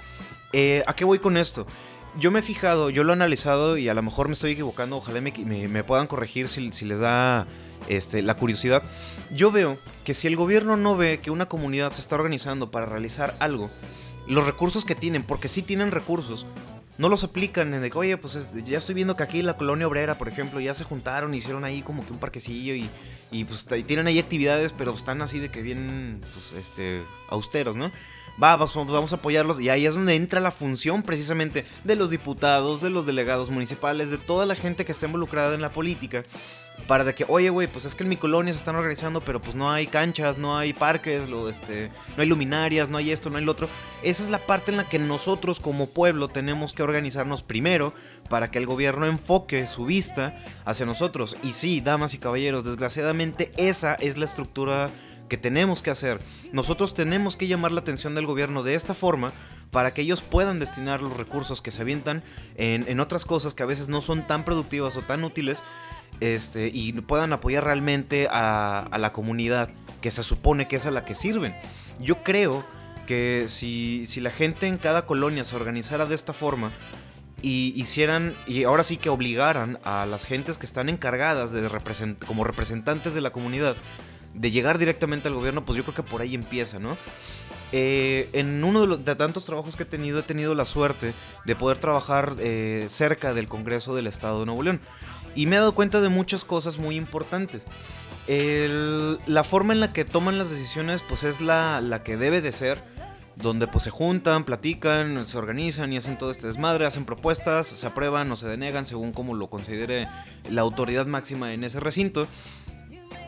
Eh, 0.54 0.84
¿A 0.88 0.96
qué 0.96 1.06
voy 1.06 1.20
con 1.20 1.38
esto? 1.38 1.68
Yo 2.18 2.32
me 2.32 2.40
he 2.40 2.42
fijado, 2.42 2.90
yo 2.90 3.04
lo 3.04 3.14
he 3.14 3.16
analizado 3.16 3.78
y 3.78 3.90
a 3.90 3.94
lo 3.94 4.02
mejor 4.02 4.28
me 4.28 4.34
estoy 4.34 4.52
equivocando, 4.52 4.98
ojalá 4.98 5.22
me, 5.22 5.32
me, 5.46 5.68
me 5.68 5.84
puedan 5.84 6.08
corregir 6.08 6.48
si, 6.48 6.72
si 6.72 6.86
les 6.86 7.00
da 7.00 7.46
este, 7.88 8.22
la 8.24 8.34
curiosidad. 8.34 8.82
Yo 9.32 9.52
veo 9.52 9.78
que 10.04 10.14
si 10.14 10.28
el 10.28 10.36
gobierno 10.36 10.78
no 10.78 10.96
ve 10.96 11.20
que 11.22 11.30
una 11.30 11.48
comunidad 11.48 11.92
se 11.92 12.02
está 12.02 12.16
organizando 12.16 12.72
para 12.72 12.88
realizar 12.88 13.36
algo, 13.40 13.70
los 14.26 14.46
recursos 14.48 14.84
que 14.84 14.96
tienen, 14.96 15.24
porque 15.24 15.48
sí 15.48 15.62
tienen 15.62 15.92
recursos, 15.92 16.48
no 16.98 17.10
los 17.10 17.24
aplican 17.24 17.74
en 17.74 17.82
de 17.82 17.92
que, 17.92 17.98
oye, 17.98 18.18
pues 18.18 18.36
es, 18.36 18.66
ya 18.66 18.78
estoy 18.78 18.96
viendo 18.96 19.16
que 19.16 19.24
aquí 19.24 19.42
la 19.42 19.56
colonia 19.56 19.88
obrera, 19.88 20.18
por 20.18 20.28
ejemplo, 20.28 20.60
ya 20.60 20.74
se 20.74 20.84
juntaron, 20.84 21.34
hicieron 21.34 21.64
ahí 21.64 21.82
como 21.82 22.06
que 22.06 22.14
un 22.14 22.20
parquecillo 22.20 22.74
y, 22.74 22.90
y 23.32 23.44
pues 23.46 23.68
y 23.78 23.84
tienen 23.84 24.08
ahí 24.08 24.20
actividades, 24.20 24.74
pero 24.74 24.94
están 24.94 25.22
así 25.22 25.40
de 25.40 25.50
que 25.50 25.62
bien, 25.62 26.22
pues, 26.34 26.54
este, 26.64 27.04
austeros, 27.30 27.76
¿no? 27.76 27.92
Va, 28.42 28.56
vamos, 28.56 28.76
vamos 28.76 29.14
a 29.14 29.16
apoyarlos 29.16 29.60
y 29.60 29.70
ahí 29.70 29.88
es 29.88 29.96
donde 29.96 30.16
entra 30.16 30.40
la 30.40 30.52
función 30.52 31.02
precisamente 31.02 31.66
de 31.84 31.96
los 31.96 32.12
diputados, 32.12 32.82
de 32.82 32.92
los 32.92 33.08
delegados 33.08 33.50
municipales, 33.50 34.12
de 34.12 34.20
toda 34.20 34.46
la 34.46 34.54
gente 34.54 34.86
que 34.86 34.92
está 34.92 35.08
involucrada 35.08 35.56
en 35.56 35.62
la 35.62 35.72
política 35.72 36.24
para 36.86 37.04
de 37.04 37.16
que, 37.16 37.26
oye, 37.28 37.50
güey, 37.50 37.68
pues 37.68 37.86
es 37.86 37.96
que 37.96 38.04
en 38.04 38.10
mi 38.10 38.18
colonia 38.18 38.54
se 38.54 38.60
están 38.60 38.76
organizando, 38.76 39.22
pero 39.22 39.42
pues 39.42 39.56
no 39.56 39.72
hay 39.72 39.88
canchas, 39.88 40.38
no 40.38 40.58
hay 40.58 40.74
parques, 40.74 41.28
lo, 41.28 41.50
este, 41.50 41.90
no 42.16 42.22
hay 42.22 42.28
luminarias, 42.28 42.90
no 42.90 42.98
hay 42.98 43.12
esto, 43.12 43.30
no 43.30 43.38
hay 43.38 43.44
lo 43.44 43.52
otro. 43.52 43.68
Esa 44.04 44.24
es 44.24 44.30
la 44.30 44.40
parte 44.40 44.72
en 44.72 44.78
la 44.78 44.88
que 44.88 45.00
nosotros 45.00 45.60
como 45.60 45.88
pueblo 45.88 46.28
tenemos 46.30 46.74
que 46.74 46.84
organizarnos 46.84 47.44
primero 47.44 47.94
para 48.30 48.52
que 48.52 48.60
el 48.60 48.66
gobierno 48.66 49.06
enfoque 49.06 49.68
su 49.68 49.86
vista 49.86 50.38
hacia 50.66 50.86
nosotros. 50.86 51.38
Y 51.44 51.54
sí, 51.54 51.82
damas 51.82 52.14
y 52.14 52.20
caballeros, 52.20 52.64
desgraciadamente 52.64 53.52
esa 53.58 53.96
es 53.96 54.18
la 54.18 54.26
estructura 54.26 54.90
que 55.28 55.38
tenemos 55.38 55.82
que 55.82 55.92
hacer. 55.92 56.22
Nosotros 56.54 56.94
tenemos 56.94 57.36
que 57.36 57.48
llamar 57.48 57.74
la 57.74 57.82
atención 57.82 58.16
del 58.16 58.26
gobierno 58.26 58.64
de 58.64 58.76
esta 58.76 58.94
forma 58.94 59.34
para 59.72 59.94
que 59.94 60.02
ellos 60.02 60.22
puedan 60.22 60.60
destinar 60.60 61.02
los 61.02 61.18
recursos 61.18 61.62
que 61.62 61.72
se 61.72 61.82
avientan 61.82 62.24
en, 62.56 62.86
en 62.88 63.02
otras 63.02 63.26
cosas 63.26 63.54
que 63.54 63.64
a 63.64 63.66
veces 63.66 63.90
no 63.90 64.02
son 64.02 64.26
tan 64.26 64.46
productivas 64.46 64.96
o 64.96 65.02
tan 65.02 65.26
útiles 65.26 65.62
este, 66.20 66.70
y 66.74 66.94
puedan 66.94 67.34
apoyar 67.34 67.64
realmente 67.64 68.28
a, 68.30 68.90
la 68.98 69.14
comunidad 69.14 69.70
que 70.02 70.12
se 70.12 70.24
supone 70.24 70.68
que 70.68 70.78
es 70.78 70.86
a 70.86 70.92
la 70.92 71.06
que 71.06 71.16
sirven. 71.16 71.56
Yo 72.00 72.24
creo 72.24 72.66
que 73.06 73.46
si, 73.48 74.06
si 74.06 74.20
la 74.20 74.32
gente 74.32 74.68
en 74.68 74.78
cada 74.78 75.06
colonia 75.06 75.44
se 75.44 75.56
organizara 75.56 76.06
de 76.06 76.16
esta 76.16 76.34
forma 76.34 76.72
y 77.42 77.74
hicieran, 77.76 78.34
y 78.48 78.64
ahora 78.64 78.84
sí 78.84 78.98
que 78.98 79.10
obligaran 79.10 79.80
a 79.84 80.06
las 80.06 80.26
gentes 80.26 80.58
que 80.58 80.66
están 80.66 80.90
encargadas 80.90 81.52
de 81.52 81.70
represent 81.70 82.24
como 82.26 82.44
representantes 82.44 83.14
de 83.14 83.22
la 83.22 83.30
comunidad 83.30 83.76
de 84.34 84.52
llegar 84.52 84.78
directamente 84.78 85.28
al 85.28 85.36
gobierno, 85.36 85.66
pues 85.66 85.78
yo 85.78 85.84
creo 85.84 85.96
que 85.96 86.04
por 86.04 86.22
ahí 86.22 86.36
empieza, 86.36 86.80
¿no? 86.80 86.98
Eh, 87.74 88.30
en 88.32 88.64
uno 88.64 88.86
de, 88.86 89.16
tantos 89.16 89.46
trabajos 89.46 89.76
que 89.76 89.84
he 89.84 89.86
tenido, 89.86 90.20
he 90.20 90.24
tenido 90.24 90.56
la 90.56 90.64
suerte 90.64 91.14
de 91.44 91.56
poder 91.56 91.78
trabajar 91.78 92.36
eh, 92.40 92.88
cerca 92.90 93.34
del 93.34 93.48
Congreso 93.48 93.94
del 93.94 94.08
Estado 94.08 94.40
de 94.40 94.46
Nuevo 94.46 94.64
León. 94.64 94.80
Y 95.38 95.46
me 95.46 95.56
he 95.56 95.60
dado 95.60 95.76
cuenta 95.76 96.02
de 96.02 96.10
muchas 96.10 96.44
cosas 96.44 96.80
muy 96.80 96.96
importantes. 96.96 97.62
la 98.28 99.44
forma 99.44 99.72
en 99.72 99.80
la 99.80 99.94
que 99.94 100.04
toman 100.04 100.40
las 100.40 100.50
decisiones 100.50 101.04
pues 101.08 101.24
es 101.24 101.42
la, 101.42 101.80
la 101.80 102.04
que 102.04 102.18
debe 102.18 102.42
de 102.42 102.52
ser 102.52 102.84
donde 103.36 103.68
pues 103.68 103.84
se 103.84 103.92
juntan, 103.92 104.46
platican, 104.46 105.28
se 105.28 105.38
organizan 105.38 105.94
y 105.94 105.98
hacen 105.98 106.18
todo 106.18 106.32
este 106.32 106.48
desmadre, 106.48 106.88
hacen 106.88 107.06
propuestas, 107.06 107.68
se 107.68 107.86
aprueban 107.86 108.32
o 108.32 108.36
se 108.36 108.48
denegan 108.48 108.88
según 108.88 109.14
como 109.14 109.36
lo 109.36 109.48
considere 109.48 110.08
la 110.50 110.62
autoridad 110.62 111.06
máxima 111.06 111.54
en 111.54 111.64
ese 111.64 111.80
recinto. 111.80 112.28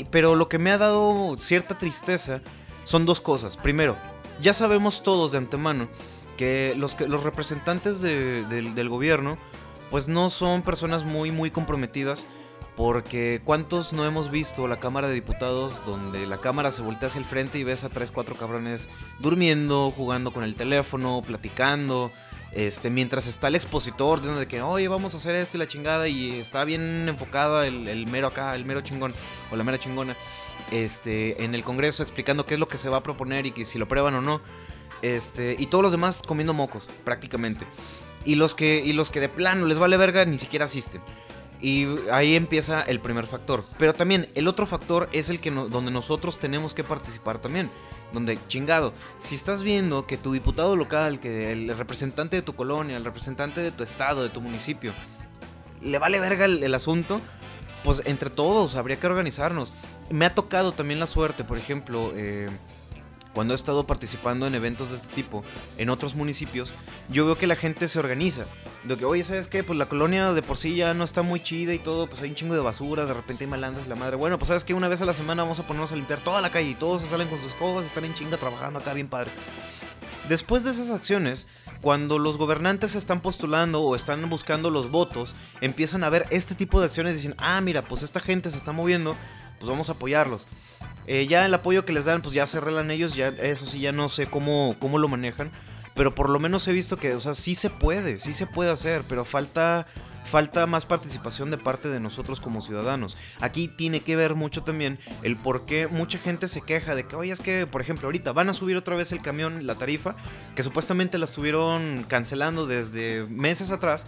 Pero 0.09 0.33
lo 0.33 0.49
que 0.49 0.57
me 0.57 0.71
ha 0.71 0.79
dado 0.79 1.37
cierta 1.37 1.77
tristeza 1.77 2.41
son 2.85 3.05
dos 3.05 3.21
cosas. 3.21 3.55
Primero, 3.55 3.97
ya 4.41 4.53
sabemos 4.53 5.03
todos 5.03 5.31
de 5.31 5.37
antemano 5.37 5.87
que 6.37 6.73
los, 6.75 6.95
que, 6.95 7.07
los 7.07 7.23
representantes 7.23 8.01
del 8.01 8.89
gobierno 8.89 9.37
pues 9.89 10.07
no 10.07 10.29
son 10.29 10.61
personas 10.61 11.03
muy 11.03 11.31
muy 11.31 11.51
comprometidas 11.51 12.25
porque 12.79 13.41
cuántos 13.43 13.91
no 13.91 14.05
hemos 14.05 14.31
visto 14.31 14.65
la 14.67 14.79
Cámara 14.79 15.09
de 15.09 15.13
Diputados 15.13 15.85
donde 15.85 16.25
la 16.25 16.37
cámara 16.37 16.71
se 16.71 16.81
voltea 16.81 17.07
hacia 17.07 17.19
el 17.19 17.25
frente 17.25 17.59
y 17.59 17.65
ves 17.65 17.83
a 17.83 17.89
tres, 17.89 18.09
cuatro 18.09 18.35
cabrones 18.35 18.89
durmiendo, 19.19 19.91
jugando 19.91 20.31
con 20.31 20.45
el 20.45 20.55
teléfono, 20.55 21.21
platicando. 21.27 22.09
Este, 22.53 22.89
mientras 22.89 23.27
está 23.27 23.49
el 23.49 23.55
expositor 23.55 24.21
de 24.21 24.47
que, 24.47 24.61
oye, 24.61 24.87
vamos 24.87 25.13
a 25.13 25.17
hacer 25.17 25.35
esto 25.35 25.57
y 25.57 25.59
la 25.59 25.67
chingada, 25.67 26.07
y 26.07 26.39
está 26.39 26.63
bien 26.63 27.07
enfocada 27.09 27.67
el, 27.67 28.07
mero 28.07 28.27
acá, 28.27 28.55
el 28.55 28.63
mero 28.63 28.79
chingón, 28.81 29.13
o 29.51 29.55
la 29.55 29.63
mera 29.63 29.77
chingona, 29.77 30.15
este, 30.71 31.43
en 31.43 31.55
el 31.55 31.63
Congreso 31.63 32.01
explicando 32.01 32.45
qué 32.45 32.53
es 32.53 32.59
lo 32.61 32.69
que 32.69 32.77
se 32.77 32.89
va 32.89 32.97
a 32.97 33.03
proponer 33.03 33.45
y 33.45 33.51
que 33.51 33.65
si 33.65 33.77
lo 33.77 33.87
prueban 33.87 34.15
o 34.15 34.21
no. 34.21 34.41
Este, 35.01 35.55
y 35.59 35.67
todos 35.67 35.83
los 35.83 35.91
demás 35.91 36.21
comiendo 36.25 36.53
mocos, 36.53 36.87
prácticamente. 37.03 37.65
Y 38.29 38.35
los 38.35 38.53
que, 38.53 38.79
y 38.85 38.93
los 38.93 39.09
que 39.09 39.19
de 39.19 39.27
plano 39.27 39.65
les 39.65 39.79
vale 39.79 39.97
verga 39.97 40.23
ni 40.23 40.37
siquiera 40.37 40.65
asisten. 40.65 41.01
Y 41.59 41.87
ahí 42.11 42.35
empieza 42.35 42.83
el 42.83 42.99
primer 42.99 43.25
factor. 43.25 43.63
Pero 43.79 43.95
también 43.95 44.29
el 44.35 44.47
otro 44.47 44.67
factor 44.67 45.09
es 45.13 45.31
el 45.31 45.39
que 45.39 45.49
donde 45.49 45.89
nosotros 45.89 46.37
tenemos 46.37 46.75
que 46.75 46.83
participar 46.83 47.39
también. 47.41 47.71
Donde, 48.13 48.37
chingado, 48.47 48.93
si 49.17 49.33
estás 49.33 49.63
viendo 49.63 50.05
que 50.05 50.15
tu 50.15 50.31
diputado 50.31 50.75
local, 50.75 51.19
que 51.19 51.51
el 51.51 51.75
representante 51.75 52.35
de 52.35 52.43
tu 52.43 52.55
colonia, 52.55 52.97
el 52.97 53.03
representante 53.03 53.61
de 53.61 53.71
tu 53.71 53.81
estado, 53.81 54.21
de 54.21 54.29
tu 54.29 54.41
municipio, 54.41 54.93
le 55.81 55.97
vale 55.97 56.19
verga 56.19 56.45
el, 56.45 56.75
asunto, 56.75 57.19
pues 57.83 58.03
entre 58.05 58.29
todos 58.29 58.75
habría 58.75 58.99
que 58.99 59.07
organizarnos. 59.07 59.73
Me 60.11 60.27
ha 60.27 60.35
tocado 60.35 60.71
también 60.71 60.99
la 60.99 61.07
suerte, 61.07 61.43
por 61.43 61.57
ejemplo, 61.57 62.13
eh, 62.15 62.47
cuando 63.33 63.53
he 63.53 63.55
estado 63.55 63.85
participando 63.85 64.47
en 64.47 64.55
eventos 64.55 64.89
de 64.91 64.97
este 64.97 65.13
tipo 65.13 65.43
en 65.77 65.89
otros 65.89 66.15
municipios, 66.15 66.73
yo 67.09 67.25
veo 67.25 67.37
que 67.37 67.47
la 67.47 67.55
gente 67.55 67.87
se 67.87 67.99
organiza. 67.99 68.45
De 68.83 68.97
que, 68.97 69.05
oye, 69.05 69.23
¿sabes 69.23 69.47
qué? 69.47 69.63
Pues 69.63 69.77
la 69.77 69.87
colonia 69.87 70.33
de 70.33 70.41
por 70.41 70.57
sí 70.57 70.75
ya 70.75 70.93
no 70.93 71.03
está 71.03 71.21
muy 71.21 71.41
chida 71.41 71.73
y 71.73 71.79
todo, 71.79 72.07
pues 72.07 72.21
hay 72.21 72.29
un 72.29 72.35
chingo 72.35 72.55
de 72.55 72.61
basura, 72.61 73.05
de 73.05 73.13
repente 73.13 73.43
hay 73.43 73.49
malandras 73.49 73.87
la 73.87 73.95
madre. 73.95 74.15
Bueno, 74.15 74.37
pues 74.39 74.47
sabes 74.47 74.63
que 74.63 74.73
una 74.73 74.87
vez 74.87 75.01
a 75.01 75.05
la 75.05 75.13
semana 75.13 75.43
vamos 75.43 75.59
a 75.59 75.67
ponernos 75.67 75.91
a 75.91 75.95
limpiar 75.95 76.19
toda 76.19 76.41
la 76.41 76.51
calle 76.51 76.69
y 76.69 76.75
todos 76.75 77.01
se 77.01 77.07
salen 77.07 77.27
con 77.27 77.39
sus 77.39 77.49
escobas, 77.49 77.85
están 77.85 78.05
en 78.05 78.13
chinga 78.13 78.37
trabajando 78.37 78.79
acá 78.79 78.93
bien 78.93 79.07
padre. 79.07 79.31
Después 80.27 80.63
de 80.63 80.69
esas 80.69 80.91
acciones, 80.91 81.47
cuando 81.81 82.19
los 82.19 82.37
gobernantes 82.37 82.95
están 82.95 83.21
postulando 83.21 83.81
o 83.81 83.95
están 83.95 84.29
buscando 84.29 84.69
los 84.69 84.91
votos, 84.91 85.35
empiezan 85.61 86.03
a 86.03 86.09
ver 86.09 86.27
este 86.29 86.55
tipo 86.55 86.79
de 86.79 86.85
acciones 86.85 87.13
y 87.13 87.15
dicen, 87.17 87.35
ah, 87.37 87.59
mira, 87.61 87.83
pues 87.83 88.03
esta 88.03 88.19
gente 88.19 88.49
se 88.49 88.57
está 88.57 88.71
moviendo, 88.71 89.15
pues 89.59 89.69
vamos 89.69 89.89
a 89.89 89.93
apoyarlos. 89.93 90.45
Eh, 91.11 91.25
ya 91.25 91.43
el 91.43 91.53
apoyo 91.55 91.85
que 91.85 91.91
les 91.91 92.05
dan, 92.05 92.21
pues 92.21 92.35
ya 92.35 92.45
se 92.45 92.59
arreglan 92.59 92.91
ellos, 92.91 93.15
ya 93.15 93.29
eso 93.29 93.65
sí, 93.65 93.79
ya 93.79 93.91
no 93.91 94.09
sé 94.09 94.27
cómo, 94.27 94.75
cómo 94.77 94.99
lo 94.99 95.07
manejan. 95.07 95.49
Pero 95.95 96.13
por 96.13 96.29
lo 96.29 96.37
menos 96.37 96.67
he 96.67 96.71
visto 96.71 96.97
que, 96.97 97.15
o 97.15 97.19
sea, 97.19 97.33
sí 97.33 97.55
se 97.55 97.71
puede, 97.71 98.19
sí 98.19 98.31
se 98.31 98.45
puede 98.45 98.69
hacer, 98.69 99.01
pero 99.09 99.25
falta, 99.25 99.87
falta 100.23 100.67
más 100.67 100.85
participación 100.85 101.49
de 101.49 101.57
parte 101.57 101.89
de 101.89 101.99
nosotros 101.99 102.39
como 102.39 102.61
ciudadanos. 102.61 103.17
Aquí 103.39 103.67
tiene 103.67 104.01
que 104.01 104.15
ver 104.15 104.35
mucho 104.35 104.61
también 104.61 104.99
el 105.23 105.35
por 105.35 105.65
qué 105.65 105.87
mucha 105.87 106.19
gente 106.19 106.47
se 106.47 106.61
queja 106.61 106.93
de 106.93 107.07
que, 107.07 107.15
oye, 107.15 107.31
es 107.31 107.39
que, 107.39 107.65
por 107.65 107.81
ejemplo, 107.81 108.05
ahorita 108.05 108.31
van 108.31 108.49
a 108.49 108.53
subir 108.53 108.77
otra 108.77 108.95
vez 108.95 109.11
el 109.11 109.23
camión, 109.23 109.65
la 109.65 109.73
tarifa, 109.73 110.15
que 110.55 110.61
supuestamente 110.61 111.17
la 111.17 111.25
estuvieron 111.25 112.05
cancelando 112.07 112.67
desde 112.67 113.25
meses 113.25 113.71
atrás. 113.71 114.05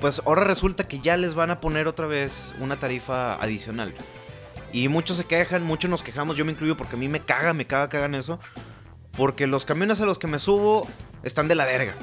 Pues 0.00 0.20
ahora 0.26 0.42
resulta 0.42 0.88
que 0.88 0.98
ya 0.98 1.16
les 1.16 1.34
van 1.34 1.52
a 1.52 1.60
poner 1.60 1.86
otra 1.86 2.08
vez 2.08 2.52
una 2.58 2.80
tarifa 2.80 3.34
adicional. 3.36 3.94
Y 4.76 4.88
muchos 4.88 5.16
se 5.16 5.24
quejan, 5.24 5.62
muchos 5.62 5.90
nos 5.90 6.02
quejamos, 6.02 6.36
yo 6.36 6.44
me 6.44 6.52
incluyo 6.52 6.76
porque 6.76 6.96
a 6.96 6.98
mí 6.98 7.08
me 7.08 7.20
caga, 7.20 7.54
me 7.54 7.66
caga 7.66 7.88
que 7.88 7.96
hagan 7.96 8.14
eso. 8.14 8.38
Porque 9.12 9.46
los 9.46 9.64
camiones 9.64 10.02
a 10.02 10.04
los 10.04 10.18
que 10.18 10.26
me 10.26 10.38
subo 10.38 10.86
están 11.22 11.48
de 11.48 11.54
la 11.54 11.64
verga. 11.64 11.94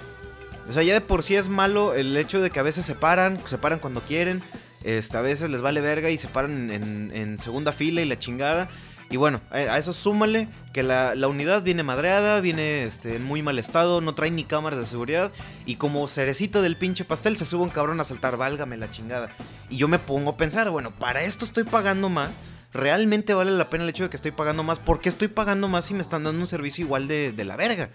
O 0.68 0.74
sea, 0.74 0.82
ya 0.82 0.96
de 0.96 1.02
por 1.02 1.22
sí 1.22 1.36
es 1.36 1.50
malo 1.50 1.94
el 1.94 2.18
hecho 2.18 2.42
de 2.42 2.50
que 2.50 2.60
a 2.60 2.64
veces 2.64 2.84
se 2.84 2.96
paran, 2.96 3.40
se 3.46 3.60
paran 3.60 3.78
cuando 3.78 4.02
quieren. 4.02 4.42
Este, 4.82 5.16
a 5.16 5.22
veces 5.22 5.52
les 5.52 5.62
vale 5.62 5.82
verga 5.82 6.10
y 6.10 6.18
se 6.18 6.28
paran 6.28 6.72
en, 6.72 7.38
segunda 7.38 7.74
fila 7.74 8.02
y 8.02 8.06
la 8.06 8.18
chingada. 8.18 8.68
Y 9.12 9.18
bueno, 9.18 9.40
a 9.52 9.78
eso 9.78 9.94
súmale 9.94 10.48
que 10.74 10.82
la, 10.82 11.14
unidad 11.28 11.62
viene 11.62 11.84
madreada, 11.84 12.40
viene 12.40 12.86
este, 12.86 13.18
en 13.18 13.24
muy 13.24 13.44
mal 13.44 13.60
estado, 13.60 14.02
no 14.02 14.16
trae 14.16 14.32
ni 14.32 14.46
cámaras 14.46 14.80
de 14.80 14.88
seguridad. 14.88 15.32
Y 15.68 15.76
como 15.76 16.08
cerecito 16.08 16.64
del 16.64 16.76
pinche 16.76 17.06
pastel 17.06 17.38
se 17.38 17.46
sube 17.46 17.62
un 17.62 17.70
cabrón 17.70 18.00
a 18.00 18.04
saltar, 18.04 18.36
válgame 18.36 18.78
la 18.78 18.90
chingada. 18.90 19.30
Y 19.70 19.78
yo 19.78 19.88
me 19.88 20.00
pongo 20.00 20.32
a 20.32 20.38
pensar, 20.38 20.72
bueno, 20.72 20.90
para 20.90 21.22
esto 21.22 21.46
estoy 21.46 21.66
pagando 21.66 22.10
más 22.10 22.40
realmente 22.74 23.34
vale 23.34 23.52
la 23.52 23.70
pena 23.70 23.84
el 23.84 23.90
hecho 23.90 24.04
de 24.04 24.10
que 24.10 24.16
estoy 24.16 24.32
pagando 24.32 24.64
más. 24.64 24.80
¿Por 24.80 25.00
qué 25.00 25.10
estoy 25.10 25.28
pagando 25.28 25.68
más 25.68 25.86
si 25.86 25.94
me 25.94 26.02
están 26.02 26.24
dando 26.24 26.42
un 26.42 26.48
servicio 26.48 26.86
igual 26.86 27.08
de, 27.08 27.34
la 27.46 27.56
verga? 27.56 27.90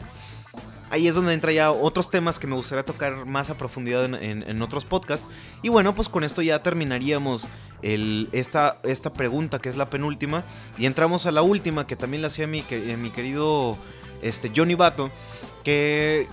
Ahí 0.90 1.06
es 1.06 1.14
donde 1.14 1.34
entra 1.34 1.52
ya 1.52 1.70
otros 1.70 2.08
temas 2.08 2.38
que 2.38 2.46
me 2.46 2.56
gustaría 2.56 2.84
tocar 2.84 3.26
más 3.26 3.50
a 3.50 3.58
profundidad 3.58 4.04
en, 4.04 4.62
otros 4.62 4.84
podcasts. 4.84 5.28
Y 5.62 5.68
bueno, 5.68 5.94
pues 5.94 6.08
con 6.08 6.24
esto 6.24 6.40
ya 6.40 6.62
terminaríamos 6.62 7.46
esta, 7.82 8.78
esta 8.84 9.12
pregunta 9.12 9.58
que 9.58 9.68
es 9.68 9.76
la 9.76 9.90
penúltima. 9.90 10.44
Y 10.78 10.86
entramos 10.86 11.26
a 11.26 11.32
la 11.32 11.42
última 11.42 11.86
que 11.86 11.96
también 11.96 12.22
la 12.22 12.28
hacía 12.28 12.46
mi, 12.46 12.62
que, 12.62 12.96
mi 12.96 13.10
querido 13.10 13.76
este, 14.22 14.50
Johnny 14.54 14.76
Bato. 14.76 15.10
Que, 15.64 16.26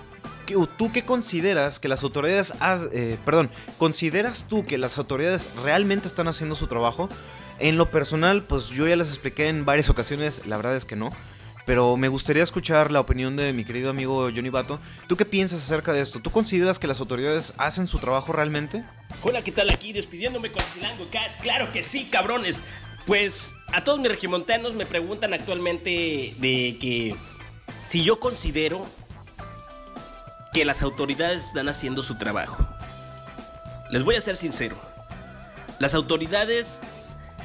¿Tú 0.77 0.91
qué 0.93 1.03
consideras 1.03 1.79
que 1.79 1.87
las 1.87 2.03
autoridades... 2.03 2.53
Eh, 2.93 3.17
perdón, 3.25 3.49
¿consideras 3.77 4.45
tú 4.47 4.63
que 4.63 4.77
las 4.77 4.97
autoridades 4.99 5.49
realmente 5.63 6.07
están 6.07 6.27
haciendo 6.27 6.55
su 6.55 6.67
trabajo? 6.67 7.09
En 7.59 7.77
lo 7.77 7.89
personal, 7.89 8.43
pues 8.43 8.69
yo 8.69 8.87
ya 8.87 8.95
les 8.95 9.09
expliqué 9.09 9.47
en 9.47 9.65
varias 9.65 9.89
ocasiones, 9.89 10.45
la 10.45 10.57
verdad 10.57 10.75
es 10.75 10.85
que 10.85 10.95
no. 10.95 11.11
Pero 11.65 11.97
me 11.97 12.09
gustaría 12.09 12.43
escuchar 12.43 12.91
la 12.91 12.99
opinión 12.99 13.35
de 13.35 13.51
mi 13.51 13.65
querido 13.65 13.89
amigo 13.89 14.29
Johnny 14.33 14.49
Bato. 14.49 14.79
¿Tú 15.07 15.17
qué 15.17 15.25
piensas 15.25 15.63
acerca 15.63 15.93
de 15.93 16.01
esto? 16.01 16.19
¿Tú 16.19 16.29
consideras 16.29 16.77
que 16.77 16.85
las 16.85 16.99
autoridades 16.99 17.53
hacen 17.57 17.87
su 17.87 17.97
trabajo 17.97 18.33
realmente? 18.33 18.83
Hola, 19.23 19.41
¿qué 19.41 19.51
tal 19.51 19.71
aquí? 19.71 19.91
Despidiéndome 19.91 20.51
con 20.51 20.61
Chilango 20.73 21.09
Cast. 21.09 21.41
Claro 21.41 21.71
que 21.71 21.81
sí, 21.81 22.05
cabrones. 22.11 22.61
Pues 23.07 23.55
a 23.67 23.83
todos 23.83 23.99
mis 23.99 24.09
regimontanos 24.09 24.75
me 24.75 24.85
preguntan 24.85 25.33
actualmente 25.33 26.35
de 26.37 26.77
que 26.79 27.15
si 27.83 28.03
yo 28.03 28.19
considero 28.19 28.85
que 30.53 30.65
las 30.65 30.83
autoridades 30.83 31.47
están 31.47 31.67
haciendo 31.67 32.03
su 32.03 32.17
trabajo. 32.17 32.67
Les 33.89 34.03
voy 34.03 34.15
a 34.15 34.21
ser 34.21 34.35
sincero. 34.35 34.77
Las 35.79 35.95
autoridades 35.95 36.81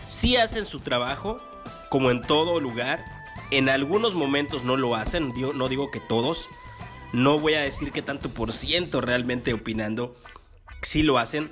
sí 0.07 0.37
hacen 0.37 0.67
su 0.67 0.81
trabajo, 0.81 1.41
como 1.89 2.11
en 2.11 2.23
todo 2.23 2.61
lugar. 2.61 3.05
En 3.51 3.69
algunos 3.69 4.15
momentos 4.15 4.65
no 4.65 4.77
lo 4.77 4.95
hacen, 4.95 5.33
no 5.55 5.69
digo 5.69 5.91
que 5.91 6.01
todos. 6.01 6.49
No 7.13 7.39
voy 7.39 7.55
a 7.55 7.61
decir 7.61 7.91
que 7.91 8.03
tanto 8.03 8.31
por 8.31 8.53
ciento 8.53 9.01
realmente 9.01 9.53
opinando, 9.53 10.17
sí 10.83 11.03
lo 11.03 11.19
hacen. 11.19 11.51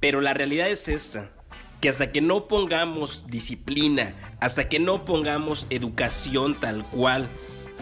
Pero 0.00 0.20
la 0.20 0.34
realidad 0.34 0.68
es 0.68 0.88
esta, 0.88 1.30
que 1.80 1.88
hasta 1.88 2.12
que 2.12 2.20
no 2.20 2.46
pongamos 2.46 3.26
disciplina, 3.28 4.14
hasta 4.40 4.68
que 4.68 4.78
no 4.78 5.04
pongamos 5.04 5.66
educación 5.70 6.54
tal 6.54 6.84
cual, 6.86 7.28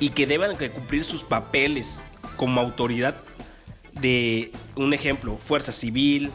y 0.01 0.11
que 0.11 0.27
deban 0.27 0.57
cumplir 0.57 1.05
sus 1.05 1.25
papeles 1.25 2.03
como 2.37 2.61
autoridad 2.61 3.17
de 3.93 4.53
un 4.75 4.95
ejemplo, 4.95 5.39
Fuerza 5.39 5.73
Civil, 5.73 6.31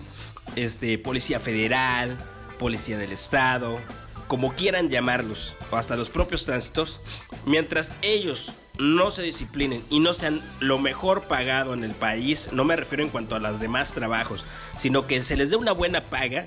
este, 0.56 0.98
Policía 0.98 1.40
Federal, 1.40 2.18
policía 2.58 2.98
del 2.98 3.12
Estado, 3.12 3.80
como 4.28 4.54
quieran 4.54 4.90
llamarlos, 4.90 5.56
o 5.72 5.78
hasta 5.78 5.96
los 5.96 6.10
propios 6.10 6.46
tránsitos, 6.46 7.00
mientras 7.46 7.94
ellos 8.02 8.52
no 8.78 9.10
se 9.12 9.24
disciplinen 9.24 9.84
y 9.90 10.00
no 10.00 10.14
sean 10.14 10.42
lo 10.60 10.78
mejor 10.78 11.24
pagado 11.24 11.74
en 11.74 11.84
el 11.84 11.94
país, 11.94 12.50
no 12.52 12.64
me 12.64 12.76
refiero 12.76 13.04
en 13.04 13.10
cuanto 13.10 13.36
a 13.36 13.40
los 13.40 13.60
demás 13.60 13.94
trabajos, 13.94 14.46
sino 14.78 15.08
que 15.08 15.24
se 15.24 15.38
les 15.38 15.50
dé 15.50 15.56
una 15.56 15.72
buena 15.72 16.10
paga 16.10 16.46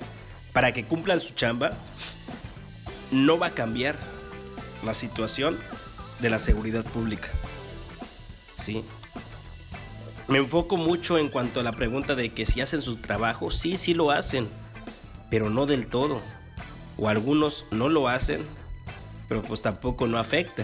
para 0.53 0.73
que 0.73 0.85
cumplan 0.85 1.19
su 1.19 1.33
chamba, 1.33 1.71
no 3.11 3.37
va 3.37 3.47
a 3.47 3.51
cambiar 3.51 3.97
la 4.83 4.93
situación 4.93 5.59
de 6.19 6.29
la 6.29 6.39
seguridad 6.39 6.83
pública. 6.85 7.29
¿Sí? 8.57 8.83
Me 10.27 10.37
enfoco 10.37 10.77
mucho 10.77 11.17
en 11.17 11.29
cuanto 11.29 11.59
a 11.59 11.63
la 11.63 11.73
pregunta 11.73 12.15
de 12.15 12.31
que 12.31 12.45
si 12.45 12.61
hacen 12.61 12.81
su 12.81 12.97
trabajo, 12.97 13.51
sí, 13.51 13.75
sí 13.75 13.93
lo 13.93 14.11
hacen 14.11 14.47
pero 15.31 15.49
no 15.49 15.65
del 15.65 15.87
todo. 15.87 16.21
O 16.97 17.09
algunos 17.09 17.65
no 17.71 17.89
lo 17.89 18.07
hacen, 18.07 18.45
pero 19.27 19.41
pues 19.41 19.63
tampoco 19.63 20.05
no 20.05 20.19
afecta. 20.19 20.63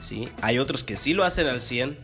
¿sí? 0.00 0.28
Hay 0.42 0.60
otros 0.60 0.84
que 0.84 0.96
sí 0.96 1.14
lo 1.14 1.24
hacen 1.24 1.48
al 1.48 1.60
100, 1.60 1.98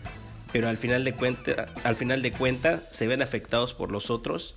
pero 0.53 0.69
al 0.69 0.79
final 0.79 1.05
de 1.05 1.15
cuenta, 1.15 1.69
al 1.85 1.95
final 1.95 2.23
de 2.23 2.33
cuenta 2.33 2.83
se 2.91 3.07
ven 3.07 3.23
afectados 3.23 3.75
por 3.75 3.93
los 3.93 4.11
otros 4.11 4.57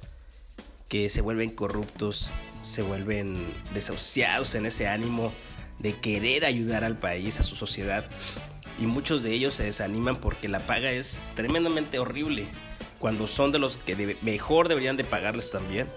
que 0.88 1.10
se 1.10 1.22
vuelven 1.22 1.52
corruptos, 1.52 2.30
se 2.62 2.82
vuelven 2.82 3.36
desahuciados 3.74 4.56
en 4.56 4.66
ese 4.66 4.88
ánimo 4.88 5.34
de 5.80 5.94
querer 5.94 6.46
ayudar 6.46 6.84
al 6.84 6.98
país, 6.98 7.40
a 7.40 7.44
su 7.44 7.56
sociedad. 7.56 8.06
Y 8.80 8.86
muchos 8.86 9.24
de 9.24 9.34
ellos 9.34 9.56
se 9.56 9.64
desaniman 9.64 10.18
porque 10.18 10.48
la 10.48 10.60
paga 10.60 10.92
es 10.92 11.22
tremendamente 11.36 12.00
horrible. 12.00 12.46
Cuando 13.00 13.28
son 13.28 13.52
de 13.52 13.60
los 13.60 13.78
que 13.78 14.18
mejor 14.22 14.68
deberían 14.68 14.98
de 14.98 15.04
pagarles 15.04 15.52
también. 15.52 15.88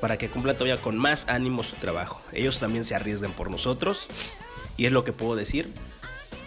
Para 0.00 0.18
que 0.18 0.28
cumplan 0.28 0.56
todavía 0.56 0.76
con 0.76 0.96
más 0.96 1.28
ánimo 1.28 1.62
su 1.62 1.76
trabajo. 1.76 2.22
Ellos 2.32 2.58
también 2.58 2.84
se 2.84 2.94
arriesgan 2.94 3.32
por 3.32 3.50
nosotros. 3.50 4.08
Y 4.76 4.86
es 4.86 4.92
lo 4.92 5.04
que 5.04 5.12
puedo 5.12 5.36
decir 5.36 5.72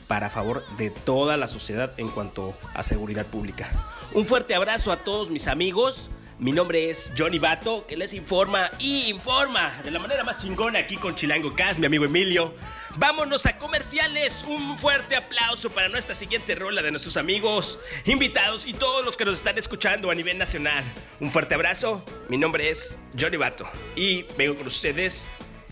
para 0.09 0.31
favor 0.31 0.65
de 0.77 0.89
toda 0.89 1.37
la 1.37 1.47
sociedad 1.47 1.93
en 1.97 2.09
cuanto 2.09 2.55
a 2.73 2.81
seguridad 2.81 3.27
pública. 3.27 3.69
Un 4.13 4.25
fuerte 4.25 4.55
abrazo 4.55 4.91
a 4.91 5.03
todos 5.03 5.29
mis 5.29 5.47
amigos. 5.47 6.09
Mi 6.39 6.51
nombre 6.51 6.89
es 6.89 7.11
Johnny 7.15 7.37
Bato, 7.37 7.85
que 7.85 7.95
les 7.95 8.13
informa 8.13 8.71
y 8.79 9.09
informa 9.11 9.81
de 9.83 9.91
la 9.91 9.99
manera 9.99 10.23
más 10.23 10.39
chingona 10.39 10.79
aquí 10.79 10.97
con 10.97 11.15
Chilango 11.15 11.53
Cast, 11.55 11.79
mi 11.79 11.85
amigo 11.85 12.05
Emilio. 12.05 12.53
Vámonos 12.95 13.45
a 13.45 13.57
comerciales. 13.57 14.43
Un 14.47 14.77
fuerte 14.77 15.15
aplauso 15.15 15.69
para 15.69 15.89
nuestra 15.89 16.15
siguiente 16.15 16.55
rola 16.55 16.81
de 16.81 16.91
nuestros 16.91 17.17
amigos, 17.17 17.79
invitados 18.05 18.65
y 18.65 18.73
todos 18.73 19.05
los 19.05 19.15
que 19.15 19.25
nos 19.25 19.35
están 19.35 19.57
escuchando 19.57 20.09
a 20.11 20.15
nivel 20.15 20.37
nacional. 20.37 20.83
Un 21.19 21.31
fuerte 21.31 21.55
abrazo. 21.55 22.03
Mi 22.29 22.37
nombre 22.37 22.69
es 22.69 22.97
Johnny 23.19 23.37
Bato 23.37 23.69
y 23.95 24.23
vengo 24.37 24.55
con 24.55 24.67
ustedes 24.67 25.29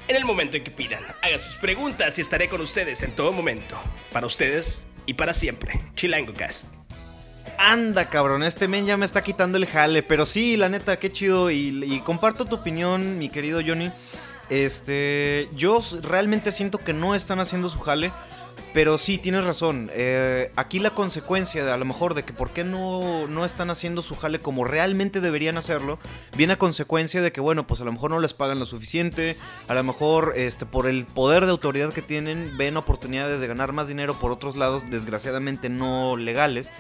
en 0.08 0.16
el 0.16 0.26
momento 0.26 0.58
en 0.58 0.64
que 0.64 0.72
pidan. 0.72 1.04
Hagan 1.22 1.40
sus 1.40 1.56
preguntas 1.56 2.18
y 2.18 2.22
estaré 2.22 2.48
con 2.48 2.62
ustedes 2.62 3.04
en 3.04 3.12
todo 3.12 3.32
momento. 3.32 3.78
Para 4.12 4.28
ustedes 4.28 4.86
y 5.06 5.14
para 5.16 5.34
siempre. 5.34 5.80
Chilango 5.96 6.34
Cast. 6.34 6.78
Anda, 7.58 8.08
cabrón, 8.10 8.44
este 8.44 8.68
men 8.68 8.86
ya 8.86 8.98
me 8.98 9.06
está 9.06 9.24
quitando 9.24 9.58
el 9.58 9.66
jale. 9.66 10.04
Pero 10.04 10.26
sí, 10.26 10.58
la 10.58 10.70
neta, 10.70 11.00
qué 11.00 11.12
chido. 11.12 11.50
Y, 11.50 12.02
comparto 12.06 12.46
tu 12.46 12.56
opinión, 12.56 13.18
mi 13.18 13.30
querido 13.30 13.62
Johnny. 13.66 13.92
Este, 14.50 15.50
yo 15.56 15.82
realmente 16.02 16.52
siento 16.52 16.78
que 16.78 16.94
no 16.94 17.16
están 17.16 17.40
haciendo 17.40 17.70
su 17.70 17.80
jale. 17.80 18.12
Pero 18.74 18.98
sí, 18.98 19.18
tienes 19.18 19.44
razón. 19.44 19.90
Eh, 19.94 20.52
aquí 20.56 20.80
la 20.80 20.92
consecuencia 20.92 21.74
a 21.74 21.78
lo 21.78 21.86
mejor 21.86 22.14
de 22.14 22.24
que 22.24 22.34
por 22.34 22.52
qué 22.52 22.64
no, 22.64 23.28
no 23.28 23.46
están 23.46 23.70
haciendo 23.70 24.02
su 24.02 24.16
jale 24.16 24.40
como 24.40 24.66
realmente 24.66 25.22
deberían 25.22 25.58
hacerlo, 25.58 26.00
viene 26.36 26.54
a 26.54 26.60
consecuencia 26.60 27.22
de 27.22 27.32
que, 27.32 27.42
bueno, 27.42 27.66
pues 27.66 27.82
a 27.82 27.86
lo 27.86 27.92
mejor 27.92 28.12
no 28.12 28.20
les 28.20 28.34
pagan 28.34 28.60
lo 28.60 28.66
suficiente, 28.66 29.38
a 29.68 29.74
lo 29.74 29.84
mejor 29.84 30.34
este, 30.36 30.66
por 30.66 30.86
el 30.86 31.06
poder 31.06 31.46
de 31.46 31.52
autoridad 31.52 31.94
que 31.94 32.02
tienen, 32.02 32.58
ven 32.58 32.78
oportunidades 32.78 33.42
de 33.42 33.48
ganar 33.48 33.74
más 33.74 33.88
dinero 33.88 34.20
por 34.20 34.32
otros 34.32 34.56
lados, 34.56 34.90
desgraciadamente 34.90 35.70
no 35.70 36.16
legales. 36.18 36.72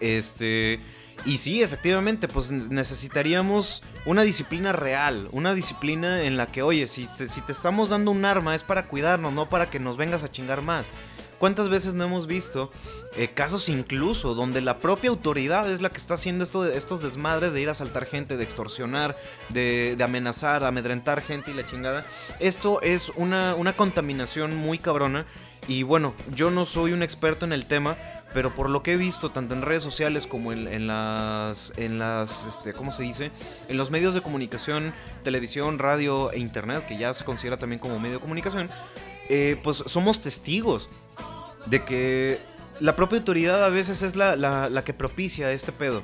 Este. 0.00 0.80
Y 1.24 1.38
sí, 1.38 1.62
efectivamente, 1.62 2.28
pues 2.28 2.50
necesitaríamos 2.50 3.82
una 4.06 4.22
disciplina 4.22 4.72
real, 4.72 5.28
una 5.32 5.52
disciplina 5.54 6.22
en 6.22 6.36
la 6.36 6.46
que, 6.46 6.62
oye, 6.62 6.88
si 6.88 7.06
te, 7.06 7.28
si 7.28 7.40
te 7.42 7.52
estamos 7.52 7.90
dando 7.90 8.10
un 8.10 8.24
arma 8.24 8.54
es 8.54 8.62
para 8.62 8.86
cuidarnos, 8.86 9.32
no 9.32 9.48
para 9.48 9.68
que 9.68 9.78
nos 9.78 9.96
vengas 9.96 10.22
a 10.22 10.28
chingar 10.28 10.62
más. 10.62 10.86
¿Cuántas 11.38 11.68
veces 11.68 11.94
no 11.94 12.04
hemos 12.04 12.26
visto 12.26 12.72
eh, 13.16 13.28
casos 13.28 13.68
incluso 13.68 14.34
donde 14.34 14.60
la 14.60 14.78
propia 14.78 15.10
autoridad 15.10 15.70
es 15.70 15.80
la 15.80 15.88
que 15.88 15.98
está 15.98 16.14
haciendo 16.14 16.42
esto, 16.42 16.64
estos 16.64 17.00
desmadres 17.00 17.52
de 17.52 17.60
ir 17.60 17.68
a 17.68 17.72
asaltar 17.72 18.06
gente, 18.06 18.36
de 18.36 18.42
extorsionar, 18.42 19.16
de, 19.50 19.96
amenazar, 20.02 20.62
de 20.62 20.68
amedrentar 20.68 21.22
gente 21.22 21.52
y 21.52 21.54
la 21.54 21.64
chingada? 21.64 22.04
Esto 22.40 22.82
es 22.82 23.12
una, 23.14 23.54
una 23.54 23.72
contaminación 23.72 24.56
muy 24.56 24.78
cabrona 24.78 25.26
y 25.68 25.84
bueno, 25.84 26.14
yo 26.34 26.50
no 26.50 26.64
soy 26.64 26.92
un 26.92 27.02
experto 27.02 27.44
en 27.44 27.52
el 27.52 27.66
tema, 27.66 27.96
pero 28.34 28.54
por 28.54 28.68
lo 28.70 28.82
que 28.82 28.92
he 28.92 28.96
visto 28.96 29.30
tanto 29.30 29.54
en 29.54 29.62
redes 29.62 29.82
sociales 29.82 30.26
como 30.26 30.52
en, 30.52 30.86
las 30.86 31.72
en 31.76 31.98
las 31.98 32.46
este, 32.46 32.72
cómo 32.72 32.92
se 32.92 33.02
dice 33.02 33.30
en 33.68 33.76
los 33.76 33.90
medios 33.90 34.14
de 34.14 34.20
comunicación 34.20 34.92
televisión 35.24 35.78
radio 35.78 36.30
e 36.32 36.38
internet 36.38 36.86
que 36.86 36.98
ya 36.98 37.12
se 37.12 37.24
considera 37.24 37.56
también 37.56 37.80
como 37.80 37.98
medio 37.98 38.16
de 38.16 38.20
comunicación 38.20 38.68
eh, 39.28 39.58
pues 39.62 39.78
somos 39.86 40.20
testigos 40.20 40.88
de 41.66 41.84
que 41.84 42.38
la 42.80 42.96
propia 42.96 43.18
autoridad 43.18 43.64
a 43.64 43.68
veces 43.68 44.02
es 44.02 44.16
la, 44.16 44.36
la, 44.36 44.84
que 44.84 44.94
propicia 44.94 45.52
este 45.52 45.72
pedo. 45.72 46.02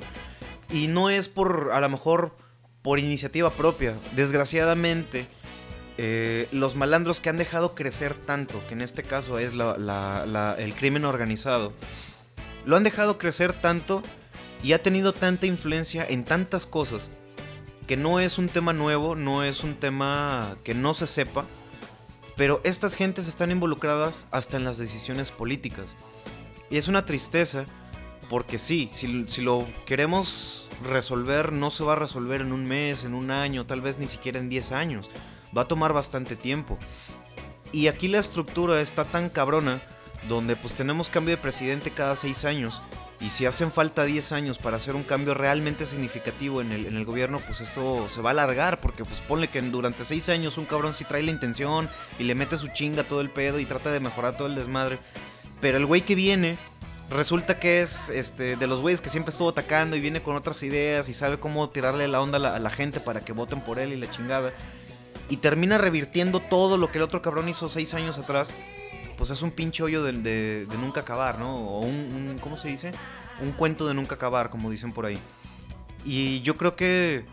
Y 0.69 0.87
no 0.87 1.09
es 1.09 1.29
por 1.29 1.71
a 1.73 1.79
lo 1.79 1.89
mejor 1.89 2.35
por 2.81 2.99
iniciativa 2.99 3.49
propia. 3.49 3.95
Desgraciadamente 4.15 5.27
eh, 5.97 6.47
los 6.51 6.75
malandros 6.75 7.19
que 7.19 7.29
han 7.29 7.37
dejado 7.37 7.73
crecer 7.75 8.13
tanto, 8.13 8.61
que 8.67 8.73
en 8.73 8.81
este 8.81 9.03
caso 9.03 9.39
es 9.39 9.53
el 9.53 10.73
crimen 10.75 11.05
organizado, 11.05 11.73
lo 12.65 12.75
han 12.75 12.83
dejado 12.83 13.17
crecer 13.17 13.53
tanto 13.53 14.01
y 14.63 14.73
ha 14.73 14.81
tenido 14.81 15.13
tanta 15.13 15.45
influencia 15.45 16.05
en 16.07 16.23
tantas 16.23 16.65
cosas 16.65 17.11
que 17.87 17.97
no 17.97 18.19
es 18.19 18.37
un 18.37 18.49
tema 18.49 18.73
nuevo, 18.73 19.15
no 19.15 19.43
es 19.43 19.63
un 19.63 19.75
tema 19.75 20.55
que 20.63 20.73
no 20.73 20.93
se 20.93 21.05
sepa, 21.05 21.45
pero 22.35 22.61
estas 22.63 22.95
gentes 22.95 23.27
están 23.27 23.51
involucradas 23.51 24.25
hasta 24.31 24.57
en 24.57 24.63
las 24.63 24.77
decisiones 24.77 25.31
políticas. 25.31 25.95
Y 26.69 26.77
es 26.77 26.87
una 26.87 27.05
tristeza 27.05 27.65
porque 28.29 28.57
sí, 28.57 28.89
si, 28.91 29.25
si, 29.27 29.41
lo 29.41 29.67
queremos 29.85 30.67
resolver, 30.83 31.53
no 31.53 31.69
se 31.69 31.83
va 31.83 31.93
a 31.93 31.97
resolver 31.97 32.41
en 32.41 32.53
un 32.53 32.67
mes, 32.67 33.03
en 33.03 33.13
un 33.13 33.29
año, 33.29 33.67
tal 33.67 33.81
vez 33.81 33.99
ni 33.99 34.07
siquiera 34.07 34.39
en 34.39 34.49
10 34.49 34.71
años. 34.71 35.11
Va 35.55 35.61
a 35.61 35.67
tomar 35.67 35.93
bastante 35.93 36.35
tiempo. 36.35 36.79
Y 37.71 37.87
aquí 37.87 38.07
la 38.07 38.19
estructura 38.19 38.81
está 38.81 39.05
tan 39.05 39.29
cabrona 39.29 39.79
donde 40.27 40.55
pues 40.55 40.73
tenemos 40.73 41.09
cambio 41.09 41.35
de 41.35 41.41
presidente 41.41 41.91
cada 41.91 42.15
seis 42.15 42.45
años. 42.45 42.81
Y 43.21 43.29
si 43.29 43.45
hacen 43.45 43.71
falta 43.71 44.03
10 44.03 44.33
años 44.33 44.57
para 44.57 44.77
hacer 44.77 44.95
un 44.95 45.03
cambio 45.03 45.33
realmente 45.33 45.85
significativo 45.85 46.61
en 46.61 46.71
el, 46.71 46.85
en 46.85 46.97
el 46.97 47.05
gobierno, 47.05 47.39
pues 47.39 47.61
esto 47.61 48.07
se 48.09 48.21
va 48.21 48.31
a 48.31 48.33
alargar, 48.33 48.81
porque 48.81 49.05
pues 49.05 49.21
ponle 49.21 49.47
que 49.47 49.61
durante 49.61 50.03
6 50.03 50.29
años 50.29 50.57
un 50.57 50.65
cabrón 50.65 50.93
sí 50.93 51.05
trae 51.05 51.23
la 51.23 51.31
intención 51.31 51.89
y 52.19 52.23
le 52.23 52.35
mete 52.35 52.57
su 52.57 52.67
chinga 52.67 53.03
todo 53.03 53.21
el 53.21 53.29
pedo 53.29 53.59
y 53.59 53.65
trata 53.65 53.91
de 53.91 54.01
mejorar 54.01 54.35
todo 54.35 54.47
el 54.47 54.55
desmadre. 54.55 54.99
Pero 55.61 55.77
el 55.77 55.85
güey 55.85 56.01
que 56.01 56.15
viene 56.15 56.57
resulta 57.09 57.57
que 57.57 57.81
es 57.81 58.09
este 58.09 58.57
de 58.57 58.67
los 58.67 58.81
güeyes 58.81 58.99
que 58.99 59.09
siempre 59.09 59.31
estuvo 59.31 59.49
atacando 59.49 59.95
y 59.95 60.01
viene 60.01 60.21
con 60.21 60.35
otras 60.35 60.61
ideas 60.63 61.07
y 61.07 61.13
sabe 61.13 61.37
cómo 61.37 61.69
tirarle 61.69 62.07
la 62.07 62.21
onda 62.21 62.37
a 62.37 62.41
la, 62.41 62.55
a 62.55 62.59
la 62.59 62.69
gente 62.69 62.99
para 62.99 63.21
que 63.21 63.31
voten 63.31 63.61
por 63.61 63.79
él 63.79 63.93
y 63.93 63.95
la 63.95 64.09
chingada. 64.09 64.51
Y 65.29 65.37
termina 65.37 65.77
revirtiendo 65.77 66.41
todo 66.41 66.77
lo 66.77 66.91
que 66.91 66.97
el 66.97 67.03
otro 67.03 67.21
cabrón 67.21 67.47
hizo 67.47 67.69
6 67.69 67.93
años 67.93 68.17
atrás 68.17 68.51
pues 69.17 69.29
es 69.29 69.41
un 69.41 69.51
pinche 69.51 69.83
hoyo 69.83 70.03
de, 70.03 70.67
nunca 70.79 71.01
acabar, 71.01 71.39
¿no? 71.39 71.55
O 71.55 71.81
un, 71.81 72.37
¿cómo 72.41 72.57
se 72.57 72.69
dice? 72.69 72.91
Un 73.41 73.51
cuento 73.51 73.87
de 73.87 73.93
nunca 73.93 74.15
acabar, 74.15 74.49
como 74.49 74.69
dicen 74.69 74.91
por 74.91 75.05
ahí. 75.05 75.17
Y 76.05 76.41
yo 76.41 76.55
creo 76.55 76.75
que 76.75 77.25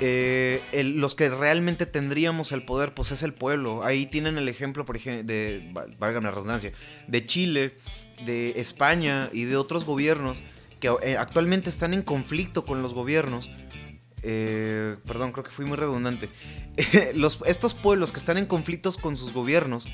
eh, 0.00 0.60
los 0.94 1.14
que 1.14 1.28
realmente 1.28 1.86
tendríamos 1.86 2.52
el 2.52 2.64
poder, 2.64 2.94
pues 2.94 3.10
es 3.10 3.22
el 3.22 3.34
pueblo. 3.34 3.84
Ahí 3.84 4.06
tienen 4.06 4.38
el 4.38 4.48
ejemplo, 4.48 4.84
por 4.84 4.96
ejemplo, 4.96 5.24
de, 5.24 5.72
valga 5.98 6.20
la 6.20 6.30
redundancia, 6.30 6.72
de 7.06 7.26
Chile, 7.26 7.76
de 8.24 8.60
España 8.60 9.28
y 9.32 9.44
de 9.44 9.56
otros 9.56 9.84
gobiernos 9.84 10.42
que 10.80 10.88
eh, 11.02 11.16
actualmente 11.16 11.68
están 11.68 11.94
en 11.94 12.02
conflicto 12.02 12.64
con 12.64 12.82
los 12.82 12.94
gobiernos. 12.94 13.50
Eh, 14.22 14.96
perdón, 15.06 15.32
creo 15.32 15.44
que 15.44 15.50
fui 15.50 15.64
muy 15.64 15.76
redundante. 15.76 16.28
los, 17.14 17.38
estos 17.46 17.74
pueblos 17.74 18.12
que 18.12 18.18
están 18.18 18.38
en 18.38 18.46
conflictos 18.46 18.96
con 18.96 19.16
sus 19.16 19.32
gobiernos 19.32 19.86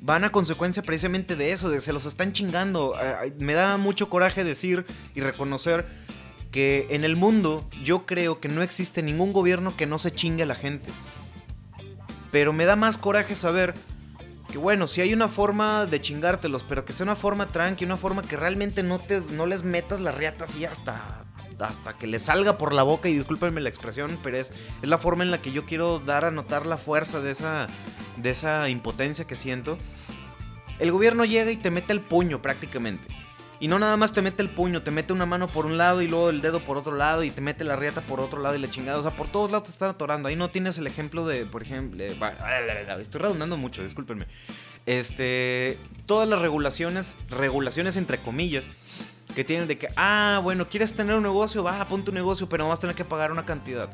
van 0.00 0.24
a 0.24 0.32
consecuencia 0.32 0.82
precisamente 0.82 1.36
de 1.36 1.52
eso, 1.52 1.68
de 1.68 1.80
se 1.80 1.92
los 1.92 2.06
están 2.06 2.32
chingando. 2.32 2.94
Me 3.38 3.54
da 3.54 3.76
mucho 3.76 4.08
coraje 4.08 4.44
decir 4.44 4.86
y 5.14 5.20
reconocer 5.20 5.86
que 6.50 6.86
en 6.90 7.04
el 7.04 7.16
mundo 7.16 7.68
yo 7.84 8.06
creo 8.06 8.40
que 8.40 8.48
no 8.48 8.62
existe 8.62 9.02
ningún 9.02 9.32
gobierno 9.32 9.76
que 9.76 9.86
no 9.86 9.98
se 9.98 10.10
chingue 10.10 10.42
a 10.42 10.46
la 10.46 10.54
gente. 10.54 10.90
Pero 12.32 12.52
me 12.52 12.64
da 12.64 12.76
más 12.76 12.96
coraje 12.96 13.36
saber 13.36 13.74
que 14.50 14.58
bueno, 14.58 14.86
si 14.86 15.00
hay 15.00 15.12
una 15.12 15.28
forma 15.28 15.86
de 15.86 16.00
chingártelos, 16.00 16.64
pero 16.64 16.84
que 16.84 16.92
sea 16.92 17.04
una 17.04 17.14
forma 17.14 17.46
tranqui, 17.46 17.84
una 17.84 17.96
forma 17.96 18.22
que 18.22 18.36
realmente 18.36 18.82
no 18.82 18.98
te 18.98 19.20
no 19.20 19.46
les 19.46 19.62
metas 19.62 20.00
las 20.00 20.14
riatas 20.14 20.56
y 20.56 20.64
hasta 20.64 21.24
hasta 21.60 21.96
que 21.98 22.06
le 22.06 22.18
salga 22.18 22.58
por 22.58 22.72
la 22.72 22.82
boca, 22.82 23.08
y 23.08 23.14
discúlpenme 23.14 23.60
la 23.60 23.68
expresión, 23.68 24.18
pero 24.22 24.36
es, 24.36 24.52
es 24.82 24.88
la 24.88 24.98
forma 24.98 25.24
en 25.24 25.30
la 25.30 25.40
que 25.40 25.52
yo 25.52 25.64
quiero 25.64 25.98
dar 26.00 26.24
a 26.24 26.30
notar 26.30 26.66
la 26.66 26.76
fuerza 26.76 27.20
de 27.20 27.30
esa, 27.30 27.66
de 28.16 28.30
esa 28.30 28.68
impotencia 28.68 29.26
que 29.26 29.36
siento. 29.36 29.78
El 30.78 30.92
gobierno 30.92 31.24
llega 31.24 31.50
y 31.50 31.56
te 31.56 31.70
mete 31.70 31.92
el 31.92 32.00
puño 32.00 32.40
prácticamente. 32.40 33.08
Y 33.62 33.68
no 33.68 33.78
nada 33.78 33.98
más 33.98 34.14
te 34.14 34.22
mete 34.22 34.40
el 34.40 34.48
puño, 34.48 34.82
te 34.82 34.90
mete 34.90 35.12
una 35.12 35.26
mano 35.26 35.46
por 35.46 35.66
un 35.66 35.76
lado 35.76 36.00
y 36.00 36.08
luego 36.08 36.30
el 36.30 36.40
dedo 36.40 36.60
por 36.60 36.78
otro 36.78 36.96
lado 36.96 37.22
y 37.22 37.30
te 37.30 37.42
mete 37.42 37.62
la 37.62 37.76
riata 37.76 38.00
por 38.00 38.18
otro 38.18 38.40
lado 38.40 38.56
y 38.56 38.58
la 38.58 38.70
chingada. 38.70 38.98
O 38.98 39.02
sea, 39.02 39.10
por 39.10 39.28
todos 39.28 39.50
lados 39.50 39.64
te 39.64 39.70
están 39.70 39.90
atorando. 39.90 40.28
Ahí 40.28 40.36
no 40.36 40.48
tienes 40.48 40.78
el 40.78 40.86
ejemplo 40.86 41.26
de, 41.26 41.44
por 41.44 41.60
ejemplo, 41.60 42.02
estoy 42.02 43.20
redundando 43.20 43.58
mucho, 43.58 43.82
discúlpenme. 43.82 44.26
Este, 44.86 45.78
todas 46.06 46.26
las 46.26 46.40
regulaciones, 46.40 47.18
regulaciones 47.28 47.98
entre 47.98 48.22
comillas, 48.22 48.66
que 49.34 49.44
tienen 49.44 49.68
de 49.68 49.78
que, 49.78 49.88
ah, 49.96 50.40
bueno, 50.42 50.68
quieres 50.68 50.94
tener 50.94 51.14
un 51.14 51.22
negocio, 51.22 51.62
va, 51.62 51.84
ponte 51.86 52.10
un 52.10 52.14
negocio, 52.14 52.48
pero 52.48 52.68
vas 52.68 52.78
a 52.78 52.82
tener 52.82 52.96
que 52.96 53.04
pagar 53.04 53.32
una 53.32 53.44
cantidad. 53.44 53.90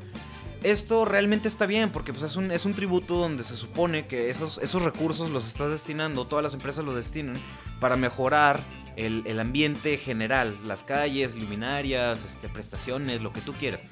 Esto 0.62 1.04
realmente 1.04 1.48
está 1.48 1.66
bien 1.66 1.90
porque 1.90 2.12
pues, 2.12 2.24
es, 2.24 2.36
un, 2.36 2.50
es 2.50 2.64
un 2.64 2.74
tributo 2.74 3.16
donde 3.16 3.42
se 3.42 3.56
supone 3.56 4.06
que 4.06 4.30
esos, 4.30 4.58
esos 4.58 4.82
recursos 4.82 5.30
los 5.30 5.46
estás 5.46 5.70
destinando, 5.70 6.26
todas 6.26 6.42
las 6.42 6.54
empresas 6.54 6.84
los 6.84 6.96
destinan 6.96 7.36
para 7.78 7.96
mejorar 7.96 8.60
el, 8.96 9.22
el 9.26 9.38
ambiente 9.38 9.98
general, 9.98 10.58
las 10.66 10.82
calles, 10.82 11.34
luminarias, 11.36 12.24
este, 12.24 12.48
prestaciones, 12.48 13.20
lo 13.20 13.32
que 13.32 13.42
tú 13.42 13.52
quieras 13.52 13.82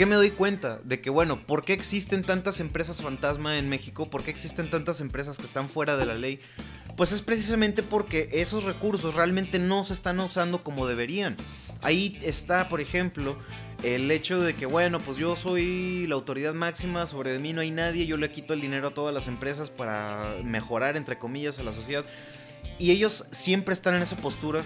¿Qué 0.00 0.06
me 0.06 0.14
doy 0.14 0.30
cuenta? 0.30 0.80
De 0.82 1.02
que, 1.02 1.10
bueno, 1.10 1.44
¿por 1.46 1.62
qué 1.62 1.74
existen 1.74 2.22
tantas 2.24 2.58
empresas 2.60 3.02
fantasma 3.02 3.58
en 3.58 3.68
México? 3.68 4.08
¿Por 4.08 4.22
qué 4.22 4.30
existen 4.30 4.70
tantas 4.70 5.02
empresas 5.02 5.36
que 5.36 5.44
están 5.44 5.68
fuera 5.68 5.98
de 5.98 6.06
la 6.06 6.14
ley? 6.14 6.40
Pues 7.00 7.12
es 7.12 7.22
precisamente 7.22 7.82
porque 7.82 8.28
esos 8.30 8.64
recursos 8.64 9.14
realmente 9.14 9.58
no 9.58 9.86
se 9.86 9.94
están 9.94 10.20
usando 10.20 10.62
como 10.62 10.86
deberían. 10.86 11.34
Ahí 11.80 12.18
está, 12.20 12.68
por 12.68 12.82
ejemplo, 12.82 13.38
el 13.82 14.10
hecho 14.10 14.38
de 14.38 14.54
que, 14.54 14.66
bueno, 14.66 15.00
pues 15.00 15.16
yo 15.16 15.34
soy 15.34 16.06
la 16.08 16.16
autoridad 16.16 16.52
máxima, 16.52 17.06
sobre 17.06 17.38
mí 17.38 17.54
no 17.54 17.62
hay 17.62 17.70
nadie, 17.70 18.04
yo 18.04 18.18
le 18.18 18.30
quito 18.30 18.52
el 18.52 18.60
dinero 18.60 18.88
a 18.88 18.90
todas 18.92 19.14
las 19.14 19.28
empresas 19.28 19.70
para 19.70 20.36
mejorar, 20.44 20.98
entre 20.98 21.16
comillas, 21.16 21.58
a 21.58 21.62
la 21.62 21.72
sociedad. 21.72 22.04
Y 22.78 22.90
ellos 22.90 23.24
siempre 23.30 23.72
están 23.72 23.94
en 23.94 24.02
esa 24.02 24.16
postura 24.16 24.60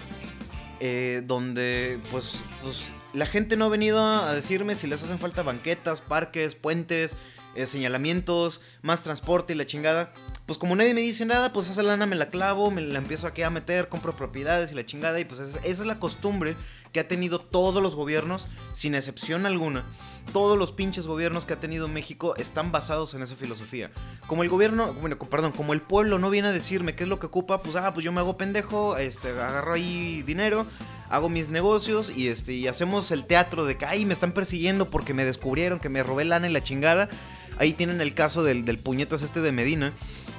eh, 0.81 1.21
donde, 1.25 2.01
pues, 2.11 2.41
pues 2.61 2.91
la 3.13 3.27
gente 3.27 3.55
no 3.55 3.63
ha 3.63 3.69
venido 3.69 4.05
a 4.05 4.33
decirme 4.33 4.75
si 4.75 4.87
les 4.87 5.01
hacen 5.01 5.19
falta 5.19 5.41
banquetas, 5.41 6.01
parques, 6.01 6.53
puentes, 6.53 7.15
eh, 7.55 7.65
señalamientos, 7.65 8.59
más 8.81 9.03
transporte 9.03 9.53
y 9.53 9.55
la 9.55 9.65
chingada. 9.65 10.11
Pues 10.45 10.59
como 10.59 10.75
nadie 10.75 10.93
me 10.93 11.01
dice 11.01 11.25
nada, 11.25 11.51
pues 11.51 11.69
esa 11.69 11.81
lana 11.81 12.05
me 12.05 12.15
la 12.15 12.29
clavo, 12.29 12.69
me 12.69 12.81
la 12.81 12.99
empiezo 12.99 13.25
aquí 13.25 13.41
a 13.41 13.49
meter, 13.49 13.89
compro 13.89 14.15
propiedades 14.15 14.71
y 14.71 14.75
la 14.75 14.85
chingada. 14.85 15.19
Y 15.19 15.25
pues 15.25 15.39
esa, 15.39 15.59
esa 15.59 15.67
es 15.81 15.85
la 15.85 15.99
costumbre 15.99 16.55
que 16.95 17.01
ha 17.01 17.07
tenido 17.09 17.39
todos 17.41 17.83
los 17.83 17.93
gobiernos, 17.93 18.47
sin 18.71 18.95
excepción 18.95 19.45
alguna. 19.45 19.83
Todos 20.31 20.57
los 20.57 20.71
pinches 20.71 21.07
gobiernos 21.07 21.45
que 21.45 21.51
ha 21.51 21.59
tenido 21.59 21.89
México 21.89 22.37
están 22.37 22.71
basados 22.71 23.13
en 23.13 23.21
esa 23.21 23.35
filosofía. 23.35 23.91
Como 24.27 24.43
el 24.43 24.49
gobierno, 24.49 24.93
bueno, 24.93 25.19
perdón, 25.19 25.51
como 25.51 25.73
el 25.73 25.81
pueblo 25.81 26.19
no 26.19 26.29
viene 26.29 26.47
a 26.47 26.51
decirme 26.53 26.95
qué 26.95 27.03
es 27.03 27.09
lo 27.09 27.19
que 27.19 27.25
ocupa, 27.25 27.61
pues 27.61 27.75
ah, 27.75 27.93
pues 27.93 28.05
yo 28.05 28.13
me 28.13 28.21
hago 28.21 28.37
pendejo, 28.37 28.95
este, 28.95 29.31
agarro 29.31 29.73
ahí 29.73 30.21
dinero, 30.21 30.65
hago 31.09 31.27
mis 31.27 31.49
negocios 31.49 32.09
y 32.15 32.29
este 32.29 32.69
hacemos 32.69 33.11
el 33.11 33.25
teatro 33.25 33.65
de 33.65 33.77
que 33.77 33.85
ay 33.85 34.05
me 34.05 34.13
están 34.13 34.31
persiguiendo 34.31 34.89
porque 34.89 35.13
me 35.13 35.25
descubrieron 35.25 35.79
que 35.79 35.89
me 35.89 36.01
robé 36.01 36.23
lana 36.23 36.47
y 36.47 36.53
la 36.53 36.63
chingada. 36.63 37.09
Ahí 37.57 37.73
tienen 37.73 37.99
el 37.99 38.13
caso 38.13 38.41
del, 38.41 38.63
del 38.63 38.79
puñetas 38.79 39.21
este 39.21 39.41
de 39.41 39.51
Medina. 39.51 39.91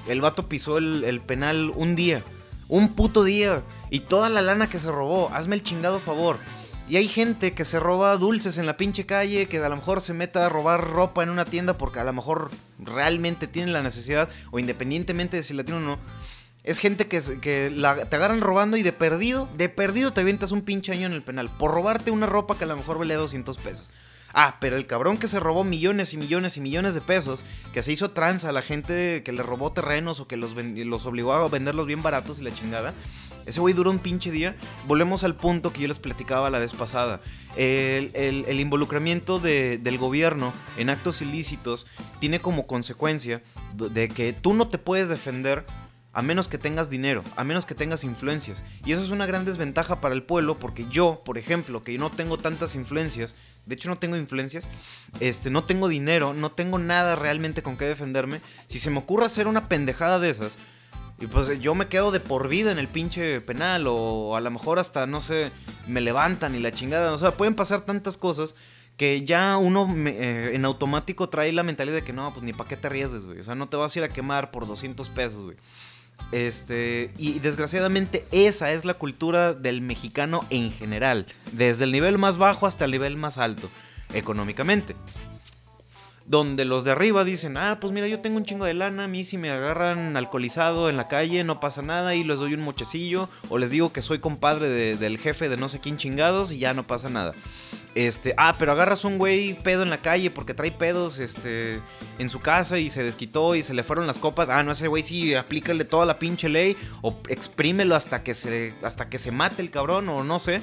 El 0.09 0.21
vato 0.21 0.49
pisó 0.49 0.79
el, 0.79 1.21
penal 1.21 1.73
un 1.75 1.97
día. 1.97 2.23
Un 2.69 2.95
puto 2.95 3.25
día. 3.25 3.63
Y 3.91 4.01
toda 4.01 4.29
la 4.29 4.43
lana 4.43 4.69
que 4.69 4.81
se 4.81 4.91
robó. 4.91 5.31
Hazme 5.33 5.57
el 5.57 5.63
chingado 5.63 5.99
favor. 5.99 6.39
Y 6.89 6.97
hay 6.97 7.09
gente 7.09 7.53
que 7.53 7.65
se 7.65 7.81
roba 7.81 8.17
dulces 8.17 8.59
en 8.59 8.67
la 8.67 8.77
pinche 8.77 9.07
calle, 9.07 9.47
que 9.47 9.59
a 9.59 9.69
lo 9.69 9.75
mejor 9.75 10.01
se 10.01 10.13
meta 10.13 10.47
a 10.47 10.49
robar 10.49 10.89
ropa 10.89 11.25
en 11.25 11.31
una 11.31 11.45
tienda 11.45 11.77
porque 11.77 11.99
a 11.99 12.05
lo 12.05 12.13
mejor 12.13 12.51
realmente 12.79 13.49
tiene 13.49 13.73
la 13.73 13.83
necesidad, 13.83 14.29
o 14.53 14.61
independientemente 14.61 15.37
de 15.37 15.43
si 15.43 15.53
la 15.53 15.65
tiene 15.65 15.81
o 15.81 15.85
no. 15.85 15.99
Es 16.63 16.79
gente 16.79 17.09
que, 17.09 17.21
que 17.41 17.71
la, 17.71 18.07
te 18.07 18.15
agarran 18.15 18.41
robando 18.41 18.77
y 18.77 18.83
de 18.83 18.93
perdido, 18.93 19.49
de 19.57 19.69
perdido 19.69 20.13
te 20.13 20.21
avientas 20.21 20.53
un 20.53 20.63
pinche 20.63 20.93
año 20.93 21.07
en 21.07 21.13
el 21.13 21.23
penal. 21.23 21.51
Por 21.59 21.73
robarte 21.73 22.13
una 22.13 22.27
ropa 22.27 22.57
que 22.57 22.65
a 22.65 22.69
lo 22.69 22.77
mejor 22.77 22.99
vale 22.99 23.15
200 23.15 23.57
pesos. 23.59 23.91
Ah, 24.39 24.59
pero 24.61 24.77
el 24.77 24.87
cabrón 24.87 25.17
que 25.17 25.29
se 25.29 25.41
robó 25.41 25.65
millones 25.65 26.13
y 26.13 26.19
millones 26.19 26.59
y 26.59 26.61
millones 26.61 26.93
de 26.93 27.01
pesos, 27.01 27.47
que 27.73 27.83
se 27.83 27.91
hizo 27.91 28.11
tranza 28.11 28.51
a 28.51 28.53
la 28.53 28.61
gente 28.61 29.23
que 29.25 29.33
le 29.33 29.43
robó 29.43 29.73
terrenos 29.73 30.21
o 30.21 30.29
que 30.29 30.37
los, 30.37 30.55
los 30.55 31.07
obligó 31.07 31.33
a 31.33 31.49
venderlos 31.49 31.87
bien 31.87 32.03
baratos 32.03 32.39
y 32.39 32.43
la 32.43 32.53
chingada. 32.53 32.93
Ese 33.47 33.61
güey 33.61 33.73
duró 33.73 33.91
un 33.91 33.99
pinche 33.99 34.31
día. 34.31 34.55
Volvemos 34.87 35.25
al 35.25 35.37
punto 35.37 35.73
que 35.73 35.81
yo 35.81 35.89
les 35.89 35.99
platicaba 35.99 36.51
la 36.51 36.59
vez 36.59 36.75
pasada. 36.75 37.23
El, 37.57 38.13
el, 38.15 38.61
involucramiento 38.61 39.39
de, 39.39 39.79
del 39.79 39.97
gobierno 39.97 40.53
en 40.77 40.91
actos 40.91 41.23
ilícitos 41.23 41.87
tiene 42.21 42.39
como 42.39 42.67
consecuencia 42.67 43.43
de 43.73 44.09
que 44.09 44.35
tú 44.35 44.53
no 44.53 44.69
te 44.69 44.77
puedes 44.77 45.09
defender 45.09 45.65
a 46.17 46.23
menos 46.23 46.49
que 46.49 46.57
tengas 46.57 46.89
dinero, 46.89 47.23
a 47.37 47.45
menos 47.45 47.67
que 47.67 47.75
tengas 47.75 48.03
influencias. 48.03 48.65
Y 48.87 48.93
eso 48.93 49.03
es 49.03 49.11
una 49.11 49.27
gran 49.27 49.45
desventaja 49.45 50.01
para 50.01 50.15
el 50.15 50.23
pueblo 50.23 50.59
porque 50.59 50.87
yo, 50.91 51.23
por 51.25 51.37
ejemplo, 51.37 51.85
que 51.85 51.97
no 51.99 52.11
tengo 52.11 52.39
tantas 52.39 52.75
influencias, 52.75 53.37
de 53.67 53.75
hecho 53.75 53.89
no 53.89 53.99
tengo 53.99 54.17
influencias, 54.17 54.69
este, 55.21 55.51
no 55.51 55.65
tengo 55.65 55.89
dinero, 55.89 56.33
no 56.33 56.53
tengo 56.53 56.79
nada 56.79 57.17
realmente 57.17 57.63
con 57.63 57.77
qué 57.77 57.85
defenderme, 57.85 58.41
si 58.67 58.79
se 58.79 58.91
me 58.91 58.99
ocurre 58.99 59.27
hacer 59.27 59.47
una 59.49 59.69
pendejada 59.69 60.19
de 60.19 60.31
esas, 60.31 60.59
y 61.19 61.27
pues 61.27 61.61
yo 61.61 61.75
me 61.75 61.89
quedo 61.89 62.11
de 62.11 62.21
por 62.21 62.49
vida 62.49 62.73
en 62.73 62.79
el 62.79 62.89
pinche 62.89 63.41
penal 63.41 63.87
o 63.87 64.37
a 64.37 64.41
lo 64.41 64.51
mejor 64.51 64.79
hasta, 64.79 65.07
no 65.07 65.21
sé, 65.21 65.51
me 65.87 66.01
levantan 66.01 66.55
y 66.55 66.61
la 66.61 66.73
chingada, 66.73 67.13
o 67.13 67.19
sea, 67.19 67.37
pueden 67.37 67.55
pasar 67.55 67.81
tantas 67.83 68.17
cosas 68.17 68.55
que 68.97 69.25
ya 69.25 69.57
uno 69.57 69.87
me, 69.87 70.11
eh, 70.11 70.55
en 70.55 70.65
automático 70.65 71.29
trae 71.29 71.53
la 71.53 71.63
mentalidad 71.63 71.97
de 71.97 72.05
que 72.05 72.13
no, 72.13 72.33
pues 72.33 72.43
ni 72.43 72.53
para 72.53 72.69
qué 72.69 72.77
te 72.77 72.87
arriesgues, 72.87 73.27
güey. 73.27 73.41
O 73.41 73.45
sea, 73.45 73.55
no 73.55 73.69
te 73.69 73.77
vas 73.77 73.95
a 73.95 73.99
ir 73.99 74.05
a 74.05 74.09
quemar 74.09 74.51
por 74.51 74.67
200 74.67 75.09
pesos, 75.11 75.43
güey. 75.43 75.57
Este, 76.33 77.13
y 77.19 77.39
desgraciadamente 77.39 78.27
esa 78.33 78.73
es 78.73 78.85
la 78.85 78.95
cultura 78.95 79.55
del 79.55 79.81
mexicano 79.81 80.45
en 80.51 80.73
general, 80.73 81.27
desde 81.53 81.85
el 81.85 81.93
nivel 81.93 82.19
más 82.19 82.37
bajo 82.37 82.67
hasta 82.67 82.85
el 82.85 82.91
nivel 82.91 83.17
más 83.17 83.39
alto, 83.39 83.71
económicamente. 84.13 84.97
Donde 86.29 86.65
los 86.65 86.85
de 86.85 86.91
arriba 86.91 87.25
dicen, 87.25 87.57
ah, 87.57 87.79
pues 87.81 87.93
mira, 87.93 88.09
yo 88.09 88.21
tengo 88.21 88.37
un 88.37 88.45
chingo 88.45 88.65
de 88.65 88.75
lana, 88.75 89.05
a 89.05 89.09
mí 89.09 89.25
si 89.25 89.39
me 89.39 89.51
agarran 89.51 90.17
alcoholizado 90.17 90.91
en 90.91 90.97
la 90.97 91.07
calle 91.07 91.45
no 91.45 91.61
pasa 91.61 91.83
nada 91.83 92.17
y 92.17 92.25
les 92.25 92.41
doy 92.41 92.55
un 92.55 92.63
mochecillo, 92.63 93.29
o 93.49 93.59
les 93.59 93.71
digo 93.71 93.93
que 93.93 94.03
soy 94.03 94.19
compadre 94.19 94.69
de, 94.69 94.97
del 94.97 95.19
jefe 95.19 95.49
de 95.49 95.57
no 95.57 95.69
sé 95.69 95.79
quién 95.79 95.99
chingados 95.99 96.51
y 96.51 96.59
ya 96.59 96.75
no 96.75 96.85
pasa 96.85 97.09
nada. 97.11 97.33
Este, 97.97 98.35
ah, 98.37 98.57
pero 98.59 98.73
agarras 98.73 99.07
un 99.07 99.17
güey 99.17 99.55
pedo 99.55 99.83
en 99.83 99.89
la 99.89 100.03
calle 100.03 100.31
porque 100.31 100.53
trae 100.53 100.71
pedos 100.71 101.19
este, 101.19 101.81
en 102.19 102.29
su 102.29 102.41
casa 102.41 102.79
y 102.79 102.91
se 102.91 103.03
desquitó 103.03 103.55
y 103.55 103.63
se 103.63 103.73
le 103.73 103.85
fueron 103.85 104.07
las 104.07 104.19
copas. 104.19 104.51
Ah, 104.51 104.63
no, 104.63 104.73
ese 104.73 104.87
güey 104.87 105.03
sí, 105.03 105.35
aplícale 105.35 105.87
toda 105.87 106.05
la 106.05 106.19
pinche 106.19 106.51
ley 106.51 106.77
o 107.01 107.17
exprímelo 107.31 107.97
hasta 107.97 108.23
que 108.23 108.35
se, 108.35 108.75
hasta 108.83 109.09
que 109.09 109.19
se 109.19 109.33
mate 109.33 109.63
el 109.63 109.71
cabrón 109.71 110.11
o 110.11 110.23
no 110.25 110.39
sé. 110.39 110.61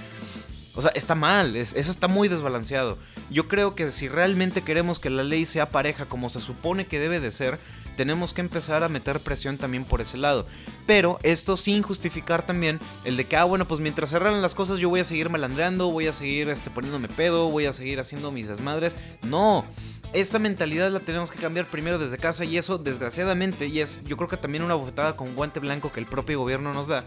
O 0.76 0.82
sea, 0.82 0.91
está 0.95 1.13
mal, 1.13 1.55
es, 1.55 1.74
eso 1.74 1.91
está 1.91 2.07
muy 2.07 2.28
desbalanceado. 2.28 2.97
Yo 3.30 3.47
creo 3.47 3.76
que 3.76 3.91
si 3.91 4.07
realmente 4.07 4.61
queremos 4.61 4.99
que 4.99 5.09
la 5.09 5.24
ley 5.24 5.45
sea 5.45 5.69
pareja 5.69 6.05
como 6.05 6.30
se 6.30 6.39
supone 6.39 6.88
que 6.88 6.99
debe 6.99 7.19
de 7.19 7.32
ser, 7.32 7.59
tenemos 7.95 8.34
que 8.34 8.41
empezar 8.41 8.84
a 8.84 8.89
meter 8.89 9.19
presión 9.19 9.57
también 9.57 9.86
por 9.86 10.01
ese 10.01 10.17
lado. 10.17 10.47
Pero 10.86 11.19
esto 11.24 11.57
sin 11.57 11.84
justificar 11.84 12.45
también 12.45 12.80
el 13.05 13.17
de 13.17 13.26
que, 13.26 13.38
ah, 13.38 13.43
bueno, 13.43 13.67
pues 13.67 13.80
mientras 13.80 14.09
cerran 14.09 14.41
las 14.41 14.55
cosas 14.55 14.80
yo 14.80 14.89
voy 14.89 14.99
a 14.99 15.05
seguir 15.05 15.30
malandreando, 15.30 15.91
voy 15.91 16.07
a 16.07 16.13
seguir 16.13 16.49
este, 16.49 16.69
poniéndome 16.69 17.07
pedo, 17.07 17.49
voy 17.49 17.65
a 17.65 17.74
seguir 17.74 17.99
haciendo 17.99 18.32
mis 18.32 18.47
desmadres. 18.47 18.95
No, 19.21 19.65
esta 20.14 20.39
mentalidad 20.39 20.91
la 20.91 20.99
tenemos 20.99 21.32
que 21.32 21.39
cambiar 21.39 21.66
primero 21.66 21.97
desde 21.97 22.18
casa 22.18 22.45
y 22.45 22.57
eso 22.57 22.78
desgraciadamente, 22.78 23.68
y 23.68 23.80
es 23.80 24.01
yo 24.05 24.16
creo 24.16 24.30
que 24.30 24.38
también 24.38 24.64
una 24.64 24.76
bofetada 24.76 25.16
con 25.16 25.36
guante 25.36 25.59
blanco 25.59 25.91
que 25.91 25.99
el 25.99 26.05
propio 26.05 26.39
gobierno 26.39 26.74
nos 26.74 26.88
da, 26.88 27.03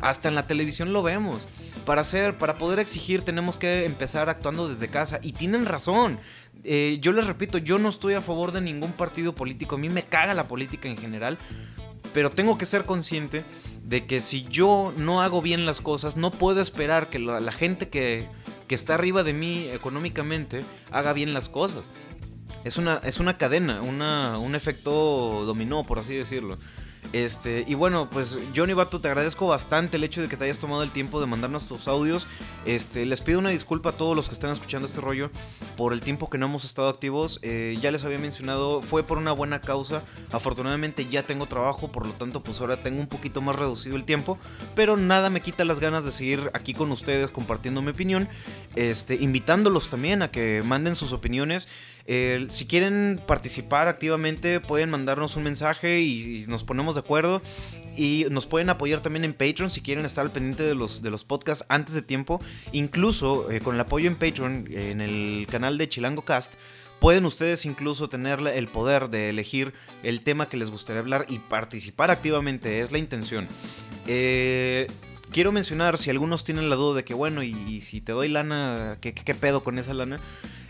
hasta 0.00 0.28
en 0.28 0.34
la 0.34 0.46
televisión 0.46 0.92
lo 0.92 1.02
vemos. 1.02 1.46
Para 1.86 2.00
hacer, 2.00 2.36
para 2.36 2.56
poder 2.56 2.78
exigir 2.80 3.22
tenemos 3.22 3.56
que 3.56 3.84
empezar 3.84 4.28
actuando 4.28 4.68
desde 4.68 4.88
casa 4.88 5.20
y 5.22 5.32
tienen 5.32 5.66
razón. 5.66 6.18
Eh, 6.64 6.98
yo 7.00 7.12
les 7.12 7.26
repito, 7.26 7.58
yo 7.58 7.78
no 7.78 7.88
estoy 7.88 8.14
a 8.14 8.22
favor 8.22 8.52
de 8.52 8.60
ningún 8.60 8.92
partido 8.92 9.34
político, 9.34 9.76
a 9.76 9.78
mí 9.78 9.88
me 9.88 10.02
caga 10.02 10.34
la 10.34 10.48
política 10.48 10.88
en 10.88 10.98
general, 10.98 11.38
pero 12.12 12.30
tengo 12.30 12.58
que 12.58 12.66
ser 12.66 12.84
consciente 12.84 13.44
de 13.84 14.04
que 14.06 14.20
si 14.20 14.42
yo 14.44 14.92
no 14.96 15.22
hago 15.22 15.40
bien 15.40 15.64
las 15.64 15.80
cosas, 15.80 16.16
no 16.16 16.32
puedo 16.32 16.60
esperar 16.60 17.08
que 17.08 17.20
la, 17.20 17.38
la 17.38 17.52
gente 17.52 17.88
que, 17.88 18.26
que 18.66 18.74
está 18.74 18.94
arriba 18.94 19.22
de 19.22 19.32
mí 19.32 19.68
económicamente 19.72 20.64
haga 20.90 21.12
bien 21.12 21.32
las 21.32 21.48
cosas. 21.48 21.88
Es 22.64 22.76
una, 22.76 23.00
es 23.04 23.18
una 23.18 23.38
cadena, 23.38 23.82
una, 23.82 24.38
un 24.38 24.54
efecto 24.54 25.44
dominó, 25.46 25.84
por 25.84 25.98
así 25.98 26.14
decirlo. 26.14 26.58
Este, 27.12 27.64
y 27.66 27.74
bueno, 27.74 28.10
pues 28.10 28.38
Johnny 28.54 28.74
Bato, 28.74 29.00
te 29.00 29.08
agradezco 29.08 29.46
bastante 29.46 29.96
el 29.96 30.04
hecho 30.04 30.20
de 30.20 30.28
que 30.28 30.36
te 30.36 30.44
hayas 30.44 30.58
tomado 30.58 30.82
el 30.82 30.90
tiempo 30.90 31.20
de 31.20 31.26
mandarnos 31.26 31.66
tus 31.66 31.88
audios. 31.88 32.26
Este, 32.66 33.06
les 33.06 33.22
pido 33.22 33.38
una 33.38 33.48
disculpa 33.48 33.90
a 33.90 33.92
todos 33.92 34.14
los 34.14 34.28
que 34.28 34.34
están 34.34 34.50
escuchando 34.50 34.86
este 34.86 35.00
rollo 35.00 35.30
por 35.76 35.94
el 35.94 36.02
tiempo 36.02 36.28
que 36.28 36.36
no 36.36 36.46
hemos 36.46 36.64
estado 36.64 36.88
activos. 36.88 37.38
Eh, 37.42 37.78
ya 37.80 37.90
les 37.90 38.04
había 38.04 38.18
mencionado, 38.18 38.82
fue 38.82 39.04
por 39.04 39.16
una 39.16 39.32
buena 39.32 39.60
causa. 39.62 40.02
Afortunadamente 40.30 41.06
ya 41.06 41.22
tengo 41.22 41.46
trabajo, 41.46 41.90
por 41.90 42.06
lo 42.06 42.12
tanto, 42.12 42.42
pues 42.42 42.60
ahora 42.60 42.82
tengo 42.82 43.00
un 43.00 43.08
poquito 43.08 43.40
más 43.40 43.56
reducido 43.56 43.96
el 43.96 44.04
tiempo. 44.04 44.38
Pero 44.74 44.98
nada 44.98 45.30
me 45.30 45.40
quita 45.40 45.64
las 45.64 45.80
ganas 45.80 46.04
de 46.04 46.12
seguir 46.12 46.50
aquí 46.52 46.74
con 46.74 46.92
ustedes 46.92 47.30
compartiendo 47.30 47.80
mi 47.80 47.90
opinión. 47.90 48.28
Este, 48.76 49.14
invitándolos 49.14 49.88
también 49.88 50.20
a 50.22 50.30
que 50.30 50.62
manden 50.64 50.94
sus 50.94 51.12
opiniones. 51.12 51.68
Si 52.48 52.66
quieren 52.66 53.20
participar 53.26 53.86
activamente, 53.86 54.60
pueden 54.60 54.88
mandarnos 54.88 55.36
un 55.36 55.42
mensaje 55.42 56.00
y, 56.00 56.46
nos 56.48 56.64
ponemos 56.64 56.94
de 56.94 57.00
acuerdo. 57.00 57.42
Y 57.96 58.26
nos 58.30 58.46
pueden 58.46 58.70
apoyar 58.70 59.00
también 59.00 59.24
en 59.24 59.34
Patreon 59.34 59.70
si 59.70 59.80
quieren 59.80 60.04
estar 60.04 60.24
al 60.24 60.30
pendiente 60.30 60.62
de 60.62 60.74
los, 60.74 61.02
de 61.02 61.10
los 61.10 61.24
podcasts 61.24 61.66
antes 61.68 61.94
de 61.94 62.02
tiempo. 62.02 62.40
Incluso 62.72 63.50
eh, 63.50 63.60
con 63.60 63.74
el 63.74 63.80
apoyo 63.80 64.06
en 64.06 64.16
Patreon, 64.16 64.68
en 64.70 65.00
el 65.00 65.46
canal 65.50 65.76
de 65.76 65.88
Chilango 65.88 66.22
Cast. 66.22 66.54
Pueden 67.00 67.26
ustedes 67.26 67.64
incluso 67.64 68.08
tener 68.08 68.40
el 68.40 68.68
poder 68.68 69.08
de 69.08 69.30
elegir 69.30 69.72
el 70.02 70.20
tema 70.20 70.48
que 70.48 70.56
les 70.56 70.70
gustaría 70.70 71.00
hablar 71.00 71.26
y 71.28 71.38
participar 71.38 72.10
activamente, 72.10 72.80
es 72.80 72.90
la 72.90 72.98
intención. 72.98 73.46
Eh, 74.08 74.88
quiero 75.30 75.52
mencionar, 75.52 75.96
si 75.96 76.10
algunos 76.10 76.42
tienen 76.42 76.68
la 76.70 76.76
duda 76.76 76.96
de 76.96 77.04
que, 77.04 77.14
bueno, 77.14 77.44
y, 77.44 77.80
si 77.82 78.00
te 78.00 78.12
doy 78.12 78.28
lana, 78.28 78.98
¿qué, 79.00 79.14
¿qué, 79.14 79.34
pedo 79.34 79.62
con 79.62 79.78
esa 79.78 79.94
lana? 79.94 80.18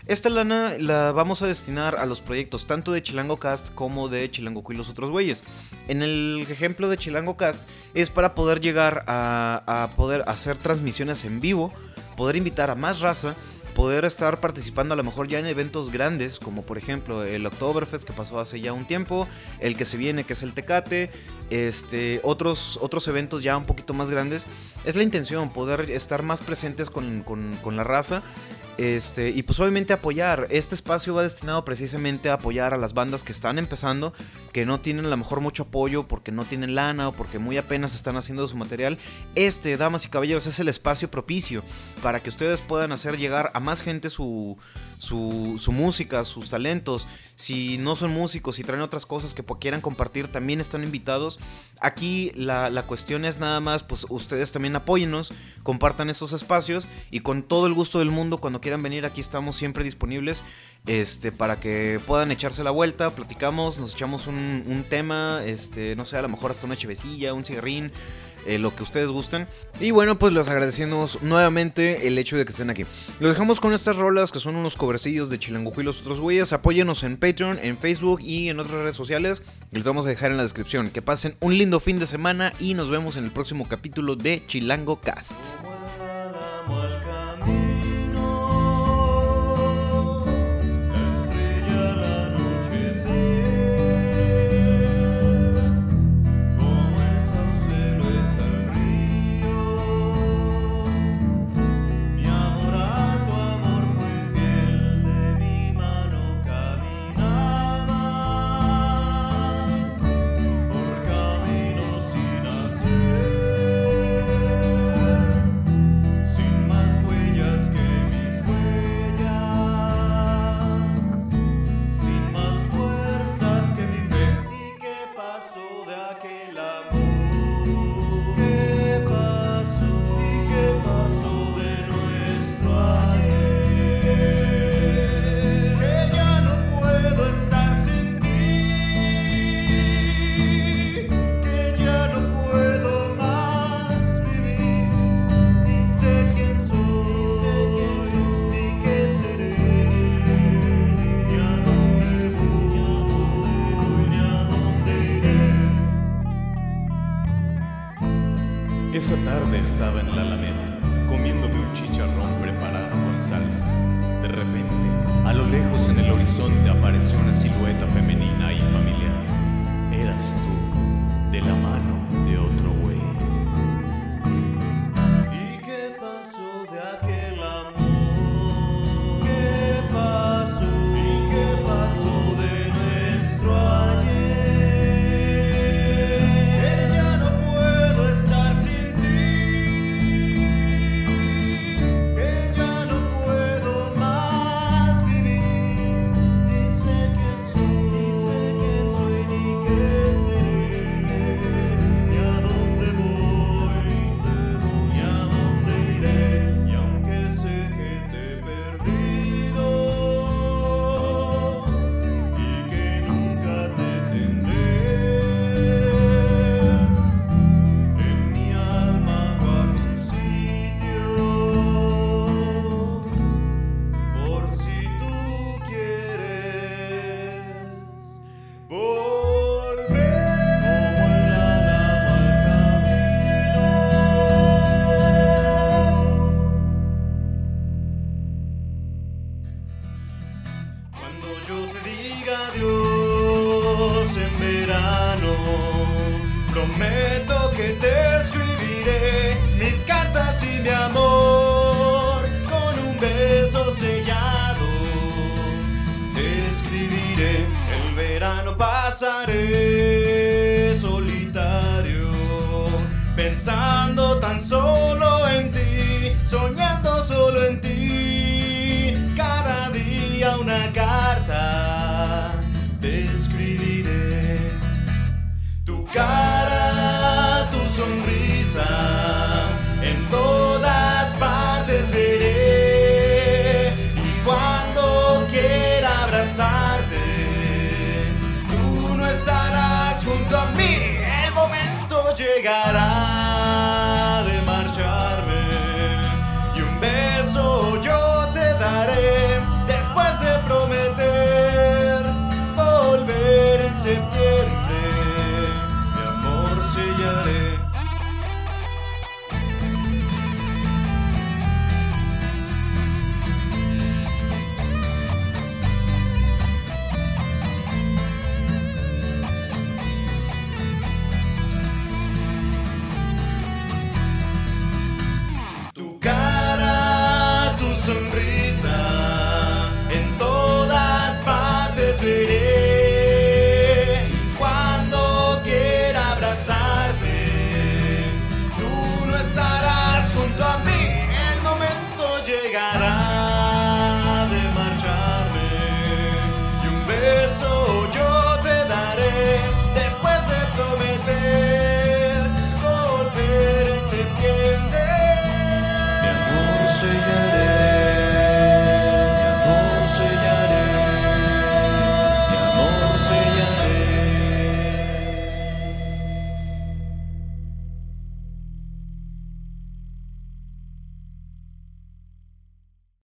Esta 0.09 0.31
lana 0.31 0.73
la 0.79 1.11
vamos 1.11 1.43
a 1.43 1.45
destinar 1.45 1.95
a 1.97 2.07
los 2.07 2.19
proyectos 2.19 2.65
tanto 2.65 2.91
de 2.91 3.03
Chilango 3.03 3.37
Cast 3.37 3.71
como 3.75 4.09
de 4.09 4.31
Chilango 4.31 4.63
y 4.67 4.73
los 4.73 4.89
otros 4.89 5.11
güeyes. 5.11 5.43
En 5.87 6.01
el 6.01 6.47
ejemplo 6.49 6.89
de 6.89 6.97
Chilango 6.97 7.37
Cast 7.37 7.69
es 7.93 8.09
para 8.09 8.33
poder 8.33 8.59
llegar 8.59 9.03
a, 9.05 9.91
poder 9.95 10.23
hacer 10.25 10.57
transmisiones 10.57 11.25
en 11.25 11.39
vivo, 11.39 11.71
poder 12.17 12.37
invitar 12.37 12.71
a 12.71 12.75
más 12.75 13.01
raza 13.01 13.35
poder 13.75 14.03
estar 14.03 14.41
participando 14.41 14.95
a 14.95 14.97
lo 14.97 15.03
mejor 15.03 15.27
ya 15.27 15.39
en 15.39 15.45
eventos 15.45 15.91
grandes, 15.91 16.39
como 16.39 16.63
por 16.63 16.77
ejemplo 16.79 17.23
el 17.23 17.45
Oktoberfest 17.45 18.03
que 18.03 18.11
pasó 18.11 18.39
hace 18.39 18.59
ya 18.59 18.73
un 18.73 18.85
tiempo, 18.85 19.27
el 19.59 19.77
que 19.77 19.85
se 19.85 19.95
viene 19.95 20.23
que 20.25 20.33
es 20.33 20.41
el 20.41 20.53
Tecate, 20.53 21.11
este, 21.51 22.19
otros, 22.23 22.79
otros 22.81 23.07
eventos 23.07 23.41
ya 23.43 23.55
un 23.55 23.65
poquito 23.65 23.93
más 23.93 24.09
grandes. 24.09 24.47
Es 24.85 24.95
la 24.95 25.03
intención, 25.03 25.53
poder 25.53 25.91
estar 25.91 26.23
más 26.23 26.41
presentes 26.41 26.89
con, 26.89 27.21
con 27.23 27.77
la 27.77 27.83
raza 27.83 28.23
este, 28.79 29.31
y 29.31 29.43
pues 29.43 29.59
obviamente 29.59 29.91
apoyar. 29.91 30.47
Este 30.51 30.73
espacio 30.73 31.13
va 31.13 31.23
destinado 31.23 31.65
precisamente 31.65 32.29
a 32.29 32.35
apoyar 32.35 32.73
a 32.73 32.77
las 32.77 32.93
bandas 32.93 33.25
que 33.25 33.33
están 33.33 33.59
empezando, 33.59 34.13
que 34.53 34.65
no 34.65 34.79
tienen 34.79 35.03
a 35.03 35.09
lo 35.09 35.17
mejor 35.17 35.41
mucho 35.41 35.63
apoyo 35.63 36.07
porque 36.07 36.31
no 36.31 36.45
tienen 36.45 36.75
lana 36.75 37.09
o 37.09 37.11
porque 37.11 37.39
muy 37.39 37.57
apenas 37.57 37.93
están 37.93 38.15
haciendo 38.15 38.47
su 38.47 38.55
material. 38.55 38.97
Este, 39.35 39.75
damas 39.75 40.05
y 40.05 40.09
caballeros, 40.09 40.47
es 40.47 40.61
el 40.61 40.69
espacio 40.69 41.11
propicio 41.11 41.61
para 42.01 42.21
que 42.21 42.29
ustedes 42.29 42.61
puedan 42.61 42.93
hacer 42.93 43.17
llegar 43.17 43.51
a 43.53 43.59
más 43.59 43.81
gente 43.81 44.09
su, 44.09 44.57
su, 44.97 45.71
música, 45.73 46.23
sus 46.23 46.49
talentos. 46.49 47.05
Si 47.39 47.77
no 47.77 47.95
son 47.95 48.11
músicos 48.11 48.59
y 48.59 48.65
traen 48.65 48.81
otras 48.81 49.05
cosas 49.05 49.33
que 49.33 49.45
quieran 49.61 49.79
compartir, 49.79 50.27
también 50.27 50.59
están 50.59 50.83
invitados. 50.83 51.39
Aquí 51.79 52.33
la, 52.35 52.69
la 52.69 52.83
cuestión 52.83 53.23
es 53.23 53.39
nada 53.39 53.61
más, 53.61 53.81
pues 53.81 54.05
ustedes 54.09 54.51
también 54.51 54.75
apóyennos, 54.75 55.31
compartan 55.63 56.09
estos 56.09 56.33
espacios 56.33 56.89
y 57.11 57.21
con 57.21 57.43
todo 57.43 57.65
el 57.67 57.73
gusto 57.73 57.99
del 57.99 58.09
mundo, 58.09 58.39
cuando 58.39 58.59
quieran 58.59 58.83
venir 58.83 59.05
aquí 59.05 59.21
estamos 59.21 59.55
siempre 59.55 59.85
disponibles 59.85 60.43
este, 60.85 61.31
para 61.31 61.61
que 61.61 62.01
puedan 62.05 62.31
echarse 62.31 62.61
la 62.61 62.71
vuelta, 62.71 63.09
platicamos, 63.11 63.79
nos 63.79 63.93
echamos 63.93 64.27
un, 64.27 64.65
un 64.67 64.83
tema, 64.83 65.41
este, 65.45 65.95
no 65.95 66.03
sé, 66.03 66.17
a 66.17 66.21
lo 66.21 66.27
mejor 66.27 66.51
hasta 66.51 66.65
una 66.65 66.75
chevecilla, 66.75 67.33
un 67.33 67.45
cigarrín. 67.45 67.93
Eh, 68.45 68.57
lo 68.57 68.75
que 68.75 68.83
ustedes 68.83 69.09
gusten. 69.09 69.47
Y 69.79 69.91
bueno, 69.91 70.17
pues 70.17 70.33
les 70.33 70.47
agradecemos 70.47 71.21
nuevamente 71.21 72.07
el 72.07 72.17
hecho 72.17 72.37
de 72.37 72.45
que 72.45 72.51
estén 72.51 72.69
aquí. 72.69 72.85
Los 73.19 73.33
dejamos 73.33 73.59
con 73.59 73.73
estas 73.73 73.97
rolas 73.97 74.31
que 74.31 74.39
son 74.39 74.55
unos 74.55 74.75
covercillos 74.75 75.29
de 75.29 75.39
Chilangujú 75.39 75.81
y 75.81 75.83
los 75.83 76.01
otros 76.01 76.19
güeyes. 76.19 76.53
Apóyenos 76.53 77.03
en 77.03 77.17
Patreon, 77.17 77.59
en 77.61 77.77
Facebook 77.77 78.21
y 78.21 78.49
en 78.49 78.59
otras 78.59 78.81
redes 78.81 78.95
sociales. 78.95 79.43
Les 79.71 79.85
vamos 79.85 80.05
a 80.05 80.09
dejar 80.09 80.31
en 80.31 80.37
la 80.37 80.43
descripción. 80.43 80.89
Que 80.89 81.01
pasen 81.01 81.35
un 81.39 81.57
lindo 81.57 81.79
fin 81.79 81.99
de 81.99 82.07
semana 82.07 82.53
y 82.59 82.73
nos 82.73 82.89
vemos 82.89 83.17
en 83.17 83.25
el 83.25 83.31
próximo 83.31 83.67
capítulo 83.67 84.15
de 84.15 84.43
Chilango 84.47 84.97
Cast. 85.01 85.37